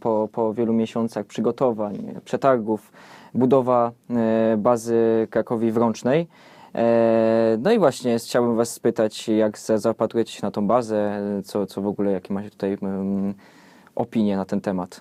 [0.00, 2.92] po, po wielu miesiącach przygotowań, przetargów,
[3.34, 6.28] budowa e, bazy Krakowi Wrącznej.
[6.74, 11.66] E, No i właśnie chciałbym Was spytać, jak za- zapatrujecie się na tą bazę, co,
[11.66, 12.78] co w ogóle, jakie macie tutaj
[13.94, 15.00] opinie na ten temat?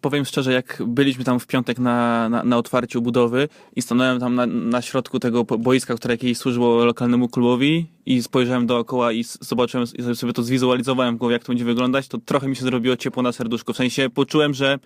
[0.00, 4.34] Powiem szczerze, jak byliśmy tam w piątek na, na, na otwarciu budowy i stanąłem tam
[4.34, 9.86] na, na środku tego boiska, które kiedyś służyło lokalnemu klubowi i spojrzałem dookoła i zobaczyłem,
[10.12, 12.96] i sobie to zwizualizowałem w głowie, jak to będzie wyglądać, to trochę mi się zrobiło
[12.96, 13.72] ciepło na serduszku.
[13.72, 14.78] W sensie poczułem, że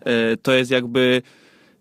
[0.00, 1.22] e, to jest jakby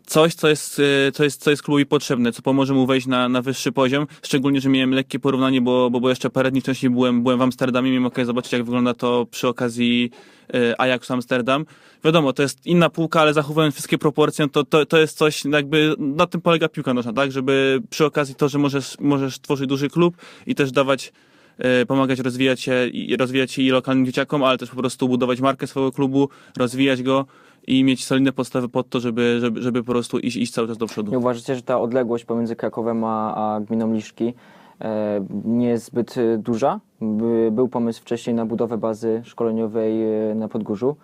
[0.05, 0.81] coś, co jest,
[1.13, 4.07] co jest, co jest klubowi potrzebne, co pomoże mu wejść na, na wyższy poziom.
[4.23, 7.41] Szczególnie, że miałem lekkie porównanie, bo, bo, bo jeszcze parę dni wcześniej byłem, byłem w
[7.41, 10.11] Amsterdamie, miałem okazję zobaczyć, jak wygląda to przy okazji
[10.53, 11.65] e, Ajax Amsterdam.
[12.03, 15.95] Wiadomo, to jest inna półka, ale zachowując wszystkie proporcje, to, to, to jest coś, jakby
[15.97, 17.31] na tym polega piłka nożna, tak?
[17.31, 21.13] Żeby przy okazji to, że możesz, możesz tworzyć duży klub i też dawać
[21.57, 22.89] e, pomagać rozwijać się
[23.19, 27.25] rozwijać się i lokalnym dzieciakom, ale też po prostu budować markę swojego klubu, rozwijać go
[27.67, 30.77] i mieć solidne podstawy pod to, żeby, żeby, żeby po prostu iść, iść cały czas
[30.77, 31.11] do przodu.
[31.11, 34.33] Nie uważacie, że ta odległość pomiędzy Krakowem a, a gminą Liszki
[34.81, 36.79] e, nie jest zbyt e, duża?
[37.01, 40.95] By, był pomysł wcześniej na budowę bazy szkoleniowej e, na Podgórzu,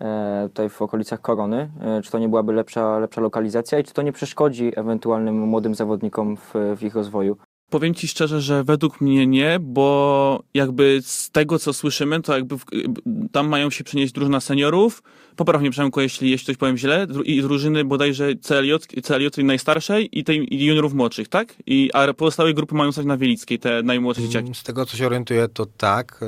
[0.00, 1.70] e, tutaj w okolicach Korony.
[1.80, 5.74] E, czy to nie byłaby lepsza, lepsza lokalizacja i czy to nie przeszkodzi ewentualnym młodym
[5.74, 7.36] zawodnikom w, w ich rozwoju?
[7.70, 12.58] Powiem ci szczerze, że według mnie nie, bo jakby z tego, co słyszymy, to jakby
[12.58, 12.64] w,
[13.32, 15.02] tam mają się przenieść drużyna seniorów,
[15.38, 20.18] popraw mnie Przemku, jeśli, jeśli coś powiem źle, i drużyny bodajże CLJ, CLJ tej najstarszej
[20.18, 21.54] i tej i juniorów młodszych, tak?
[21.66, 24.54] I, a pozostałe grupy mają stać na Wielickiej, te najmłodsze dzieciaki.
[24.54, 26.20] Z tego, co się orientuję, to tak.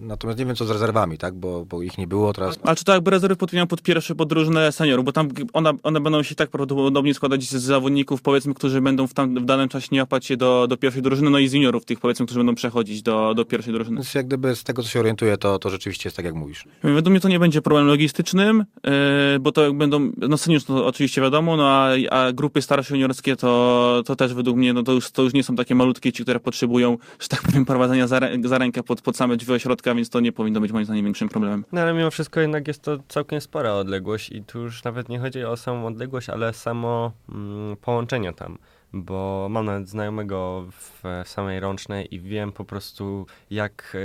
[0.00, 1.34] Natomiast nie wiem, co z rezerwami, tak?
[1.34, 2.58] Bo, bo ich nie było teraz.
[2.62, 6.00] A czy to jakby rezerwy podpinają pod pierwsze, pod drużynę seniorów, bo tam ona, one
[6.00, 9.88] będą się tak prawdopodobnie składać z zawodników, powiedzmy, którzy będą w, tam, w danym czasie
[9.92, 12.54] nie łapać się do, do pierwszej drużyny, no i z juniorów tych, powiedzmy, którzy będą
[12.54, 13.96] przechodzić do, do pierwszej drużyny.
[13.96, 16.64] Więc jak gdyby z tego, co się orientuję, to, to rzeczywiście jest tak, jak mówisz.
[16.82, 18.92] Według mnie to nie będzie problem logistycznym, yy,
[19.40, 24.02] bo to będą, no seniors to oczywiście wiadomo, no a, a grupy starsze juniorskie to,
[24.06, 26.40] to też według mnie, no to już, to już nie są takie malutkie ci, które
[26.40, 30.20] potrzebują, że tak powiem, prowadzenia za, za rękę pod, pod same drzwi ośrodka, więc to
[30.20, 31.64] nie powinno być moim zdaniem większym problemem.
[31.72, 35.18] No ale mimo wszystko jednak jest to całkiem spora odległość i tu już nawet nie
[35.18, 38.58] chodzi o samą odległość, ale samo mm, połączenie tam.
[38.92, 43.98] Bo mam nawet znajomego w samej Rącznej i wiem po prostu jak e,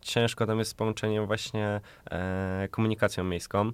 [0.00, 3.72] ciężko tam jest z połączeniem właśnie e, komunikacją miejską.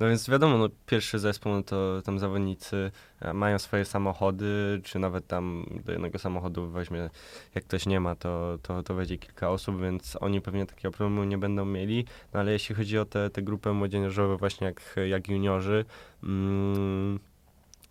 [0.00, 4.98] No więc wiadomo, no, pierwszy zespół, no to tam zawodnicy e, mają swoje samochody, czy
[4.98, 7.10] nawet tam do jednego samochodu weźmie,
[7.54, 11.24] jak ktoś nie ma, to, to, to wejdzie kilka osób, więc oni pewnie takiego problemu
[11.24, 12.04] nie będą mieli.
[12.32, 15.84] No ale jeśli chodzi o te, te grupy młodzieżowe, właśnie jak, jak juniorzy,
[16.22, 17.18] mm,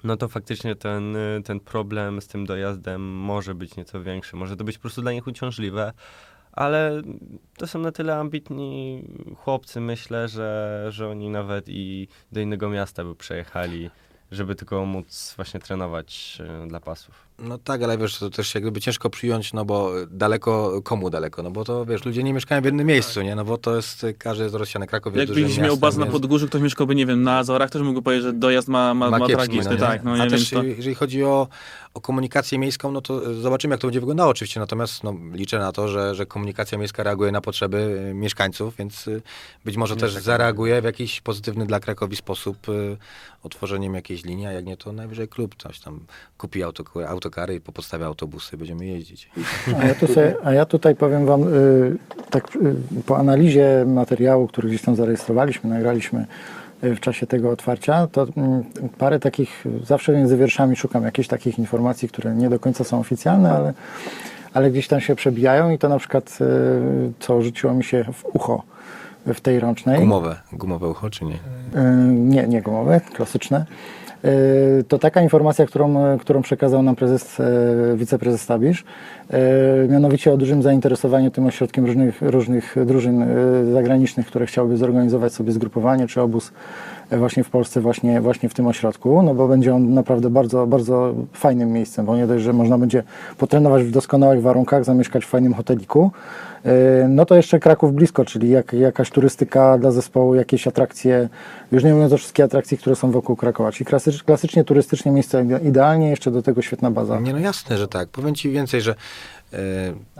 [0.03, 4.35] no to faktycznie ten, y, ten problem z tym dojazdem może być nieco większy.
[4.35, 5.93] Może to być po prostu dla nich uciążliwe,
[6.51, 7.01] ale
[7.57, 9.03] to są na tyle ambitni
[9.37, 13.89] chłopcy, myślę, że, że oni nawet i do innego miasta by przejechali,
[14.31, 17.27] żeby tylko móc właśnie trenować y, dla pasów.
[17.39, 21.43] No tak, ale wiesz, to też jak gdyby ciężko przyjąć, no bo daleko, komu daleko?
[21.43, 23.35] No bo to, wiesz, ludzie nie mieszkają w jednym miejscu, nie?
[23.35, 26.61] No bo to jest, każdy jest rozsiany, Kraków jest Jakbyś miał bazę na Podgórzu, ktoś
[26.61, 29.71] mieszkałby, nie wiem, na Azorach, też mógłby powiedzieć, że dojazd ma, ma, ma, kiepski, tragiczny,
[29.71, 29.77] nie?
[29.77, 30.03] tak.
[30.03, 30.67] No, A nie też wiem, to...
[30.67, 31.47] jeżeli chodzi o,
[31.93, 35.71] o komunikację miejską, no to zobaczymy, jak to będzie wyglądało oczywiście, natomiast no, liczę na
[35.71, 39.21] to, że, że komunikacja miejska reaguje na potrzeby e, mieszkańców, więc e,
[39.65, 42.71] być może też zareaguje w jakiś pozytywny dla Krakowi sposób e,
[43.43, 45.99] otworzeniem jakiejś linii, a jak nie, to najwyżej klub coś tam
[46.37, 46.83] kupi auto,
[47.23, 49.29] autokary i popodstawia autobusy, będziemy jeździć.
[49.79, 51.97] A ja, sobie, a ja tutaj powiem Wam, y,
[52.29, 52.75] tak y,
[53.05, 56.25] po analizie materiału, który gdzieś tam zarejestrowaliśmy, nagraliśmy
[56.83, 58.63] y, w czasie tego otwarcia, to mm,
[58.97, 63.51] parę takich, zawsze między wierszami szukam jakichś takich informacji, które nie do końca są oficjalne,
[63.51, 63.73] ale,
[64.53, 68.25] ale gdzieś tam się przebijają i to na przykład, y, co rzuciło mi się w
[68.35, 68.63] ucho
[69.25, 69.99] w tej rącznej.
[69.99, 71.35] Gumowe, gumowe ucho, czy nie?
[71.35, 71.39] Y,
[72.07, 73.65] Nie, nie gumowe, klasyczne.
[74.25, 77.43] Y, To taka informacja, którą, którą przekazał nam prezes, y,
[77.95, 78.83] wiceprezes Stabisz,
[79.89, 83.25] mianowicie o dużym zainteresowaniu tym ośrodkiem różnych, różnych drużyn
[83.73, 86.51] zagranicznych, które chciałyby zorganizować sobie zgrupowanie czy obóz
[87.11, 91.13] właśnie w Polsce, właśnie, właśnie w tym ośrodku, no bo będzie on naprawdę bardzo, bardzo
[91.33, 93.03] fajnym miejscem, bo nie dość, że można będzie
[93.37, 96.11] potrenować w doskonałych warunkach, zamieszkać w fajnym hoteliku,
[97.09, 101.29] no to jeszcze Kraków blisko, czyli jak, jakaś turystyka dla zespołu, jakieś atrakcje,
[101.71, 105.43] już nie mówiąc o wszystkich atrakcji, które są wokół Krakowa, czyli klasycz, klasycznie turystycznie miejsce
[105.45, 107.19] ide- idealnie, jeszcze do tego świetna baza.
[107.19, 108.09] Nie, no jasne, że tak.
[108.09, 108.95] Powiem ci więcej, że
[109.53, 109.57] e,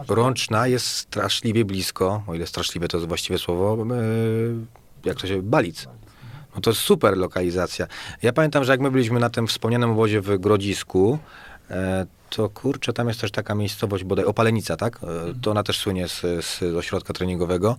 [0.07, 3.95] Rączna jest straszliwie blisko, o ile straszliwe to jest właściwe słowo, e,
[5.05, 5.87] jak to się, Balic.
[6.55, 7.87] No to super lokalizacja.
[8.21, 11.19] Ja pamiętam, że jak my byliśmy na tym wspomnianym obozie w Grodzisku,
[12.35, 14.99] to kurczę, tam jest też taka miejscowość, bodaj Opalenica, tak?
[15.03, 15.07] E,
[15.41, 17.77] To ona też słynie z, z ośrodka treningowego.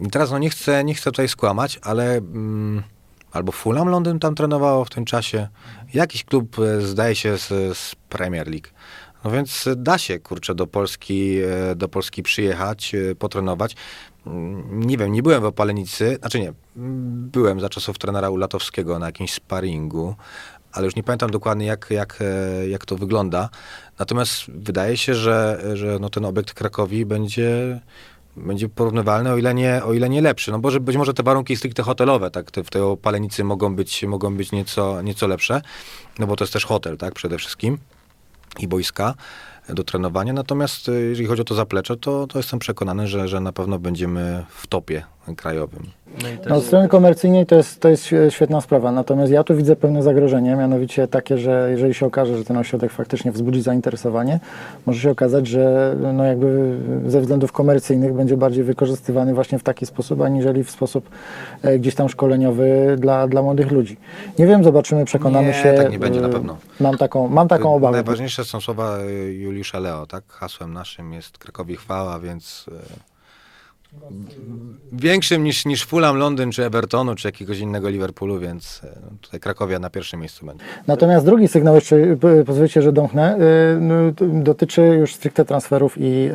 [0.00, 2.82] I teraz no nie chcę, nie chcę tutaj skłamać, ale mm,
[3.32, 5.48] albo Fulham Londyn tam trenowało w tym czasie.
[5.94, 7.48] Jakiś klub, e, zdaje się, z,
[7.78, 8.68] z Premier League.
[9.24, 11.36] No więc e, da się, kurczę, do Polski,
[11.76, 13.76] do Polski przyjechać, potrenować.
[14.26, 18.98] Mm, Nie wiem, nie byłem w Opalenicy, znaczy nie, mm, byłem za czasów trenera Ulatowskiego
[18.98, 20.14] na jakimś sparingu,
[20.72, 23.48] ale już nie pamiętam dokładnie, jak, jak, e, jak to wygląda.
[23.98, 27.80] Natomiast wydaje się, że, że no ten obiekt Krakowi będzie,
[28.36, 30.50] będzie porównywalny, o ile, nie, o ile nie lepszy.
[30.50, 33.76] No bo że być może te warunki stricte hotelowe, tak, te, w tej Opalenicy mogą
[33.76, 35.62] być, mogą być nieco, nieco lepsze,
[36.18, 37.78] no bo to jest też hotel, tak, przede wszystkim
[38.58, 39.14] i boiska
[39.74, 40.32] do trenowania.
[40.32, 43.78] Natomiast e, jeżeli chodzi o to zaplecze, to, to jestem przekonany, że, że na pewno
[43.78, 45.02] będziemy w topie
[45.36, 45.82] krajowym.
[46.22, 49.56] No No, od strony komercyjnej to jest, to jest świe- świetna sprawa, natomiast ja tu
[49.56, 54.40] widzę pewne zagrożenie, mianowicie takie, że jeżeli się okaże, że ten ośrodek faktycznie wzbudzi zainteresowanie,
[54.86, 56.76] może się okazać, że no jakby
[57.06, 61.08] ze względów komercyjnych będzie bardziej wykorzystywany właśnie w taki sposób, aniżeli w sposób
[61.62, 63.96] e, gdzieś tam szkoleniowy dla, dla młodych ludzi.
[64.38, 65.72] Nie wiem, zobaczymy, przekonamy Nie, się.
[65.72, 66.56] tak nie będzie na e, pewno.
[66.80, 67.92] Mam taką, mam taką obawę.
[67.92, 70.24] Najważniejsze są słowa e, Juliusza Leo, tak?
[70.28, 73.10] Hasłem naszym jest Krakowi chwała, więc e,
[74.92, 78.88] Większym niż, niż Fulham Londyn, czy Evertonu, czy jakiegoś innego Liverpoolu, więc e,
[79.20, 80.64] tutaj Krakowia na pierwszym miejscu będzie.
[80.86, 81.96] Natomiast drugi sygnał jeszcze,
[82.46, 83.94] pozwólcie, że domknę, y, no,
[84.42, 86.30] dotyczy już stricte transferów i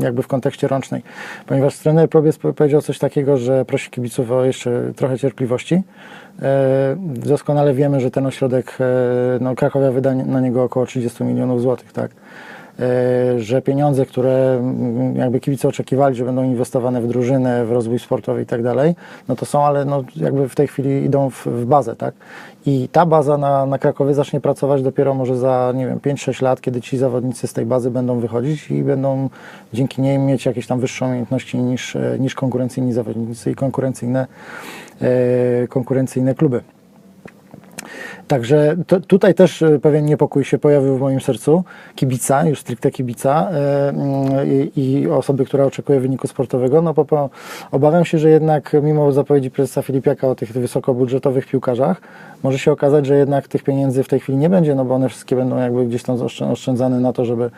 [0.00, 1.02] jakby w kontekście rącznej.
[1.46, 5.82] Ponieważ trener Probiec po- powiedział coś takiego, że prosi kibiców o jeszcze trochę cierpliwości.
[6.42, 8.84] E, Doskonale wiemy, że ten ośrodek, e,
[9.40, 12.10] no Krakowia wyda na niego około 30 milionów złotych, tak?
[12.80, 17.98] E, że pieniądze, które mm, jakby kibice oczekiwali, że będą inwestowane w drużynę, w rozwój
[17.98, 18.94] sportowy i tak dalej,
[19.28, 22.14] no to są, ale no jakby w tej chwili idą w, w bazę, tak?
[22.66, 26.60] I ta baza na, na Krakowie zacznie pracować dopiero może za, nie wiem, 5-6 lat,
[26.60, 29.28] kiedy ci zawodnicy z tej bazy będą wychodzić i będą
[29.72, 34.26] dzięki niej mieć jakieś tam wyższe umiejętności niż, e, niż konkurencyjni zawodnicy i konkurencyjne,
[35.02, 36.73] e, konkurencyjne kluby.
[38.28, 41.64] Także to, tutaj też e, pewien niepokój się pojawił w moim sercu.
[41.94, 44.26] Kibica, już stricte kibica mm,
[44.76, 46.82] i, osoby, która oczekuje wyniku sportowego.
[46.82, 47.30] No bo po,
[47.70, 52.00] obawiam się, że jednak mimo zapowiedzi prezesa Filipiaka o tych wysokobudżetowych piłkarzach,
[52.42, 55.08] może się okazać, że jednak tych pieniędzy w tej chwili nie będzie, no bo one
[55.08, 56.16] wszystkie będą jakby gdzieś tam
[56.50, 57.50] oszczędzane na to, żeby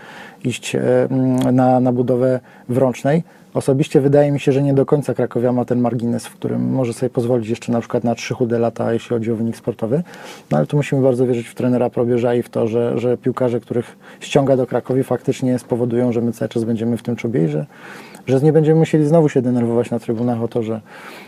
[0.45, 0.81] iść e,
[1.11, 3.23] mm, na, na budowę wrącznej.
[3.57, 6.93] Osobiście wydaje mi się, że nie do końca Krakowia ma ten margines, w którym może
[6.93, 10.03] sobie pozwolić jeszcze na przykład na trzy chude lata, jeśli chodzi o wynik sportowy.
[10.51, 13.61] No ale tu musimy bardzo wierzyć w trenera Probierza i w to, że, że piłkarze,
[13.61, 17.49] których ściąga do Krakowi faktycznie spowodują, że my cały czas będziemy w tym czubie i
[17.49, 17.67] że,
[18.27, 20.81] że nie będziemy musieli znowu się denerwować na trybunach o to, że,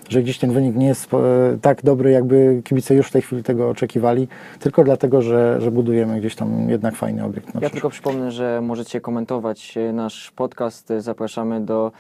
[0.09, 1.18] że gdzieś ten wynik nie jest e,
[1.62, 4.28] tak dobry, jakby kibice już w tej chwili tego oczekiwali,
[4.60, 7.46] tylko dlatego, że, że budujemy gdzieś tam jednak fajny obiekt.
[7.46, 7.72] Ja przyszłość.
[7.72, 10.92] tylko przypomnę, że możecie komentować nasz podcast.
[10.98, 11.92] Zapraszamy do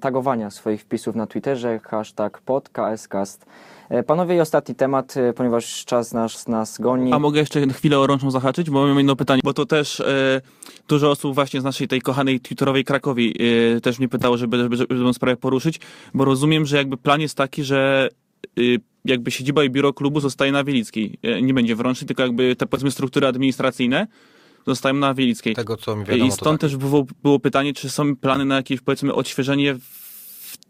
[0.00, 3.46] tagowania swoich wpisów na Twitterze, hashtag podcastcast.
[3.88, 7.12] E, Panowie, i ostatni temat, e, ponieważ czas nas, nas goni.
[7.12, 10.40] A mogę jeszcze chwilę o rączną zahaczyć, bo mam jedno pytanie, bo to też e,
[10.88, 13.34] dużo osób właśnie z naszej tej kochanej twitterowej Krakowi
[13.76, 15.80] e, też mnie pytało, żeby, żeby, żeby tę sprawę poruszyć,
[16.14, 18.08] bo rozumiem, że jakby plan jest taki, że
[18.58, 18.62] e,
[19.04, 21.18] jakby siedziba i biuro klubu zostaje na Wielickiej.
[21.22, 24.06] E, nie będzie w Rącznej, tylko jakby te powiedzmy struktury administracyjne
[24.66, 25.54] zostają na Wielickiej.
[25.54, 26.70] Tego, co mi wiadomo, I stąd tak.
[26.70, 29.76] też było, było pytanie, czy są plany na jakieś powiedzmy odświeżenie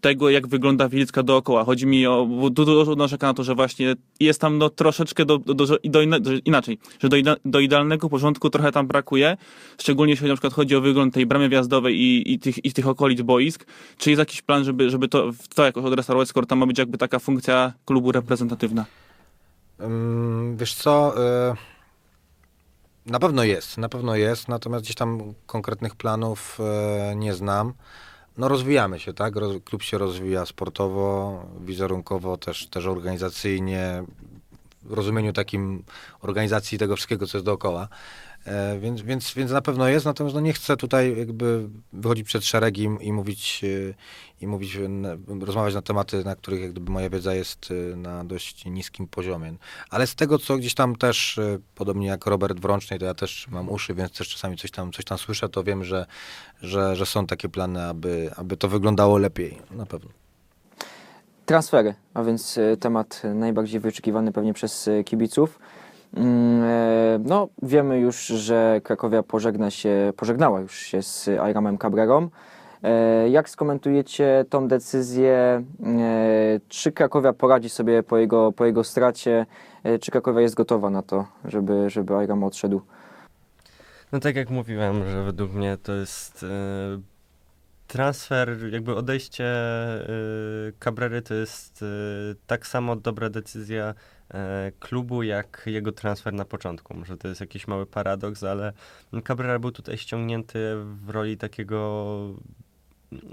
[0.01, 1.65] tego, jak wygląda Wielicka dookoła.
[1.65, 5.55] Chodzi mi o, dużo narzeka na to, że właśnie jest tam no troszeczkę do, do,
[5.55, 6.01] do, do,
[6.45, 9.37] inaczej, że do, do idealnego porządku trochę tam brakuje,
[9.79, 12.89] szczególnie jeśli na przykład chodzi o wygląd tej bramy wjazdowej i, i, tych, i tych
[12.89, 13.66] okolic boisk.
[13.99, 16.99] Czy jest jakiś plan, żeby, żeby to, to jakoś odrestaurować, skoro tam ma być jakby
[16.99, 18.85] taka funkcja klubu reprezentatywna?
[20.57, 21.15] Wiesz co,
[21.53, 21.74] y,
[23.07, 26.59] na pewno jest, na pewno jest, natomiast gdzieś tam konkretnych planów
[27.13, 27.73] y, nie znam.
[28.39, 29.35] No rozwijamy się, tak?
[29.65, 34.05] Klub się rozwija sportowo, wizerunkowo, też, też organizacyjnie,
[34.83, 35.85] w rozumieniu takim
[36.21, 37.89] organizacji tego wszystkiego, co jest dookoła.
[38.47, 42.45] E, więc, więc, więc na pewno jest, natomiast no nie chcę tutaj jakby wychodzić przed
[42.45, 43.95] szeregi i, i mówić, e,
[44.41, 44.89] i mówić, e,
[45.41, 49.55] rozmawiać na tematy, na których jak gdyby moja wiedza jest na dość niskim poziomie.
[49.91, 51.41] Ale z tego, co gdzieś tam też,
[51.75, 54.93] podobnie jak Robert w Rącznej, to ja też mam uszy, więc też czasami coś tam,
[54.93, 56.07] coś tam słyszę, to wiem, że,
[56.62, 60.11] że, że są takie plany, aby, aby to wyglądało lepiej, na pewno.
[61.47, 65.59] Transfery, a więc temat najbardziej wyczekiwany pewnie przez kibiców.
[66.16, 72.28] Mm, e, No, wiemy już, że Krakowia pożegna się, pożegnała już się z Airamem Cabrerą.
[72.82, 75.62] E, Jak skomentujecie tą decyzję?
[75.85, 79.47] E, Czy Krakowia poradzi sobie po jego, po jego stracie?
[80.01, 82.81] Czy Krakowia jest gotowa na to, żeby, żeby Airam odszedł?
[84.12, 86.47] No tak jak mówiłem, że według mnie to jest
[87.86, 89.45] transfer, jakby odejście
[90.81, 91.85] Cabrery to jest
[92.47, 93.95] tak samo dobra decyzja
[94.79, 96.95] klubu, jak jego transfer na początku.
[96.97, 98.73] Może to jest jakiś mały paradoks, ale
[99.25, 102.15] Cabrera był tutaj ściągnięty w roli takiego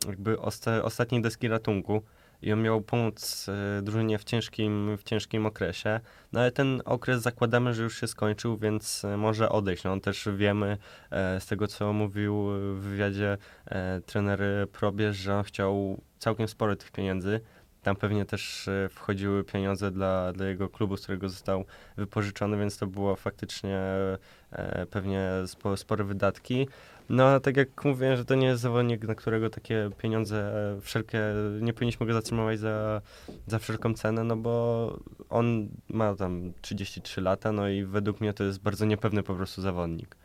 [0.07, 2.01] jakby osta- ostatniej deski ratunku
[2.41, 5.99] i on miał pomóc e, drużynie w ciężkim, w ciężkim okresie.
[6.31, 9.84] No ale ten okres zakładamy, że już się skończył, więc e, może odejść.
[9.84, 10.77] No, on też wiemy
[11.11, 12.45] e, z tego, co mówił
[12.76, 14.41] w wywiadzie e, trener
[14.72, 17.39] Probierz, że on chciał całkiem sporo tych pieniędzy.
[17.83, 21.65] Tam pewnie też e, wchodziły pieniądze dla, dla jego klubu, z którego został
[21.97, 23.79] wypożyczony, więc to było faktycznie
[24.51, 26.67] e, pewnie spo, spore wydatki.
[27.09, 30.81] No, a tak jak mówiłem, że to nie jest zawodnik, na którego takie pieniądze e,
[30.81, 31.21] wszelkie,
[31.61, 33.01] nie powinniśmy go zatrzymywać za,
[33.47, 34.97] za wszelką cenę, no bo
[35.29, 39.61] on ma tam 33 lata, no i według mnie to jest bardzo niepewny po prostu
[39.61, 40.15] zawodnik.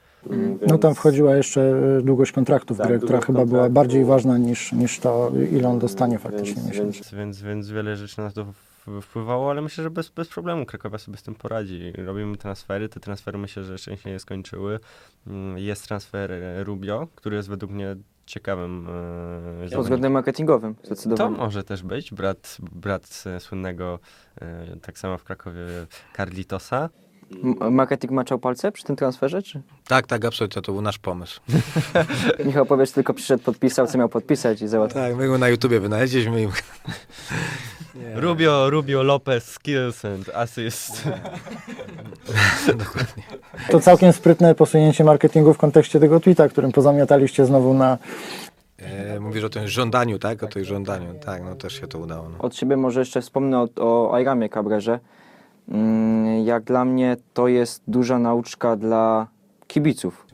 [0.66, 1.60] No tam wchodziła jeszcze
[1.98, 5.68] e, długość kontraktu w Tak, grę, która chyba była bardziej ważna niż, niż to, ile
[5.68, 7.02] on dostanie faktycznie Więc- miesięcznie.
[7.02, 8.46] Więc, więc, więc wiele rzeczy na to
[9.02, 11.92] wpływało, ale myślę, że bez, bez problemu Krakowia sobie z tym poradzi.
[12.06, 14.80] Robimy transfery, te transfery myślę, że jeszcze się nie skończyły.
[15.26, 18.86] Mm, Jest transfer e, Rubio, który jest według mnie ciekawym
[19.66, 21.36] e, Pod względem marketingowym To zdecydowanie.
[21.36, 22.10] może też być.
[22.14, 23.98] Brat, brat e, słynnego,
[24.40, 25.60] e, tak samo w Krakowie,
[26.16, 26.88] Carlitosa.
[27.70, 29.62] Marketing maczał palce przy tym transferze, czy?
[29.88, 31.40] Tak, tak, absolutnie, to był nasz pomysł.
[32.46, 35.02] Michał Powiesz tylko przyszedł, podpisał, co miał podpisać i załatwił.
[35.02, 36.48] Tak, my go na YouTubie wynaleźliśmy i...
[38.14, 41.02] Rubio, Rubio Lopez, skills and assist.
[43.70, 47.98] To całkiem sprytne posunięcie marketingu w kontekście tego tweeta, którym pozamiataliście znowu na...
[48.78, 50.42] E, mówisz o tym żądaniu, tak?
[50.42, 51.14] O tej żądaniu.
[51.24, 52.28] Tak, no też się to udało.
[52.28, 52.38] No.
[52.38, 55.00] Od siebie może jeszcze wspomnę o, o Airamie Cabrerze.
[55.68, 59.26] Mm, Jak dla mnie to jest duża nauczka dla
[59.66, 60.26] kibiców,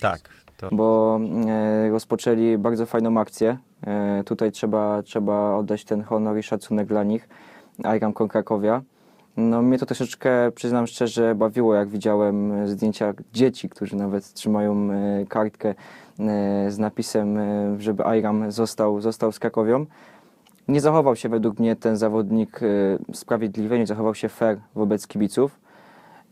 [0.00, 0.20] tak,
[0.56, 3.58] to bo e, rozpoczęli bardzo fajną akcję.
[3.86, 7.28] E, tutaj trzeba, trzeba oddać ten honor i szacunek dla nich.
[7.84, 8.82] Airam Krakowia.
[9.36, 14.88] No mnie to troszeczkę, przyznam szczerze, bawiło, jak widziałem e, zdjęcia dzieci, którzy nawet trzymają
[15.28, 15.74] kartkę
[16.68, 17.38] z napisem,
[17.78, 19.86] żeby Airam został, został z Krakowią.
[20.70, 22.66] Nie zachował się według mnie ten zawodnik e,
[23.14, 25.60] sprawiedliwie, nie zachował się fair wobec kibiców.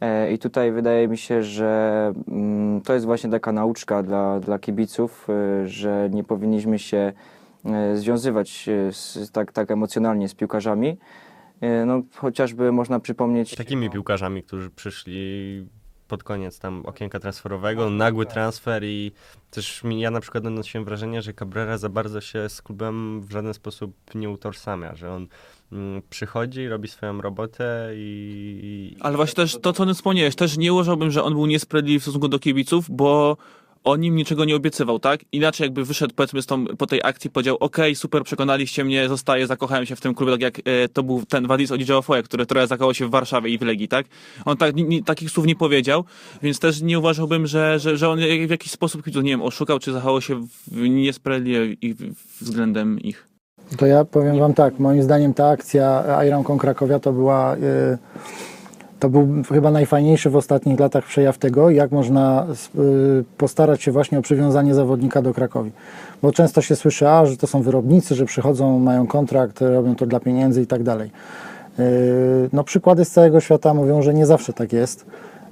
[0.01, 4.59] E, I tutaj wydaje mi się, że mm, to jest właśnie taka nauczka dla, dla
[4.59, 7.13] kibiców, e, że nie powinniśmy się
[7.65, 10.99] e, związywać z, tak, tak emocjonalnie z piłkarzami.
[11.87, 15.67] No, chociażby można przypomnieć takimi piłkarzami, którzy przyszli
[16.09, 19.13] pod koniec tam okienka transferowego, nagły transfer i
[19.51, 23.55] też ja na przykład odnosiłem wrażenie, że Cabrera za bardzo się z klubem w żaden
[23.55, 25.27] sposób nie utożsamia, że on
[25.73, 28.97] mm, przychodzi, robi swoją robotę i...
[29.01, 32.03] Ale właśnie też to, co o wspomniałeś, też nie uważałbym, że on był niesprawiedliwy w
[32.03, 33.37] stosunku do kibiców, bo
[33.85, 35.21] on im niczego nie obiecywał, tak?
[35.33, 39.87] Inaczej jakby wyszedł powiedzmy tą, po tej akcji powiedział, okej, super, przekonaliście mnie, zostaję, zakochałem
[39.87, 42.95] się w tym klubie, tak jak e, to był ten Wadis Odziedziofoje, który trochę zakochał
[42.95, 44.07] się w Warszawie i w Legii, tak?
[44.45, 44.75] On tak,
[45.05, 46.05] takich słów nie powiedział,
[46.43, 49.93] więc też nie uważałbym, że, że, że on w jakiś sposób nie wiem, oszukał, czy
[49.93, 51.77] zachował się niesprawiedliwie
[52.41, 53.29] względem ich.
[53.77, 57.57] To ja powiem wam tak, moim zdaniem ta akcja Ironką Krakowia to była...
[57.57, 57.99] e,
[59.01, 62.47] To był chyba najfajniejszy w ostatnich latach przejaw tego, jak można
[62.79, 65.71] y, postarać się właśnie o przywiązanie zawodnika do Krakowi.
[66.23, 70.07] Bo często się słyszy, a, że to są wyrobnicy, że przychodzą, mają kontrakt, robią to
[70.07, 71.11] dla pieniędzy i tak dalej.
[71.79, 75.07] Y, No przykłady z całego świata mówią, że nie zawsze tak jest.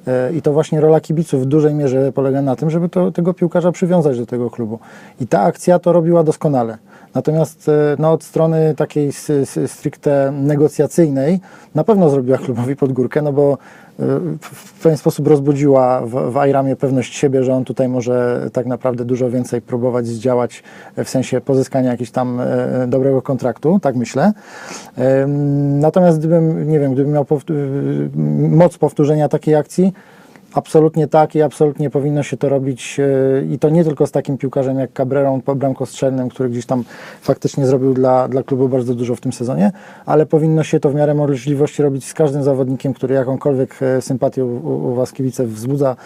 [0.08, 3.34] Y, I to właśnie rola kibiców w dużej mierze polega na tym, żeby to, tego
[3.34, 4.78] piłkarza przywiązać do tego klubu.
[5.20, 6.78] I ta akcja to robiła doskonale.
[7.14, 9.12] Natomiast e, no, od strony takiej
[9.66, 11.40] stricte negocjacyjnej
[11.74, 13.56] na pewno zrobiła klubowi pod górkę, no bo e,
[13.98, 16.36] w- pewien sposób rozbudziła w, w
[16.76, 20.62] pewność siebie, że on tutaj może tak naprawdę dużo więcej próbować zdziałać
[21.04, 24.32] w sensie pozyskania jakiegoś tam e, dobrego kontraktu, tak myślę.
[25.80, 28.10] Natomiast gdybym, nie wiem, gdybym miał powt- y,
[28.48, 29.92] moc powtórzenia takiej akcji,
[30.56, 34.38] Absolutnie tak i absolutnie powinno się to robić e, i to nie tylko z takim
[34.38, 36.84] piłkarzem jak Cabrerą, bramkostrzelnym, który gdzieś tam
[37.20, 39.72] faktycznie zrobił dla, dla klubu bardzo dużo w tym sezonie,
[40.06, 44.44] ale powinno się to w miarę możliwości robić z każdym zawodnikiem, który jakąkolwiek e, sympatię
[44.44, 45.96] u, u Was kibice wzbudza,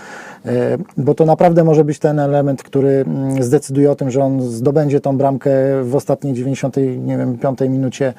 [0.46, 4.42] e, bo to naprawdę może być ten element, który mm, zdecyduje o tym, że on
[4.42, 5.50] zdobędzie tą bramkę
[5.82, 8.14] w ostatniej 90, nie wiem, 5 minucie,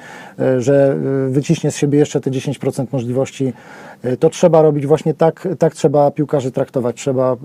[0.58, 0.96] że
[1.28, 3.52] wyciśnie z siebie jeszcze te 10% możliwości.
[4.02, 6.96] E, To trzeba robić właśnie tak, tak trzeba piłkarzy traktować.
[6.96, 7.36] Trzeba,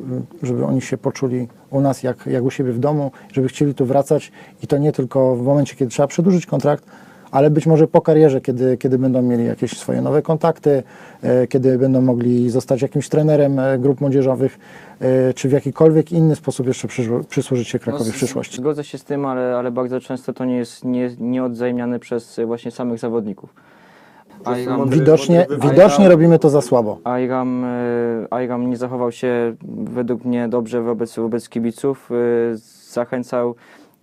[0.44, 3.86] żeby oni się poczuli u nas jak, jak u siebie w domu, żeby chcieli tu
[3.86, 4.32] wracać
[4.64, 6.86] i to nie tylko w momencie, kiedy trzeba przedłużyć kontrakt,
[7.32, 10.84] ale być może po karierze, kiedy, kiedy będą mieli jakieś swoje nowe kontakty,
[11.22, 14.60] e, kiedy będą mogli zostać jakimś trenerem e, grup młodzieżowych,
[15.36, 16.88] czy w jakikolwiek inny sposób jeszcze
[17.30, 18.58] przysłużyć się Krakowi w No, z- przyszłości.
[18.58, 22.72] Zgodzę się z tym, ale, ale bardzo często to nie jest nie, nieodzajmiane przez właśnie
[22.72, 23.54] samych zawodników.
[24.88, 26.99] Widocznie, widocznie robimy to za słabo.
[27.03, 32.10] Airam, e, Airam nie zachował się według mnie dobrze wobec, wobec kibiców.
[32.11, 32.15] e,
[32.91, 33.56] Zachęcał,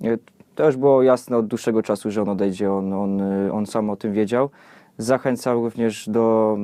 [0.05, 0.19] e,
[0.55, 3.23] to już było jasne od dłuższego czasu, że on odejdzie, on, on,
[3.53, 4.51] on sam o tym wiedział.
[4.99, 6.59] Zachęcał również do,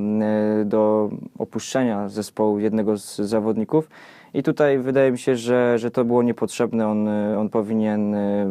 [0.65, 3.89] do opuszczenia zespołu jednego z zawodników.
[4.35, 6.89] I tutaj wydaje mi się, że, że to było niepotrzebne.
[6.89, 7.09] On,
[7.39, 8.47] on powinien e,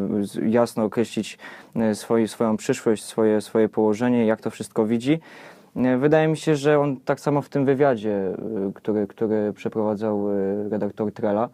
[0.45, 1.38] jasno określić
[1.76, 5.19] e, swoje, swoją przyszłość, swoje, swoje położenie, jak to wszystko widzi.
[5.76, 8.34] E, Wydaje mi się, że on tak samo w tym wywiadzie,
[8.76, 10.27] który, który przeprowadzał
[10.69, 11.49] redaktor Trela,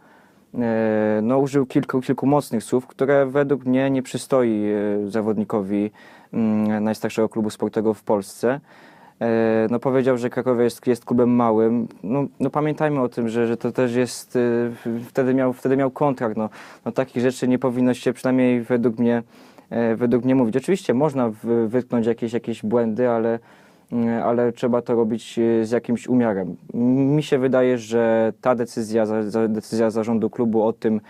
[1.22, 4.66] no, użył kilku, kilku mocnych słów, które według mnie nie przystoi
[5.08, 5.92] zawodnikowi
[6.34, 8.60] mm, najstarszego klubu sportowego w Polsce.
[9.22, 11.88] E, No, powiedział, że Krakowie jest, jest klubem małym.
[12.04, 14.36] No, no pamiętajmy o tym, że, że to też jest.
[14.36, 16.38] e, Wtedy miał, wtedy miał kontrakt.
[16.38, 16.50] No,
[16.86, 19.24] no, takich rzeczy nie powinno się przynajmniej według mnie,
[19.70, 20.58] e, według mnie mówić.
[20.58, 21.32] Oczywiście można
[21.68, 23.40] wytknąć jakieś, jakieś błędy, ale,
[23.92, 26.56] mm, ale trzeba to robić z jakimś umiarem.
[27.16, 29.06] Mi się wydaje, że ta decyzja,
[29.50, 31.02] decyzja zarządu klubu o tym,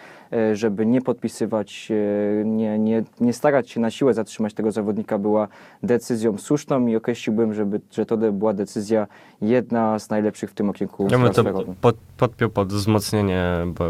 [0.53, 5.47] żeby nie podpisywać, e, nie, nie, nie starać się na siłę zatrzymać tego zawodnika była
[5.83, 9.07] decyzją słuszną i określiłbym, żeby, że to była decyzja
[9.41, 11.43] jedna z najlepszych w tym okienku Ja bym to
[11.81, 13.85] pod, podpiął pod wzmocnienie, bo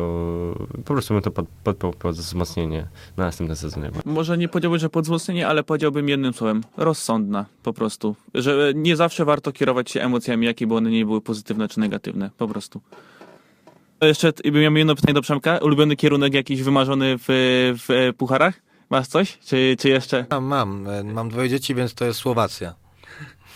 [0.85, 2.87] po prostu bym to pod, podpiął pod wzmocnienie
[3.17, 3.91] na następne sezonie.
[4.05, 6.61] Może nie powiedziałbym, że pod wzmocnienie, ale powiedziałbym jednym słowem.
[6.77, 8.15] Rozsądna po prostu.
[8.33, 12.29] Że nie zawsze warto kierować się emocjami, jakie by one nie były pozytywne czy negatywne.
[12.37, 12.81] Po prostu.
[13.99, 15.57] To Jeszcze t- bym miał jedno pytanie do Przemka.
[15.57, 17.25] Ulubiony kierunek jakiś wymarzony w,
[17.87, 18.61] w pucharach?
[18.89, 19.37] Masz coś?
[19.45, 20.25] Czy, czy jeszcze?
[20.31, 20.87] Mam, mam.
[20.87, 22.73] E, Mam dwoje dzieci, więc to jest Słowacja.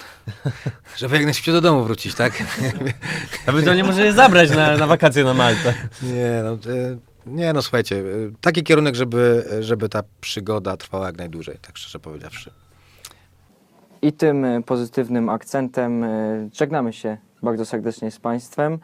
[0.98, 2.44] Żeby jak najszybciej do domu wrócić, tak?
[3.48, 5.74] Ewentualnie może je zabrać na, na wakacje na Maltę.
[6.04, 8.04] Nie, no, e, nie, no słuchajcie, e,
[8.42, 12.52] taki kierunek, żeby, żeby ta przygoda trwała jak najdłużej, tak szczerze powiedziawszy.
[14.02, 18.80] I tym e, pozytywnym akcentem e, żegnamy się bardzo serdecznie z Państwem.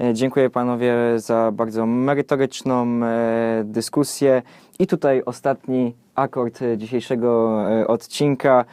[0.00, 4.42] E, Dziękuję Panowie za bardzo merytoryczną e, dyskusję.
[4.78, 8.64] I tutaj ostatni akord e, dzisiejszego odcinka.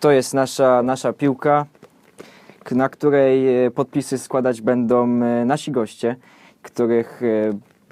[0.00, 1.66] To jest nasza, nasza piłka,
[2.70, 5.06] na której podpisy składać będą
[5.46, 6.16] nasi goście,
[6.62, 7.20] których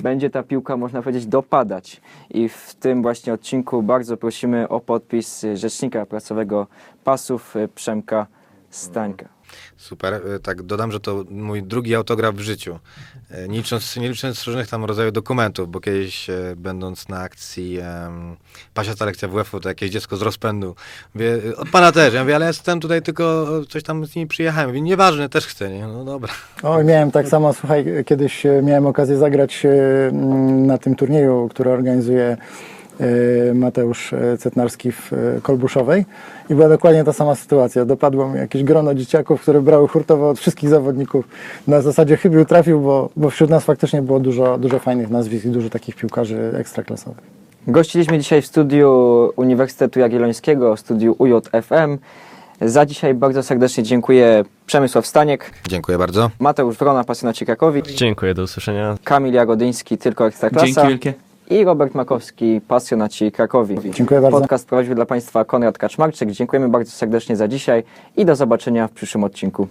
[0.03, 2.01] będzie ta piłka, można powiedzieć, dopadać.
[2.31, 6.67] I w tym właśnie odcinku bardzo prosimy o podpis rzecznika prasowego
[7.05, 8.27] pasów Przemka
[8.71, 9.34] Stańka.
[9.77, 10.15] Super.
[10.15, 12.79] E, Tak, dodam, że to mój drugi autograf w życiu.
[13.31, 17.79] E, Nie licząc, nie licząc różnych tam rodzajów dokumentów, bo kiedyś e, będąc na akcji
[17.79, 18.37] um,
[18.75, 20.75] pasiasta lekcja WF-u, to jakieś dziecko z rozpędu.
[21.15, 22.15] Mówię, od pana też.
[22.15, 24.69] Ja mówię, ale jestem tutaj tylko coś tam z nimi przyjechałem.
[24.69, 25.71] Mówię, nieważne, też chcę.
[25.71, 25.87] Nie?
[25.87, 26.33] No dobra.
[26.63, 29.67] Oj, miałem tak samo, słuchaj, kiedyś miałem okazję zagrać
[30.51, 32.37] na tym turnieju, który organizuje
[33.55, 36.05] Mateusz e, Cetnarski w e, Kolbuszowej
[36.51, 37.85] i była dokładnie ta sama sytuacja.
[37.85, 41.29] Dopadło mnie jakieś grono dzieciaków, które brały hurtowo od wszystkich zawodników.
[41.69, 45.49] Na zasadzie chybił, trafił, bo, bo wśród nas faktycznie było dużo, dużo fajnych nazwisk i
[45.49, 47.25] dużo takich piłkarzy ekstraklasowych.
[47.67, 51.99] Gościliśmy dzisiaj w studiu Uniwersytetu Jagiellońskiego, w studiu UJFM.
[52.61, 56.31] Za dzisiaj bardzo serdecznie dziękuję Przemysław Staniek, Dziękuję bardzo.
[56.39, 58.97] Mateusz Wrona, pasjonaci Krakowi, Dziękuję, do usłyszenia.
[59.05, 61.15] Kamil Jagodyński, tylko Ekstraklasa Dzięki wielkie.
[61.51, 63.91] I Robert Makowski, pasjonaci Krakowi.
[63.91, 64.41] Dziękuję bardzo.
[64.41, 66.31] Podcast prowadził dla Państwa Konrad Kaczmarczyk.
[66.31, 67.83] Dziękujemy bardzo serdecznie za dzisiaj
[68.17, 69.69] i do zobaczenia w przyszłym odcinku.